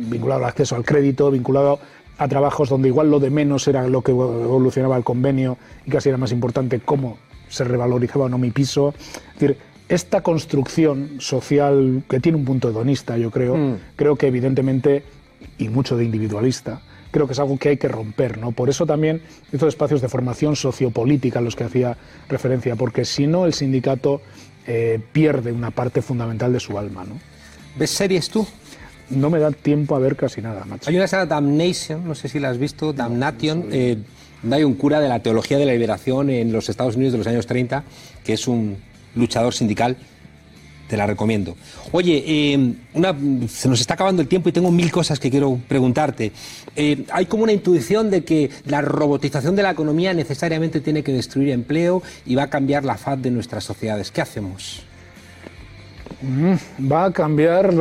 vinculado 0.10 0.46
al 0.46 0.50
acceso 0.50 0.78
al 0.78 0.86
crédito, 0.86 1.30
vinculado 1.32 1.80
a 2.18 2.28
trabajos 2.28 2.70
donde 2.70 2.88
igual 2.88 3.12
lo 3.12 3.20
de 3.20 3.30
menos 3.30 3.68
era 3.68 3.88
lo 3.88 4.02
que 4.02 4.12
evolucionaba 4.12 4.98
el 4.98 5.04
convenio 5.04 5.58
y 5.86 5.92
casi 5.92 6.10
era 6.10 6.18
más 6.18 6.32
importante 6.32 6.80
cómo 6.80 7.18
se 7.50 7.64
revalorizaba 7.64 8.26
o 8.26 8.30
no 8.30 8.38
mi 8.38 8.52
piso. 8.52 8.94
Es 9.34 9.40
decir, 9.40 9.58
esta 9.90 10.22
construcción 10.22 11.18
social 11.20 12.04
que 12.10 12.20
tiene 12.20 12.38
un 12.38 12.46
punto 12.46 12.70
hedonista, 12.70 13.18
yo 13.18 13.32
creo, 13.32 13.56
mm. 13.56 13.76
creo 13.96 14.16
que 14.16 14.28
evidentemente, 14.28 15.04
y 15.58 15.70
mucho 15.70 15.96
de 15.96 16.04
individualista, 16.04 16.82
creo 17.12 17.26
que 17.26 17.34
es 17.34 17.40
algo 17.40 17.58
que 17.58 17.70
hay 17.70 17.78
que 17.78 17.88
romper, 17.88 18.38
¿no? 18.38 18.52
Por 18.52 18.70
eso 18.70 18.86
también 18.86 19.22
estos 19.52 19.70
espacios 19.70 20.02
de 20.02 20.10
formación 20.10 20.56
sociopolítica 20.56 21.40
a 21.40 21.42
los 21.42 21.56
que 21.56 21.64
hacía 21.64 21.98
referencia, 22.28 22.76
porque 22.76 23.06
si 23.06 23.28
no 23.28 23.46
el 23.46 23.54
sindicato 23.54 24.22
eh, 24.66 25.00
pierde 25.14 25.52
una 25.52 25.72
parte 25.72 26.02
fundamental 26.02 26.52
de 26.52 26.60
su 26.60 26.78
alma, 26.78 27.06
¿no? 27.06 27.18
¿Ves 27.78 27.92
series 27.92 28.30
tú? 28.30 28.46
No 29.10 29.30
me 29.30 29.40
da 29.40 29.52
tiempo 29.52 29.96
a 29.96 30.00
ver 30.00 30.16
casi 30.16 30.42
nada, 30.42 30.66
macho. 30.66 30.90
Hay 30.90 30.98
una 30.98 31.08
serie 31.08 31.26
Damnation, 31.26 32.06
no 32.06 32.16
sé 32.16 32.28
si 32.28 32.40
la 32.40 32.50
has 32.50 32.58
visto, 32.58 32.92
Damnation, 32.92 33.70
eh, 33.72 33.98
hay 34.52 34.64
un 34.64 34.76
cura 34.76 35.00
de 35.00 35.08
la 35.08 35.20
teología 35.20 35.58
de 35.58 35.66
la 35.66 35.74
liberación 35.74 36.30
en 36.30 36.52
los 36.52 36.70
Estados 36.70 36.96
Unidos 36.96 37.14
de 37.14 37.18
los 37.20 37.28
años 37.28 37.48
30, 37.48 37.84
que 38.24 38.34
es 38.34 38.48
un 38.48 38.78
luchador 39.16 39.54
sindical. 39.54 39.98
Te 40.88 40.96
la 40.96 41.06
recomiendo. 41.06 41.58
Oye, 41.92 42.24
eh, 42.26 42.74
se 43.50 43.68
nos 43.68 43.82
está 43.82 43.96
acabando 43.96 44.22
el 44.22 44.30
tiempo 44.30 44.48
y 44.48 44.54
tengo 44.54 44.72
mil 44.72 44.90
cosas 44.90 45.20
que 45.20 45.30
quiero 45.30 45.60
preguntarte. 45.68 46.32
Eh, 46.78 47.04
hay 47.12 47.26
como 47.26 47.44
una 47.44 47.52
intuición 47.52 48.10
de 48.10 48.24
que 48.24 48.50
la 48.66 48.80
robotización 48.80 49.58
de 49.58 49.64
la 49.64 49.72
economía 49.72 50.14
necesariamente 50.14 50.80
tiene 50.80 51.04
que 51.04 51.12
destruir 51.12 51.50
empleo 51.50 52.02
y 52.26 52.36
va 52.36 52.44
a 52.44 52.50
cambiar 52.50 52.86
la 52.86 52.98
faz 52.98 53.22
de 53.22 53.32
nuestras 53.32 53.66
sociedades. 53.66 54.12
¿Qué 54.12 54.22
hacemos? 54.22 54.87
Va 56.22 57.06
a 57.06 57.12
cambiar 57.12 57.72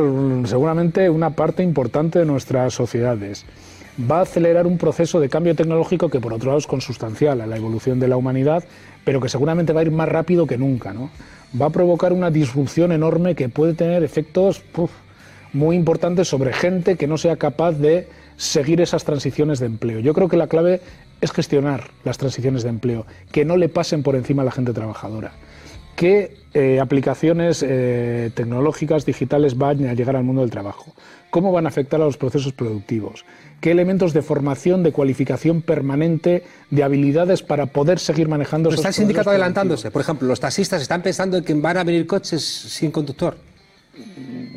seguramente 0.45 1.09
una 1.09 1.31
parte 1.31 1.63
importante 1.63 2.19
de 2.19 2.25
nuestras 2.25 2.73
sociedades 2.73 3.45
va 3.99 4.19
a 4.19 4.21
acelerar 4.21 4.67
un 4.67 4.77
proceso 4.77 5.19
de 5.19 5.29
cambio 5.29 5.55
tecnológico 5.55 6.09
que 6.09 6.19
por 6.19 6.33
otro 6.33 6.47
lado 6.47 6.59
es 6.59 6.67
consustancial 6.67 7.41
a 7.41 7.47
la 7.47 7.57
evolución 7.57 7.99
de 7.99 8.07
la 8.07 8.17
humanidad, 8.17 8.63
pero 9.03 9.19
que 9.21 9.29
seguramente 9.29 9.73
va 9.73 9.81
a 9.81 9.83
ir 9.83 9.91
más 9.91 10.09
rápido 10.09 10.45
que 10.45 10.57
nunca. 10.57 10.93
Va 11.59 11.67
a 11.67 11.71
provocar 11.71 12.13
una 12.13 12.29
disrupción 12.29 12.91
enorme 12.91 13.35
que 13.35 13.49
puede 13.49 13.73
tener 13.73 14.03
efectos 14.03 14.63
muy 15.53 15.75
importantes 15.75 16.27
sobre 16.27 16.53
gente 16.53 16.95
que 16.95 17.07
no 17.07 17.17
sea 17.17 17.37
capaz 17.37 17.73
de 17.73 18.07
seguir 18.35 18.81
esas 18.81 19.03
transiciones 19.03 19.59
de 19.59 19.65
empleo. 19.65 19.99
Yo 19.99 20.13
creo 20.13 20.27
que 20.27 20.37
la 20.37 20.47
clave 20.47 20.81
es 21.21 21.31
gestionar 21.31 21.89
las 22.03 22.19
transiciones 22.19 22.61
de 22.61 22.69
empleo, 22.69 23.05
que 23.31 23.45
no 23.45 23.57
le 23.57 23.69
pasen 23.69 24.03
por 24.03 24.15
encima 24.15 24.43
a 24.43 24.45
la 24.45 24.51
gente 24.51 24.73
trabajadora. 24.73 25.31
¿Qué 25.97 26.37
eh, 26.53 26.79
aplicaciones 26.79 27.65
eh, 27.67 28.29
tecnológicas, 28.35 29.03
digitales 29.03 29.57
van 29.57 29.83
a 29.87 29.95
llegar 29.95 30.15
al 30.15 30.23
mundo 30.23 30.41
del 30.41 30.51
trabajo? 30.51 30.93
¿Cómo 31.31 31.51
van 31.51 31.65
a 31.65 31.69
afectar 31.69 31.99
a 31.99 32.05
los 32.05 32.17
procesos 32.17 32.53
productivos? 32.53 33.25
qué 33.61 33.71
elementos 33.71 34.13
de 34.13 34.21
formación, 34.21 34.83
de 34.83 34.91
cualificación 34.91 35.63
permanente, 35.63 36.43
de 36.69 36.83
habilidades 36.83 37.41
para 37.41 37.65
poder 37.65 37.97
seguir 37.97 38.27
manejando. 38.27 38.69
Pero 38.69 38.75
está 38.75 38.89
el 38.89 38.93
sindicato 38.93 39.31
adelantándose. 39.31 39.89
Por 39.89 40.03
ejemplo, 40.03 40.27
los 40.27 40.39
taxistas 40.39 40.83
están 40.83 41.01
pensando 41.01 41.37
en 41.37 41.43
que 41.43 41.55
van 41.55 41.77
a 41.77 41.83
venir 41.83 42.05
coches 42.05 42.43
sin 42.43 42.91
conductor 42.91 43.35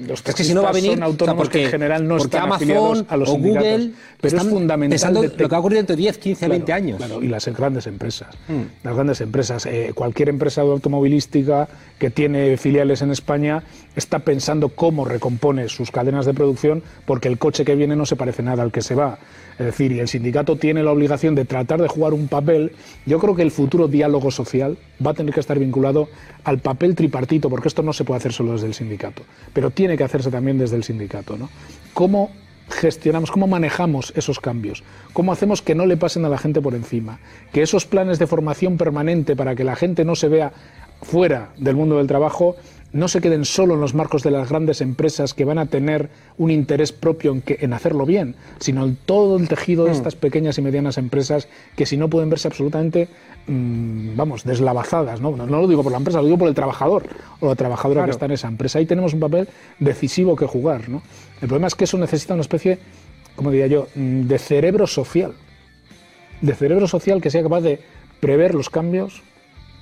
los 0.07 0.23
es 0.27 0.35
que 0.35 0.45
si 0.45 0.55
no 0.55 0.63
va 0.63 0.71
a 0.71 0.73
venir, 0.73 0.93
son 0.93 1.03
autónomos 1.03 1.45
porque, 1.45 1.65
en 1.65 1.71
general 1.71 2.07
no 2.07 2.17
están 2.17 2.45
Amazon 2.45 3.07
a 3.09 3.17
los 3.17 3.29
o 3.29 3.37
Google 3.37 3.93
pero 4.21 4.37
es 4.37 4.43
fundamental 4.45 5.15
lo 5.15 5.31
que 5.31 5.47
va 5.47 5.57
a 5.57 5.61
ocurrir 5.61 5.79
dentro 5.79 5.97
de 5.97 6.03
10, 6.03 6.19
15, 6.19 6.49
20 6.49 6.73
años. 6.73 6.97
Claro, 6.99 7.23
y 7.23 7.29
las 7.29 7.47
grandes 7.47 7.87
empresas. 7.87 8.29
Mm. 8.49 8.85
Las 8.85 8.95
grandes 8.95 9.21
empresas. 9.21 9.67
Eh, 9.67 9.93
cualquier 9.95 10.29
empresa 10.29 10.61
automovilística 10.61 11.69
que 11.99 12.11
tiene 12.11 12.57
filiales 12.57 13.03
en 13.03 13.11
España 13.11 13.63
está 13.97 14.21
pensando 14.21 14.69
cómo 14.69 15.05
recompone 15.05 15.69
sus 15.69 15.91
cadenas 15.91 16.27
de 16.27 16.35
producción 16.35 16.83
porque 17.07 17.29
el 17.29 17.39
coche 17.39 17.65
que 17.65 17.75
viene 17.75 17.97
no 17.97 18.05
se 18.05 18.17
parece 18.17 18.43
nada 18.43 18.63
al 18.63 18.73
que 18.73 18.83
se 18.83 18.95
va. 18.95 19.19
Es 19.59 19.67
decir, 19.67 19.93
y 19.93 20.01
el 20.01 20.09
sindicato 20.09 20.57
tiene 20.57 20.83
la 20.83 20.91
obligación 20.91 21.35
de 21.35 21.45
tratar 21.45 21.83
de 21.83 21.89
jugar 21.89 22.15
un 22.15 22.29
papel. 22.29 22.73
Yo 23.05 23.19
creo 23.19 23.37
que 23.37 23.43
el 23.43 23.51
futuro 23.51 23.89
diálogo 23.89 24.31
social 24.31 24.79
va 25.05 25.11
a 25.11 25.15
tener 25.15 25.35
que 25.35 25.41
estar 25.41 25.59
vinculado 25.59 26.09
al 26.45 26.61
papel 26.61 26.95
tripartito, 26.95 27.51
porque 27.51 27.69
esto 27.69 27.83
no 27.83 27.93
se 27.93 28.05
puede 28.05 28.19
hacer 28.19 28.33
solo 28.33 28.53
desde 28.53 28.69
el 28.69 28.75
sindicato, 28.75 29.23
pero 29.53 29.71
tiene 29.71 29.97
que 29.97 30.05
hacerse 30.05 30.31
también 30.31 30.59
desde 30.59 30.77
el 30.77 30.85
sindicato. 30.85 31.37
¿no? 31.37 31.49
¿Cómo 31.95 32.31
gestionamos, 32.69 33.31
cómo 33.31 33.47
manejamos 33.47 34.13
esos 34.17 34.41
cambios? 34.41 34.83
¿Cómo 35.13 35.33
hacemos 35.33 35.63
que 35.63 35.75
no 35.75 35.87
le 35.87 35.97
pasen 35.97 36.25
a 36.25 36.29
la 36.29 36.39
gente 36.39 36.61
por 36.61 36.75
encima? 36.75 37.19
Que 37.53 37.63
esos 37.63 37.87
planes 37.87 38.19
de 38.19 38.27
formación 38.27 38.77
permanente 38.77 39.37
para 39.37 39.55
que 39.55 39.65
la 39.65 39.77
gente 39.77 40.05
no 40.05 40.15
se 40.15 40.29
vea 40.29 40.53
fuera 41.03 41.51
del 41.57 41.77
mundo 41.77 41.97
del 41.99 42.07
trabajo 42.07 42.57
no 42.93 43.09
se 43.09 43.21
queden 43.21 43.45
solo 43.45 43.75
en 43.75 43.81
los 43.81 43.95
marcos 43.95 44.23
de 44.23 44.31
las 44.31 44.49
grandes 44.49 44.81
empresas 44.81 45.35
que 45.35 45.45
van 45.45 45.59
a 45.59 45.67
tener 45.67 46.11
un 46.39 46.51
interés 46.51 46.93
propio 46.93 47.33
en, 47.33 47.43
que, 47.43 47.59
en 47.61 47.73
hacerlo 47.73 48.05
bien, 48.05 48.35
sino 48.59 48.85
en 48.85 48.97
todo 48.97 49.37
el 49.37 49.49
tejido 49.49 49.85
de 49.85 49.91
mm. 49.91 49.95
estas 49.95 50.17
pequeñas 50.17 50.59
y 50.59 50.63
medianas 50.63 50.99
empresas 50.99 51.49
que 51.77 51.87
si 51.87 51.97
no 51.97 52.09
pueden 52.09 52.31
verse 52.31 52.49
absolutamente, 52.49 53.09
mm, 53.47 54.17
vamos, 54.17 54.45
deslavazadas. 54.45 55.21
¿no? 55.21 55.37
¿no? 55.37 55.47
lo 55.47 55.69
digo 55.69 55.83
por 55.83 55.93
la 55.93 55.99
empresa, 55.99 56.19
lo 56.19 56.27
digo 56.27 56.39
por 56.39 56.49
el 56.49 56.55
trabajador 56.55 57.07
o 57.39 57.49
la 57.49 57.55
trabajadora 57.55 58.05
que 58.05 58.11
está 58.11 58.27
en 58.27 58.33
esa 58.33 58.49
empresa. 58.49 58.79
Ahí 58.79 58.87
tenemos 58.87 59.15
un 59.15 59.21
papel 59.21 59.49
decisivo 59.79 60.35
que 60.35 60.47
jugar. 60.47 60.89
¿no? 60.89 61.03
El 61.41 61.49
problema 61.49 61.69
es 61.69 61.75
que 61.75 61.85
eso 61.85 61.97
necesita 61.97 62.35
una 62.35 62.43
especie, 62.43 62.79
como 63.37 63.51
diría 63.51 63.69
yo, 63.69 63.87
mm, 63.95 64.23
de 64.23 64.39
cerebro 64.39 64.87
social. 64.87 65.35
De 66.41 66.55
cerebro 66.55 66.89
social 66.89 67.21
que 67.21 67.31
sea 67.31 67.43
capaz 67.43 67.61
de 67.61 67.81
prever 68.19 68.55
los 68.55 68.69
cambios, 68.69 69.23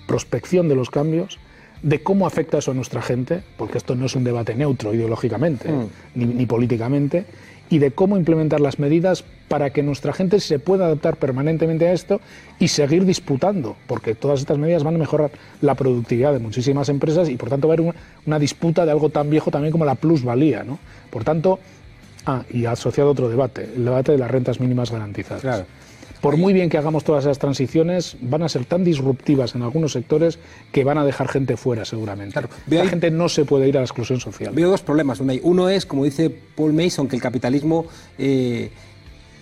prospección 0.06 0.68
de 0.68 0.74
los 0.74 0.90
cambios, 0.90 1.38
de 1.82 2.02
cómo 2.02 2.26
afecta 2.26 2.58
eso 2.58 2.70
a 2.70 2.74
nuestra 2.74 3.02
gente, 3.02 3.42
porque 3.56 3.78
esto 3.78 3.94
no 3.94 4.06
es 4.06 4.16
un 4.16 4.24
debate 4.24 4.54
neutro 4.54 4.94
ideológicamente 4.94 5.70
mm. 5.70 5.86
ni, 6.14 6.46
políticamente, 6.46 7.24
y 7.70 7.78
de 7.78 7.90
cómo 7.90 8.16
implementar 8.16 8.60
las 8.60 8.78
medidas 8.78 9.24
para 9.48 9.70
que 9.70 9.82
nuestra 9.82 10.12
gente 10.12 10.40
se 10.40 10.58
pueda 10.58 10.86
adaptar 10.86 11.16
permanentemente 11.16 11.86
a 11.86 11.92
esto 11.92 12.20
y 12.58 12.68
seguir 12.68 13.04
disputando, 13.04 13.76
porque 13.86 14.14
todas 14.14 14.40
estas 14.40 14.58
medidas 14.58 14.84
van 14.84 14.96
a 14.96 14.98
mejorar 14.98 15.30
la 15.60 15.74
productividad 15.74 16.32
de 16.32 16.38
muchísimas 16.38 16.88
empresas 16.88 17.28
y 17.28 17.36
por 17.36 17.50
tanto 17.50 17.68
va 17.68 17.74
a 17.74 17.76
haber 17.76 17.94
una, 18.26 18.38
disputa 18.38 18.84
de 18.84 18.90
algo 18.90 19.10
tan 19.10 19.30
viejo 19.30 19.50
también 19.50 19.72
como 19.72 19.84
la 19.84 19.94
plusvalía. 19.94 20.64
¿no? 20.64 20.78
Por 21.10 21.24
tanto, 21.24 21.58
ah, 22.26 22.42
y 22.50 22.64
asociado 22.64 23.10
a 23.10 23.12
otro 23.12 23.28
debate, 23.28 23.68
el 23.76 23.84
debate 23.84 24.12
de 24.12 24.18
las 24.18 24.30
rentas 24.30 24.60
mínimas 24.60 24.90
garantizadas. 24.90 25.42
Claro 25.42 25.64
por 26.20 26.36
muy 26.36 26.52
bien 26.52 26.68
que 26.68 26.78
hagamos 26.78 27.04
todas 27.04 27.24
esas 27.24 27.38
transiciones, 27.38 28.16
van 28.20 28.42
a 28.42 28.48
ser 28.48 28.64
tan 28.64 28.84
disruptivas 28.84 29.54
en 29.54 29.62
algunos 29.62 29.92
sectores 29.92 30.38
que 30.72 30.84
van 30.84 30.98
a 30.98 31.04
dejar 31.04 31.28
gente 31.28 31.56
fuera 31.56 31.84
seguramente. 31.84 32.40
La 32.66 32.86
gente 32.86 33.10
no 33.10 33.28
se 33.28 33.44
puede 33.44 33.68
ir 33.68 33.76
a 33.76 33.80
la 33.80 33.86
exclusión 33.86 34.20
social. 34.20 34.52
Veo 34.54 34.70
dos 34.70 34.82
problemas. 34.82 35.20
Uno 35.20 35.68
es, 35.68 35.86
como 35.86 36.04
dice 36.04 36.30
Paul 36.30 36.72
Mason, 36.72 37.08
que 37.08 37.16
el 37.16 37.22
capitalismo 37.22 37.86
eh, 38.18 38.70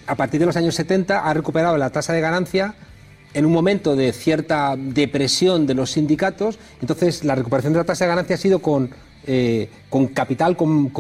a 0.07 0.15
partir 0.15 0.41
de 0.41 0.47
los 0.47 0.57
años 0.57 0.75
70 0.75 1.19
ha 1.19 1.35
recuperado 1.35 1.77
la 1.77 1.91
tasa 1.91 2.13
de 2.13 2.21
ganancia 2.21 2.75
en 3.35 3.45
un 3.45 3.53
momento 3.53 3.97
de 3.97 4.13
cierta 4.13 4.77
depresión 4.79 5.67
de 5.67 5.75
los 5.75 5.91
sindicatos, 5.91 6.59
entonces 6.81 7.25
la 7.25 7.35
recuperación 7.35 7.73
de 7.73 7.81
la 7.81 7.85
tasa 7.85 8.05
de 8.05 8.09
ganancia 8.11 8.37
ha 8.37 8.39
sido 8.39 8.61
con 8.61 8.91
eh, 9.27 9.69
con 9.89 10.09
capital, 10.09 10.57
con, 10.57 10.93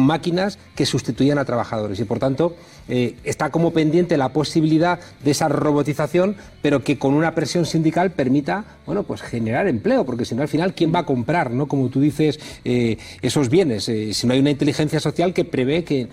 máquinas 0.00 0.58
que 0.74 0.84
sustituían 0.84 1.38
a 1.38 1.44
trabajadores. 1.44 2.00
Y 2.00 2.04
por 2.04 2.18
tanto, 2.18 2.56
eh, 2.88 3.16
está 3.24 3.50
como 3.50 3.72
pendiente 3.72 4.16
la 4.16 4.30
posibilidad 4.30 4.98
de 5.22 5.30
esa 5.30 5.48
robotización, 5.48 6.36
pero 6.62 6.82
que 6.82 6.98
con 6.98 7.14
una 7.14 7.34
presión 7.34 7.64
sindical 7.64 8.10
permita 8.10 8.64
bueno, 8.86 9.04
pues 9.04 9.22
generar 9.22 9.68
empleo, 9.68 10.04
porque 10.04 10.24
si 10.24 10.34
no, 10.34 10.42
al 10.42 10.48
final, 10.48 10.74
¿quién 10.74 10.92
va 10.92 11.00
a 11.00 11.06
comprar, 11.06 11.52
¿no? 11.52 11.68
como 11.68 11.88
tú 11.88 12.00
dices, 12.00 12.40
eh, 12.64 12.98
esos 13.22 13.48
bienes? 13.48 13.84
si 13.84 14.26
no 14.26 14.32
hay 14.32 14.40
una 14.40 14.50
inteligencia 14.50 15.00
social 15.00 15.32
que 15.32 15.44
prevé 15.44 15.84
que, 15.84 16.08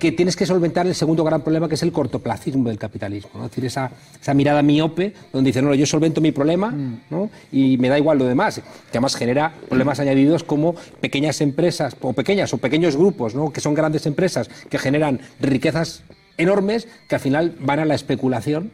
que 0.00 0.12
tienes 0.12 0.34
que 0.34 0.46
solventar 0.46 0.86
el 0.86 0.94
segundo 0.94 1.22
gran 1.22 1.42
problema, 1.42 1.68
que 1.68 1.74
es 1.76 1.82
el 1.82 1.92
cortoplacismo 1.92 2.68
del 2.68 2.78
capitalismo. 2.78 3.30
¿no? 3.34 3.44
Es 3.44 3.50
decir, 3.50 3.66
esa, 3.66 3.90
mirada 4.34 4.62
miope, 4.62 5.12
donde 5.32 5.50
dice, 5.50 5.60
no, 5.60 5.74
yo 5.74 5.86
solvento 5.86 6.20
mi 6.20 6.32
problema 6.32 6.74
¿no? 7.10 7.30
y 7.52 7.76
me 7.76 7.90
da 7.90 7.98
igual 7.98 8.18
lo 8.18 8.24
demás, 8.24 8.56
que 8.56 8.98
además 8.98 9.14
genera 9.14 9.52
problemas 9.68 10.00
añadidos 10.00 10.42
como 10.42 10.74
pequeñas 11.00 11.40
empresas, 11.42 11.94
o 12.00 12.14
pequeñas, 12.14 12.52
o 12.54 12.58
pequeños 12.58 12.96
grupos, 12.96 13.34
¿no? 13.34 13.52
que 13.52 13.60
son 13.60 13.74
grandes 13.74 14.06
empresas, 14.06 14.48
que 14.70 14.78
generan 14.78 15.20
riquezas 15.38 16.02
enormes, 16.38 16.88
que 17.06 17.16
al 17.16 17.20
final 17.20 17.54
van 17.60 17.78
a 17.78 17.84
la 17.84 17.94
especulación, 17.94 18.70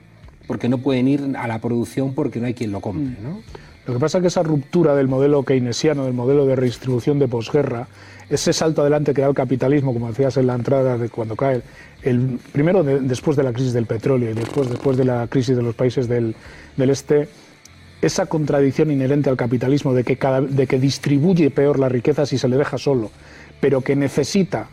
porque 0.46 0.68
no 0.68 0.78
pueden 0.78 1.08
ir 1.08 1.34
a 1.36 1.48
la 1.48 1.60
producción 1.60 2.14
porque 2.14 2.38
no 2.38 2.46
hay 2.46 2.54
quien 2.54 2.70
lo 2.70 2.80
compre. 2.80 3.16
¿no? 3.20 3.40
Lo 3.86 3.94
que 3.94 3.98
pasa 3.98 4.18
es 4.18 4.22
que 4.22 4.28
esa 4.28 4.44
ruptura 4.44 4.94
del 4.94 5.08
modelo 5.08 5.42
keynesiano, 5.42 6.04
del 6.04 6.14
modelo 6.14 6.46
de 6.46 6.54
redistribución 6.54 7.18
de 7.18 7.26
posguerra, 7.26 7.88
ese 8.28 8.52
salto 8.52 8.82
adelante 8.82 9.14
que 9.14 9.20
da 9.20 9.28
el 9.28 9.34
capitalismo, 9.34 9.92
como 9.92 10.08
decías 10.08 10.36
en 10.36 10.46
la 10.46 10.54
entrada 10.54 10.98
de 10.98 11.08
cuando 11.08 11.36
cae, 11.36 11.62
el, 12.02 12.38
primero 12.52 12.82
después 12.82 13.36
de 13.36 13.42
la 13.42 13.52
crisis 13.52 13.72
del 13.72 13.86
petróleo 13.86 14.30
y 14.30 14.34
después, 14.34 14.68
después 14.68 14.96
de 14.96 15.04
la 15.04 15.26
crisis 15.28 15.56
de 15.56 15.62
los 15.62 15.74
países 15.74 16.08
del, 16.08 16.34
este, 16.76 17.28
esa 18.02 18.26
contradicción 18.26 18.90
inherente 18.90 19.30
al 19.30 19.36
capitalismo 19.36 19.94
de 19.94 20.04
que, 20.04 20.16
cada, 20.16 20.40
de 20.40 20.66
que 20.66 20.78
distribuye 20.78 21.50
peor 21.50 21.78
la 21.78 21.88
riqueza 21.88 22.26
si 22.26 22.38
se 22.38 22.48
le 22.48 22.56
deja 22.56 22.78
solo, 22.78 23.10
pero 23.60 23.80
que 23.80 23.94
necesita 23.94 24.68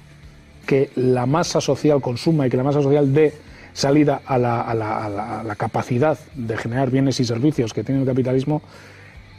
que 0.65 0.89
la 0.95 1.25
masa 1.25 1.61
social 1.61 2.01
consuma 2.01 2.47
y 2.47 2.49
que 2.49 2.57
la 2.57 2.63
masa 2.63 2.81
social 2.81 3.13
dé 3.13 3.33
salida 3.73 4.21
a 4.25 4.37
la, 4.37 4.61
a 4.61 4.73
la, 4.73 5.39
a 5.39 5.43
la 5.43 5.55
capacidad 5.55 6.17
de 6.35 6.57
generar 6.57 6.89
bienes 6.89 7.19
y 7.19 7.25
servicios 7.25 7.73
que 7.73 7.83
tiene 7.83 8.01
el 8.01 8.07
capitalismo, 8.07 8.61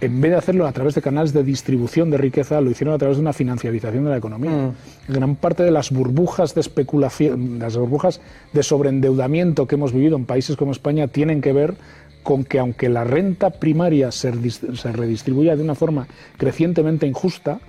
en 0.01 0.21
vez 0.21 0.33
de 0.33 0.37
hacerlo 0.37 0.67
a 0.67 0.73
través 0.73 0.95
de 0.95 1.03
canales 1.03 1.33
de 1.33 1.43
distribución 1.43 2.11
de 2.11 2.19
riqueza, 2.19 2.61
lo 2.61 2.71
hicieron 2.71 2.95
a 2.95 2.99
través 2.99 3.17
de 3.17 3.23
una 3.23 3.33
financiarización 3.33 4.05
de 4.05 4.11
la 4.11 4.17
economía. 4.17 4.51
Mm. 4.51 5.13
Gran 5.13 5.37
parte 5.37 5.63
de 5.63 5.71
las 5.71 5.91
burbujas 5.91 6.55
de 6.55 6.61
especulación, 6.61 7.59
las 7.59 7.77
burbujas 7.77 8.21
de 8.53 8.63
sobreendeudamiento 8.63 9.67
que 9.67 9.77
hemos 9.77 9.93
vivido 9.93 10.17
en 10.17 10.27
países 10.27 10.57
como 10.57 10.73
España 10.73 11.09
tienen 11.09 11.41
que 11.41 11.53
ver 11.53 11.75
con 12.23 12.45
que 12.45 12.59
aunque 12.59 12.89
la 12.89 13.05
renta 13.05 13.51
primaria 13.51 14.11
se, 14.11 14.33
se 14.51 14.93
redistribuía 14.93 15.57
de 15.57 15.63
una 15.63 15.75
forma 15.75 16.07
crecientemente 16.39 17.07
injusta, 17.07 17.61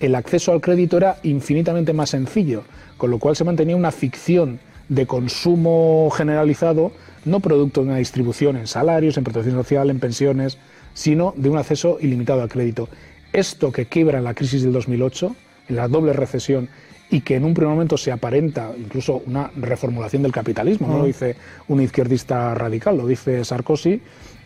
el 0.00 0.14
acceso 0.14 0.52
al 0.52 0.60
crédito 0.60 0.96
era 0.96 1.16
infinitamente 1.22 1.92
más 1.92 2.10
sencillo, 2.10 2.62
con 2.96 3.10
lo 3.10 3.18
cual 3.18 3.36
se 3.36 3.44
mantenía 3.44 3.76
una 3.76 3.92
ficción 3.92 4.60
de 4.88 5.06
consumo 5.06 6.10
generalizado, 6.10 6.92
no 7.24 7.40
producto 7.40 7.80
de 7.80 7.88
una 7.88 7.96
distribución 7.96 8.56
en 8.56 8.66
salarios, 8.66 9.16
en 9.16 9.24
protección 9.24 9.56
social, 9.56 9.90
en 9.90 10.00
pensiones, 10.00 10.58
sino 10.94 11.34
de 11.36 11.48
un 11.48 11.58
acceso 11.58 11.98
ilimitado 12.00 12.42
al 12.42 12.48
crédito. 12.48 12.88
Esto 13.32 13.72
que 13.72 13.86
quiebra 13.86 14.18
en 14.18 14.24
la 14.24 14.34
crisis 14.34 14.62
del 14.62 14.72
2008, 14.72 15.36
en 15.68 15.76
la 15.76 15.88
doble 15.88 16.12
recesión, 16.12 16.68
y 17.10 17.20
que 17.20 17.36
en 17.36 17.44
un 17.44 17.52
primer 17.52 17.74
momento 17.74 17.98
se 17.98 18.10
aparenta 18.10 18.72
incluso 18.76 19.22
una 19.26 19.50
reformulación 19.54 20.22
del 20.22 20.32
capitalismo, 20.32 20.88
no 20.88 20.98
lo 20.98 21.04
dice 21.04 21.36
un 21.68 21.82
izquierdista 21.82 22.54
radical, 22.54 22.96
lo 22.96 23.06
dice 23.06 23.44
Sarkozy, 23.44 24.00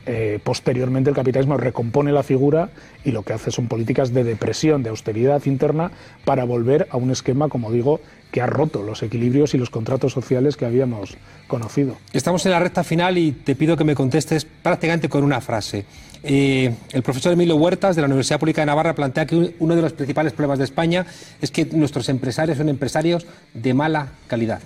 eh, 0.09 0.39
posteriormente 0.43 1.11
el 1.11 1.17
capitalismo 1.17 1.57
recompone 1.57 2.13
la 2.13 2.23
figura 2.23 2.71
y 3.05 3.11
lo 3.11 3.25
que 3.25 3.33
hace 3.33 3.51
son 3.51 3.67
políticas 3.67 4.15
de 4.15 4.23
depresión, 4.23 4.85
de 4.85 4.91
austeridad 4.91 5.45
interna, 5.47 5.91
para 6.25 6.45
volver 6.45 6.87
a 6.91 6.97
un 6.97 7.11
esquema, 7.11 7.49
como 7.49 7.73
digo, 7.73 8.01
que 8.31 8.41
ha 8.41 8.47
roto 8.47 8.85
los 8.85 9.03
equilibrios 9.03 9.55
y 9.55 9.59
los 9.59 9.69
contratos 9.69 10.13
sociales 10.13 10.57
que 10.57 10.65
habíamos 10.65 11.17
conocido. 11.49 11.97
Estamos 12.13 12.47
en 12.47 12.53
la 12.53 12.61
recta 12.61 12.85
final 12.85 13.19
y 13.19 13.33
te 13.33 13.57
pido 13.57 13.77
que 13.77 13.83
me 13.83 13.97
contestes 13.97 14.45
prácticamente 14.45 15.09
con 15.09 15.25
una 15.25 15.41
frase. 15.41 15.87
Eh, 16.29 16.75
el 16.93 17.05
profesor 17.05 17.33
Emilio 17.33 17.55
Huertas 17.55 17.95
de 17.95 18.03
la 18.03 18.07
Universidad 18.07 18.41
Pública 18.41 18.61
de 18.61 18.67
Navarra 18.67 18.97
plantea 18.97 19.27
que 19.27 19.55
uno 19.61 19.77
de 19.77 19.83
los 19.83 19.93
principales 19.93 20.33
problemas 20.33 20.59
de 20.59 20.65
España 20.65 21.07
es 21.41 21.53
que 21.53 21.67
nuestros 21.67 22.09
empresarios 22.09 22.59
son 22.59 22.69
empresarios 22.69 23.29
de 23.55 23.75
mala 23.75 24.09
calidad. 24.27 24.61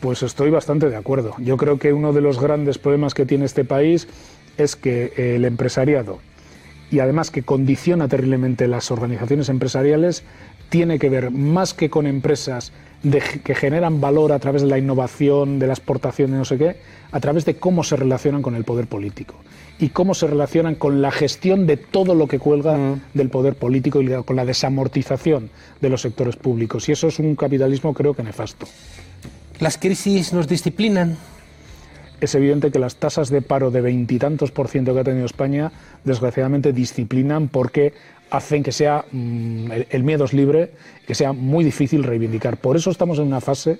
Pues 0.00 0.22
estoy 0.22 0.50
bastante 0.50 0.88
de 0.88 0.94
acuerdo. 0.94 1.34
Yo 1.38 1.56
creo 1.56 1.80
que 1.80 1.92
uno 1.92 2.12
de 2.12 2.20
los 2.20 2.40
grandes 2.40 2.78
problemas 2.78 3.12
que 3.12 3.26
tiene 3.26 3.44
este 3.44 3.64
país 3.64 4.06
es 4.56 4.76
que 4.76 5.14
el 5.16 5.44
empresariado, 5.44 6.20
y 6.92 7.00
además 7.00 7.32
que 7.32 7.42
condiciona 7.42 8.06
terriblemente 8.06 8.68
las 8.68 8.92
organizaciones 8.92 9.48
empresariales, 9.48 10.22
tiene 10.68 11.00
que 11.00 11.08
ver 11.08 11.32
más 11.32 11.74
que 11.74 11.90
con 11.90 12.06
empresas 12.06 12.72
que 13.02 13.54
generan 13.54 14.00
valor 14.00 14.32
a 14.32 14.38
través 14.38 14.62
de 14.62 14.68
la 14.68 14.78
innovación, 14.78 15.58
de 15.58 15.66
la 15.66 15.72
exportación, 15.72 16.30
de 16.30 16.38
no 16.38 16.44
sé 16.44 16.58
qué, 16.58 16.76
a 17.10 17.20
través 17.20 17.44
de 17.44 17.56
cómo 17.56 17.84
se 17.84 17.96
relacionan 17.96 18.42
con 18.42 18.54
el 18.54 18.64
poder 18.64 18.86
político 18.86 19.34
y 19.78 19.88
cómo 19.88 20.14
se 20.14 20.28
relacionan 20.28 20.76
con 20.76 21.02
la 21.02 21.10
gestión 21.10 21.66
de 21.66 21.76
todo 21.76 22.14
lo 22.14 22.28
que 22.28 22.38
cuelga 22.38 22.76
mm. 22.76 23.00
del 23.14 23.30
poder 23.30 23.54
político 23.56 24.00
y 24.00 24.08
con 24.22 24.36
la 24.36 24.44
desamortización 24.44 25.50
de 25.80 25.88
los 25.88 26.02
sectores 26.02 26.36
públicos. 26.36 26.88
Y 26.88 26.92
eso 26.92 27.08
es 27.08 27.18
un 27.18 27.34
capitalismo 27.34 27.92
creo 27.92 28.14
que 28.14 28.22
nefasto. 28.22 28.66
¿Las 29.58 29.78
crisis 29.78 30.32
nos 30.32 30.46
disciplinan? 30.46 31.16
Es 32.20 32.36
evidente 32.36 32.70
que 32.70 32.78
las 32.78 32.96
tasas 32.96 33.30
de 33.30 33.42
paro 33.42 33.72
de 33.72 33.80
veintitantos 33.80 34.52
por 34.52 34.68
ciento 34.68 34.94
que 34.94 35.00
ha 35.00 35.04
tenido 35.04 35.26
España, 35.26 35.72
desgraciadamente, 36.04 36.72
disciplinan 36.72 37.48
porque 37.48 37.94
hacen 38.32 38.62
que 38.62 38.72
sea 38.72 39.04
mm, 39.12 39.70
el, 39.90 40.02
miedo 40.04 40.24
es 40.24 40.32
libre, 40.32 40.70
que 41.06 41.14
sea 41.14 41.34
muy 41.34 41.64
difícil 41.64 42.02
reivindicar. 42.02 42.56
Por 42.56 42.76
eso 42.76 42.90
estamos 42.90 43.18
en 43.18 43.26
una 43.26 43.42
fase 43.42 43.78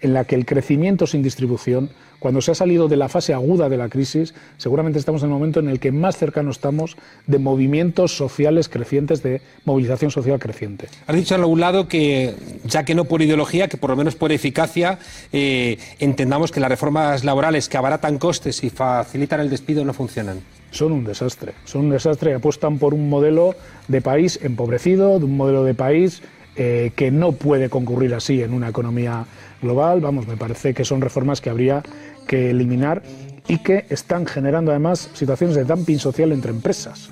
en 0.00 0.14
la 0.14 0.24
que 0.24 0.34
el 0.34 0.46
crecimiento 0.46 1.06
sin 1.06 1.22
distribución, 1.22 1.90
cuando 2.18 2.40
se 2.40 2.52
ha 2.52 2.54
salido 2.54 2.88
de 2.88 2.96
la 2.96 3.08
fase 3.08 3.34
aguda 3.34 3.68
de 3.68 3.76
la 3.76 3.90
crisis, 3.90 4.34
seguramente 4.56 4.98
estamos 4.98 5.22
en 5.22 5.28
el 5.28 5.34
momento 5.34 5.60
en 5.60 5.68
el 5.68 5.78
que 5.78 5.92
más 5.92 6.16
cercano 6.16 6.50
estamos 6.50 6.96
de 7.26 7.38
movimientos 7.38 8.16
sociales 8.16 8.68
crecientes, 8.68 9.22
de 9.22 9.42
movilización 9.66 10.10
social 10.10 10.38
creciente. 10.38 10.88
Has 11.06 11.14
dicho 11.14 11.34
en 11.34 11.42
algún 11.42 11.60
lado 11.60 11.86
que, 11.86 12.34
ya 12.64 12.84
que 12.84 12.94
no 12.94 13.04
por 13.04 13.20
ideología, 13.20 13.68
que 13.68 13.76
por 13.76 13.90
lo 13.90 13.96
menos 13.96 14.14
por 14.16 14.32
eficacia, 14.32 14.98
eh, 15.32 15.78
entendamos 15.98 16.50
que 16.50 16.60
las 16.60 16.70
reformas 16.70 17.24
laborales 17.24 17.68
que 17.68 17.76
abaratan 17.76 18.18
costes 18.18 18.64
y 18.64 18.70
facilitan 18.70 19.40
el 19.40 19.50
despido 19.50 19.84
no 19.84 19.92
funcionan 19.92 20.40
son 20.72 20.90
un 20.90 21.04
desastre. 21.04 21.52
Son 21.64 21.82
un 21.82 21.90
desastre 21.90 22.32
y 22.32 22.34
apuestan 22.34 22.78
por 22.78 22.94
un 22.94 23.08
modelo 23.08 23.54
de 23.86 24.00
país 24.00 24.40
empobrecido, 24.42 25.20
de 25.20 25.26
un 25.26 25.36
modelo 25.36 25.62
de 25.62 25.74
país 25.74 26.22
eh, 26.56 26.90
que 26.96 27.10
no 27.12 27.32
puede 27.32 27.70
concurrir 27.70 28.14
así 28.14 28.42
en 28.42 28.52
una 28.52 28.70
economía 28.70 29.26
global. 29.62 30.00
Vamos, 30.00 30.26
me 30.26 30.36
parece 30.36 30.74
que 30.74 30.84
son 30.84 31.00
reformas 31.00 31.40
que 31.40 31.50
habría 31.50 31.82
que 32.26 32.50
eliminar 32.50 33.02
y 33.46 33.58
que 33.58 33.86
están 33.90 34.26
generando 34.26 34.70
además 34.70 35.10
situaciones 35.12 35.56
de 35.56 35.64
dumping 35.64 35.98
social 35.98 36.32
entre 36.32 36.50
empresas 36.50 37.10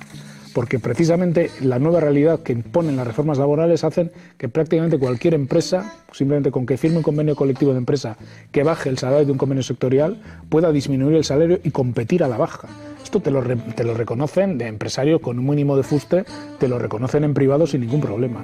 porque 0.53 0.79
precisamente 0.79 1.49
la 1.61 1.79
nueva 1.79 1.99
realidad 1.99 2.41
que 2.41 2.53
imponen 2.53 2.97
las 2.97 3.07
reformas 3.07 3.37
laborales 3.37 3.83
hacen 3.83 4.11
que 4.37 4.49
prácticamente 4.49 4.99
cualquier 4.99 5.33
empresa, 5.33 5.93
simplemente 6.11 6.51
con 6.51 6.65
que 6.65 6.77
firme 6.77 6.97
un 6.97 7.03
convenio 7.03 7.35
colectivo 7.35 7.71
de 7.71 7.77
empresa 7.77 8.17
que 8.51 8.63
baje 8.63 8.89
el 8.89 8.97
salario 8.97 9.25
de 9.25 9.31
un 9.31 9.37
convenio 9.37 9.63
sectorial, 9.63 10.21
pueda 10.49 10.71
disminuir 10.71 11.15
el 11.15 11.23
salario 11.23 11.59
y 11.63 11.71
competir 11.71 12.23
a 12.23 12.27
la 12.27 12.37
baja. 12.37 12.67
Esto 13.11 13.19
te 13.19 13.29
lo, 13.29 13.43
te 13.43 13.83
lo 13.83 13.93
reconocen 13.93 14.57
de 14.57 14.67
empresario 14.67 15.19
con 15.19 15.37
un 15.37 15.45
mínimo 15.45 15.75
de 15.75 15.83
fuste, 15.83 16.23
te 16.57 16.69
lo 16.69 16.79
reconocen 16.79 17.25
en 17.25 17.33
privado 17.33 17.67
sin 17.67 17.81
ningún 17.81 17.99
problema. 17.99 18.41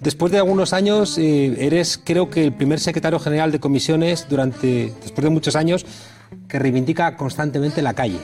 Después 0.00 0.32
de 0.32 0.38
algunos 0.38 0.72
años, 0.72 1.18
eh, 1.18 1.54
eres 1.64 2.02
creo 2.02 2.28
que 2.28 2.42
el 2.42 2.52
primer 2.52 2.80
secretario 2.80 3.20
general 3.20 3.52
de 3.52 3.60
comisiones 3.60 4.26
durante, 4.28 4.92
después 5.02 5.22
de 5.22 5.30
muchos 5.30 5.54
años, 5.54 5.86
que 6.48 6.58
reivindica 6.58 7.16
constantemente 7.16 7.80
la 7.80 7.94
calle. 7.94 8.18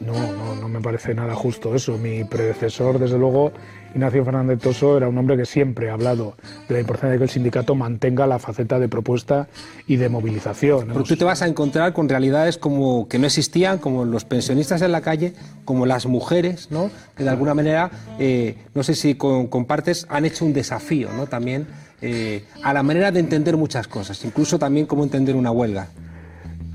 No, 0.00 0.12
no, 0.12 0.56
no 0.56 0.68
me 0.68 0.80
parece 0.80 1.14
nada 1.14 1.36
justo 1.36 1.76
eso. 1.76 1.96
Mi 1.96 2.24
predecesor, 2.24 2.98
desde 2.98 3.18
luego, 3.18 3.52
Ignacio 3.94 4.24
Fernández 4.24 4.58
Toso, 4.60 4.96
era 4.96 5.08
un 5.08 5.18
hombre 5.18 5.36
que 5.36 5.44
siempre 5.44 5.90
ha 5.90 5.94
hablado 5.94 6.34
de 6.68 6.74
la 6.74 6.80
importancia 6.80 7.12
de 7.12 7.18
que 7.18 7.24
el 7.24 7.30
sindicato 7.30 7.74
mantenga 7.74 8.26
la 8.26 8.38
faceta 8.38 8.78
de 8.78 8.88
propuesta 8.88 9.48
y 9.86 9.96
de 9.96 10.08
movilización. 10.08 10.88
Porque 10.92 11.08
tú 11.08 11.16
te 11.16 11.24
vas 11.24 11.42
a 11.42 11.46
encontrar 11.46 11.92
con 11.92 12.08
realidades 12.08 12.58
como 12.58 13.08
que 13.08 13.18
no 13.18 13.26
existían, 13.26 13.78
como 13.78 14.04
los 14.04 14.24
pensionistas 14.24 14.82
en 14.82 14.92
la 14.92 15.00
calle, 15.00 15.34
como 15.64 15.86
las 15.86 16.06
mujeres, 16.06 16.68
¿no? 16.70 16.90
que 17.16 17.24
de 17.24 17.30
alguna 17.30 17.54
manera, 17.54 17.90
eh, 18.18 18.56
no 18.74 18.82
sé 18.82 18.94
si 18.94 19.14
compartes, 19.14 20.06
han 20.08 20.24
hecho 20.24 20.44
un 20.44 20.52
desafío 20.52 21.10
¿no? 21.16 21.26
también 21.26 21.66
eh, 22.00 22.44
a 22.62 22.72
la 22.72 22.82
manera 22.82 23.12
de 23.12 23.20
entender 23.20 23.56
muchas 23.56 23.86
cosas, 23.86 24.24
incluso 24.24 24.58
también 24.58 24.86
cómo 24.86 25.04
entender 25.04 25.36
una 25.36 25.50
huelga. 25.50 25.88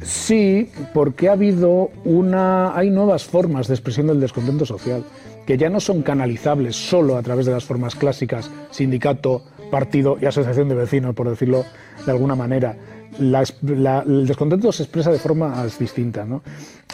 Sí, 0.01 0.69
porque 0.93 1.27
ha 1.27 1.33
habido 1.33 1.89
una. 2.05 2.75
hay 2.77 2.89
nuevas 2.91 3.25
formas 3.25 3.67
de 3.67 3.73
expresión 3.73 4.07
del 4.07 4.19
descontento 4.19 4.65
social, 4.65 5.03
que 5.47 5.57
ya 5.57 5.69
no 5.69 5.79
son 5.79 6.03
canalizables 6.03 6.75
solo 6.75 7.15
a 7.15 7.23
través 7.23 7.45
de 7.45 7.53
las 7.53 7.63
formas 7.63 7.95
clásicas, 7.95 8.51
sindicato, 8.69 9.43
partido 9.71 10.17
y 10.21 10.25
asociación 10.25 10.67
de 10.67 10.75
vecinos, 10.75 11.15
por 11.15 11.29
decirlo 11.29 11.63
de 12.05 12.11
alguna 12.11 12.35
manera. 12.35 12.77
el 13.17 14.27
descontento 14.27 14.73
se 14.73 14.83
expresa 14.83 15.09
de 15.09 15.17
formas 15.17 15.79
distintas, 15.79 16.27
¿no? 16.27 16.43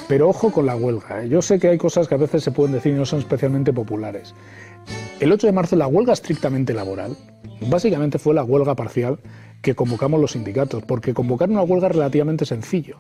Pero 0.08 0.30
ojo 0.30 0.51
con 0.51 0.68
la 0.68 0.76
huelga. 0.76 1.24
¿eh? 1.24 1.30
Yo 1.30 1.41
sé 1.41 1.58
que 1.58 1.70
hay 1.70 1.80
cosas 1.80 2.08
que 2.08 2.14
a 2.14 2.20
veces 2.20 2.43
se 2.43 2.51
pueden 2.51 2.74
decir 2.74 2.93
y 2.93 2.97
no 2.97 3.08
son 3.08 3.20
especialmente 3.20 3.74
populares. 3.74 4.36
El 5.20 5.32
8 5.32 5.47
de 5.47 5.54
marzo 5.54 5.76
la 5.76 5.88
huelga 5.88 6.14
estrictamente 6.14 6.76
laboral, 6.76 7.18
básicamente 7.70 8.20
fue 8.20 8.36
la 8.36 8.43
huelga 8.43 8.76
parcial 8.76 9.18
que 9.64 9.74
convocamos 9.74 10.22
los 10.22 10.34
sindicatos, 10.34 10.84
porque 10.84 11.16
convocar 11.16 11.49
una 11.49 11.64
huelga 11.64 11.88
es 11.88 11.95
relativamente 11.95 12.45
sencillo, 12.45 12.97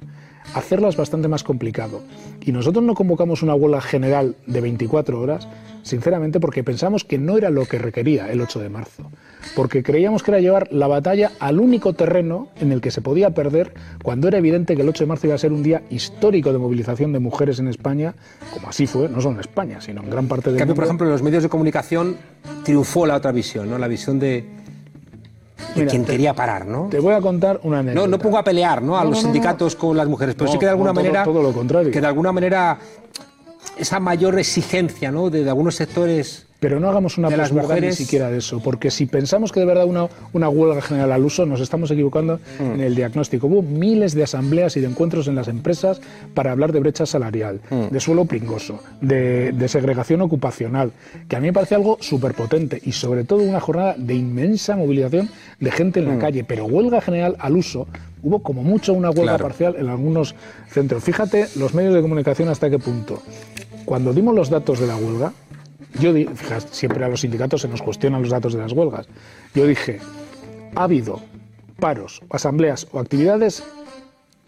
hacerla 0.53 0.89
es 0.89 0.97
bastante 0.97 1.27
más 1.27 1.43
complicado. 1.43 2.01
Y 2.41 2.51
nosotros 2.51 2.83
no 2.83 2.93
convocamos 2.93 3.43
una 3.43 3.55
huelga 3.55 3.81
general 3.81 4.35
de 4.45 4.61
24 4.61 5.19
horas, 5.19 5.47
sinceramente 5.83 6.39
porque 6.39 6.63
pensamos 6.63 7.03
que 7.03 7.17
no 7.17 7.37
era 7.37 7.49
lo 7.49 7.65
que 7.65 7.77
requería 7.77 8.31
el 8.31 8.41
8 8.41 8.59
de 8.59 8.69
marzo, 8.69 9.11
porque 9.55 9.83
creíamos 9.83 10.23
que 10.23 10.31
era 10.31 10.39
llevar 10.39 10.71
la 10.71 10.87
batalla 10.87 11.31
al 11.39 11.59
único 11.59 11.93
terreno 11.93 12.47
en 12.59 12.71
el 12.71 12.81
que 12.81 12.91
se 12.91 13.01
podía 13.01 13.31
perder 13.31 13.73
cuando 14.01 14.27
era 14.27 14.37
evidente 14.37 14.75
que 14.75 14.81
el 14.81 14.89
8 14.89 15.03
de 15.03 15.07
marzo 15.07 15.27
iba 15.27 15.35
a 15.35 15.39
ser 15.39 15.51
un 15.51 15.63
día 15.63 15.83
histórico 15.89 16.51
de 16.51 16.59
movilización 16.59 17.13
de 17.13 17.19
mujeres 17.19 17.59
en 17.59 17.67
España, 17.67 18.15
como 18.53 18.69
así 18.69 18.87
fue, 18.87 19.09
no 19.09 19.21
solo 19.21 19.35
en 19.35 19.41
España, 19.41 19.81
sino 19.81 20.01
en 20.01 20.09
gran 20.09 20.27
parte 20.27 20.51
del 20.51 20.59
mundo. 20.59 20.75
Por 20.75 20.83
ejemplo, 20.85 21.05
en 21.07 21.11
los 21.11 21.23
medios 21.23 21.43
de 21.43 21.49
comunicación 21.49 22.17
triunfó 22.63 23.05
la 23.05 23.15
otra 23.15 23.31
visión, 23.31 23.69
¿no? 23.69 23.77
la 23.77 23.87
visión 23.87 24.19
de 24.19 24.62
quien 25.73 26.05
quería 26.05 26.33
parar, 26.33 26.65
¿no? 26.65 26.87
Te 26.89 26.99
voy 26.99 27.13
a 27.13 27.21
contar 27.21 27.59
una 27.63 27.79
anécdota. 27.79 28.07
No, 28.07 28.11
no 28.11 28.19
pongo 28.21 28.37
a 28.37 28.43
pelear, 28.43 28.81
¿no? 28.81 28.97
A 28.97 29.03
los 29.03 29.19
sindicatos 29.19 29.75
con 29.75 29.97
las 29.97 30.07
mujeres, 30.07 30.35
pero 30.37 30.51
sí 30.51 30.57
que 30.57 30.65
de 30.65 30.71
alguna 30.71 30.93
manera... 30.93 31.23
Todo 31.23 31.41
lo 31.41 31.51
contrario. 31.51 31.91
Que 31.91 32.01
de 32.01 32.07
alguna 32.07 32.31
manera 32.31 32.77
esa 33.77 33.99
mayor 33.99 34.37
exigencia, 34.39 35.11
¿no? 35.11 35.29
De, 35.29 35.47
algunos 35.49 35.75
sectores 35.75 36.45
pero 36.59 36.79
no 36.79 36.87
hagamos 36.87 37.17
una 37.17 37.29
posverdad 37.29 37.81
ni 37.81 37.91
siquiera 37.91 38.29
de 38.31 38.37
eso, 38.37 38.61
porque 38.63 38.89
si 38.89 39.05
pensamos 39.05 39.51
que 39.51 39.59
de 39.59 39.65
verdad 39.65 39.83
una, 39.85 40.07
una 40.31 40.47
huelga 40.47 40.81
general 40.81 41.11
al 41.11 41.25
uso, 41.25 41.45
nos 41.45 41.59
estamos 41.59 41.91
equivocando 41.91 42.39
Mm. 42.57 42.63
en 42.75 42.79
el 42.79 42.95
diagnóstico. 42.95 43.47
Hubo 43.47 43.61
miles 43.61 44.13
de 44.13 44.23
asambleas 44.23 44.77
y 44.77 44.79
de 44.79 44.87
encuentros 44.87 45.27
en 45.27 45.35
las 45.35 45.49
empresas 45.49 45.99
para 46.33 46.53
hablar 46.53 46.71
de 46.71 46.79
brecha 46.79 47.05
salarial, 47.05 47.59
Mm. 47.69 47.87
de 47.91 47.99
suelo 47.99 48.23
pringoso, 48.23 48.79
de, 49.01 49.51
de 49.51 49.67
segregación 49.67 50.21
ocupacional, 50.21 50.93
que 51.27 51.35
a 51.35 51.41
mí 51.41 51.47
me 51.47 51.53
parece 51.53 51.75
algo 51.75 51.97
súper 51.99 52.33
potente 52.33 52.79
y 52.81 52.93
sobre 52.93 53.25
todo 53.25 53.43
una 53.43 53.59
jornada 53.59 53.95
de 53.97 54.13
inmensa 54.13 54.77
movilización 54.77 55.29
de 55.59 55.69
gente 55.69 55.99
Mm. 55.99 56.03
en 56.03 56.09
la 56.15 56.19
calle, 56.21 56.43
pero 56.45 56.63
huelga 56.63 57.01
general 57.01 57.35
al 57.39 57.57
uso. 57.57 57.87
Hubo 58.21 58.41
como 58.41 58.63
mucho 58.63 58.93
una 58.93 59.09
huelga 59.09 59.33
Claro. 59.33 59.43
parcial 59.49 59.75
en 59.77 59.89
algunos 59.89 60.33
centros. 60.71 61.03
Fíjate 61.03 61.47
los 61.57 61.73
medios 61.73 61.93
de 61.93 62.01
comunicación 62.01 62.47
hasta 62.47 62.69
qué 62.69 62.79
punto. 62.79 63.21
Cuando 63.85 64.13
dimos 64.13 64.35
los 64.35 64.49
datos 64.49 64.79
de 64.79 64.87
la 64.87 64.95
huelga, 64.95 65.33
yo 65.99 66.13
di- 66.13 66.25
fijas, 66.25 66.67
siempre 66.71 67.03
a 67.03 67.09
los 67.09 67.21
sindicatos 67.21 67.61
se 67.61 67.67
nos 67.67 67.81
cuestionan 67.81 68.21
los 68.21 68.31
datos 68.31 68.53
de 68.53 68.59
las 68.59 68.71
huelgas. 68.71 69.07
Yo 69.53 69.65
dije, 69.67 69.99
ha 70.75 70.83
habido 70.83 71.21
paros, 71.79 72.21
asambleas 72.29 72.87
o 72.91 72.99
actividades, 72.99 73.63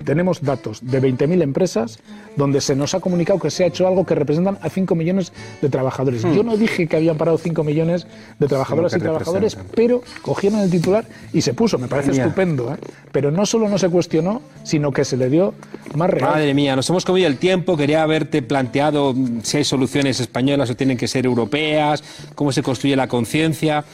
tenemos 0.04 0.41
datos 0.41 0.80
de 0.82 1.02
20.000 1.02 1.41
empresas 1.41 2.00
donde 2.36 2.60
se 2.60 2.76
nos 2.76 2.93
ha 2.93 3.00
comunicado 3.00 3.39
que 3.39 3.50
se 3.50 3.64
ha 3.64 3.68
hecho 3.68 3.88
algo 3.88 4.06
que 4.06 4.14
representan 4.14 4.58
a 4.62 4.70
5 4.70 4.93
millones 4.93 5.32
de 5.62 5.70
trabajadores. 5.70 6.24
Yo 6.24 6.43
no 6.43 6.58
dije 6.58 6.88
que 6.88 6.98
habían 6.98 7.18
parado 7.18 7.38
5 7.38 7.64
millones 7.64 8.06
de 8.38 8.48
trabajadoras 8.48 8.93
y 8.93 9.00
trabajadores, 9.00 9.58
pero 9.74 10.04
cogieron 10.22 10.60
el 10.60 10.70
titular 10.70 11.06
y 11.32 11.41
se 11.41 11.54
puso. 11.54 11.78
Me 11.78 11.88
parece 11.88 12.12
Mía. 12.12 12.26
estupendo, 12.26 12.74
¿eh? 12.74 12.78
pero 13.12 13.32
no 13.32 13.46
solo 13.46 13.70
no 13.70 13.78
se 13.78 13.89
cuestionó, 13.89 14.41
sino 14.64 14.91
que 14.91 15.06
se 15.06 15.16
le 15.16 15.30
dio 15.30 15.54
más 15.96 16.10
real. 16.10 16.32
Madre 16.32 16.54
mía, 16.54 16.76
nos 16.76 16.89
hemos 16.89 17.06
comido 17.06 17.28
el 17.28 17.38
tiempo. 17.38 17.78
Quería 17.78 18.04
haberte 18.04 18.41
planteado 18.41 19.14
mm, 19.14 19.41
si 19.43 19.58
hay 19.58 19.64
soluciones 19.64 20.20
españolas 20.20 20.70
o 20.70 20.76
tienen 20.76 20.98
que 20.98 21.08
ser 21.08 21.26
europeas, 21.26 22.04
cómo 22.36 22.52
se 22.52 22.62
construye 22.62 22.98
la 22.98 23.08
conciencia. 23.08 23.86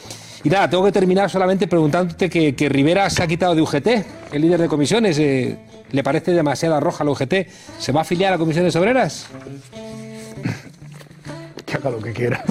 Y 0.42 0.48
nada, 0.48 0.68
tengo 0.68 0.84
que 0.84 0.90
terminar 0.90 1.30
solamente 1.30 1.68
preguntándote 1.68 2.28
que, 2.28 2.56
que 2.56 2.68
Rivera 2.68 3.08
se 3.08 3.22
ha 3.22 3.28
quitado 3.28 3.54
de 3.54 3.62
UGT, 3.62 3.86
el 4.32 4.42
líder 4.42 4.60
de 4.60 4.66
comisiones. 4.66 5.16
eh, 5.20 5.56
¿Le 5.92 6.02
parece 6.02 6.32
demasiada 6.32 6.80
roja 6.80 7.04
la 7.04 7.10
UGT? 7.10 7.34
¿Se 7.78 7.92
va 7.92 8.00
a 8.00 8.02
afiliar 8.02 8.32
a 8.32 8.38
comisiones 8.38 8.74
obreras? 8.76 9.26
que 11.66 11.74
haga 11.76 11.90
lo 11.90 11.98
que 12.00 12.12
quiera. 12.12 12.42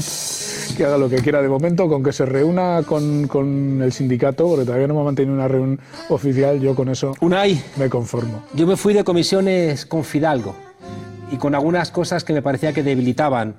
Que 0.78 0.86
haga 0.86 0.98
lo 0.98 1.10
que 1.10 1.18
quiera 1.18 1.42
de 1.42 1.50
momento, 1.50 1.90
con 1.90 2.04
que 2.04 2.14
se 2.14 2.26
reúna 2.26 2.84
con, 2.86 3.28
con 3.28 3.82
el 3.84 3.92
sindicato, 3.92 4.48
porque 4.48 4.66
todavía 4.66 4.88
no 4.88 4.94
hemos 4.94 5.06
mantenido 5.06 5.34
una 5.34 5.48
reunión 5.48 5.80
oficial, 6.10 6.60
yo 6.60 6.76
con 6.76 6.90
eso 6.90 7.14
Unai, 7.20 7.62
me 7.78 7.90
conformo. 7.90 8.44
yo 8.54 8.66
me 8.66 8.78
fui 8.78 8.94
de 8.94 9.04
comisiones 9.04 9.86
con 9.86 10.04
Fidalgo 10.04 10.56
y 11.32 11.38
con 11.38 11.56
algunas 11.56 11.92
cosas 11.92 12.24
que 12.24 12.34
me 12.34 12.42
parecía 12.42 12.74
que 12.74 12.84
debilitaban 12.84 13.56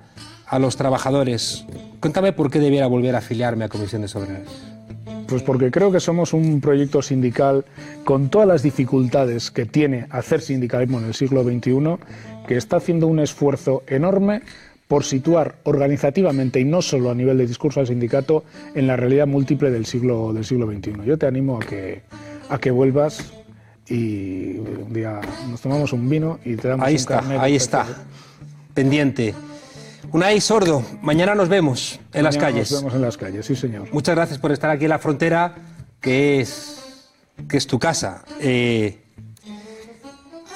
a 0.47 0.59
los 0.59 0.77
trabajadores. 0.77 1.65
Cuéntame 2.01 2.33
por 2.33 2.51
qué 2.51 2.59
debiera 2.59 2.87
volver 2.87 3.15
a 3.15 3.19
afiliarme 3.19 3.65
a 3.65 3.69
comisiones 3.69 4.15
obreras. 4.17 4.72
Pues 5.33 5.43
porque 5.43 5.71
creo 5.71 5.91
que 5.91 5.99
somos 5.99 6.35
un 6.35 6.61
proyecto 6.61 7.01
sindical 7.01 7.65
con 8.05 8.29
todas 8.29 8.47
las 8.47 8.63
dificultades 8.63 9.51
que 9.51 9.65
tiene 9.65 10.07
hacer 10.11 10.43
sindicalismo 10.43 10.99
en 10.99 11.07
el 11.07 11.15
siglo 11.15 11.43
XXI, 11.43 11.97
que 12.47 12.59
está 12.59 12.77
haciendo 12.77 13.07
un 13.07 13.19
esfuerzo 13.19 13.83
enorme 13.87 14.43
por 14.89 15.05
situar 15.05 15.55
organizativamente 15.63 16.61
y 16.61 16.67
no 16.67 16.83
solo 16.83 17.11
a 17.11 17.15
nivel 17.15 17.39
de 17.39 17.47
discurso 17.47 17.81
al 17.81 17.87
sindicato 17.87 18.45
en 18.75 18.87
la 18.87 18.95
realidad 18.95 19.27
múltiple 19.27 19.71
del 19.71 19.87
siglo, 19.87 20.35
del 20.35 20.45
siglo 20.45 20.71
XXI. 20.71 21.03
Yo 21.07 21.17
te 21.17 21.25
animo 21.25 21.57
a 21.57 21.61
que, 21.61 22.03
a 22.51 22.59
que 22.59 22.71
vuelvas 22.71 23.33
y 23.89 24.59
un 24.59 24.93
día 24.93 25.19
nos 25.49 25.63
tomamos 25.63 25.95
un 25.95 26.11
vino 26.11 26.41
y 26.45 26.57
te 26.57 26.69
damos 26.69 26.87
Ahí 26.87 26.93
un 26.93 27.01
está, 27.01 27.15
carnet 27.15 27.41
ahí 27.41 27.57
está. 27.57 27.87
Pendiente. 28.75 29.35
Unai 30.11 30.41
Sordo, 30.41 30.83
mañana 31.01 31.35
nos 31.35 31.49
vemos 31.49 32.01
en 32.13 32.25
las 32.25 32.37
calles. 32.37 32.71
Nos 32.71 32.81
vemos 32.81 32.95
en 32.95 33.03
las 33.03 33.17
calles, 33.17 33.47
sí 33.47 33.55
señor. 33.55 33.89
Muchas 33.93 34.15
gracias 34.15 34.39
por 34.39 34.53
estar 34.53 34.71
aquí 34.71 34.85
en 34.85 34.91
la 34.91 34.99
frontera, 34.99 35.55
que 36.01 36.41
es, 36.41 37.09
que 37.49 37.57
es 37.57 37.67
tu 37.67 37.79
casa. 37.79 38.25
Eh, 38.41 38.99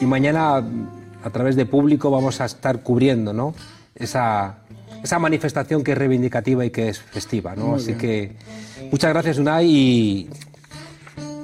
y 0.00 0.04
mañana, 0.04 0.56
a 0.56 1.30
través 1.30 1.56
de 1.56 1.64
público, 1.64 2.10
vamos 2.10 2.40
a 2.40 2.46
estar 2.46 2.82
cubriendo 2.82 3.32
¿no? 3.32 3.54
esa, 3.94 4.58
esa 5.02 5.18
manifestación 5.18 5.82
que 5.82 5.92
es 5.92 5.98
reivindicativa 5.98 6.64
y 6.64 6.70
que 6.70 6.88
es 6.88 6.98
festiva. 7.00 7.54
¿no? 7.56 7.68
Muy 7.68 7.76
Así 7.76 7.94
bien. 7.94 7.98
que 7.98 8.36
muchas 8.90 9.10
gracias, 9.10 9.38
Unai, 9.38 9.66
y, 9.66 10.30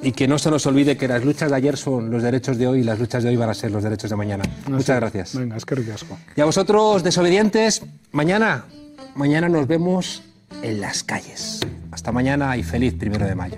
y 0.03 0.11
que 0.11 0.27
no 0.27 0.37
se 0.37 0.51
nos 0.51 0.65
olvide 0.65 0.97
que 0.97 1.07
las 1.07 1.23
luchas 1.23 1.49
de 1.49 1.55
ayer 1.55 1.77
son 1.77 2.11
los 2.11 2.21
derechos 2.21 2.57
de 2.57 2.67
hoy 2.67 2.81
y 2.81 2.83
las 2.83 2.99
luchas 2.99 3.23
de 3.23 3.29
hoy 3.29 3.37
van 3.37 3.49
a 3.49 3.53
ser 3.53 3.71
los 3.71 3.83
derechos 3.83 4.09
de 4.09 4.15
mañana. 4.15 4.43
Muchas 4.67 4.97
gracias. 4.97 5.37
Venga, 5.37 5.55
es 5.55 5.65
que 5.65 5.75
ricasco. 5.75 6.17
Y 6.35 6.41
a 6.41 6.45
vosotros, 6.45 7.03
desobedientes, 7.03 7.81
mañana, 8.11 8.65
mañana 9.15 9.47
nos 9.49 9.67
vemos 9.67 10.23
en 10.61 10.81
las 10.81 11.03
calles. 11.03 11.61
Hasta 11.91 12.11
mañana 12.11 12.55
y 12.57 12.63
feliz 12.63 12.93
primero 12.93 13.25
de 13.25 13.35
mayo. 13.35 13.57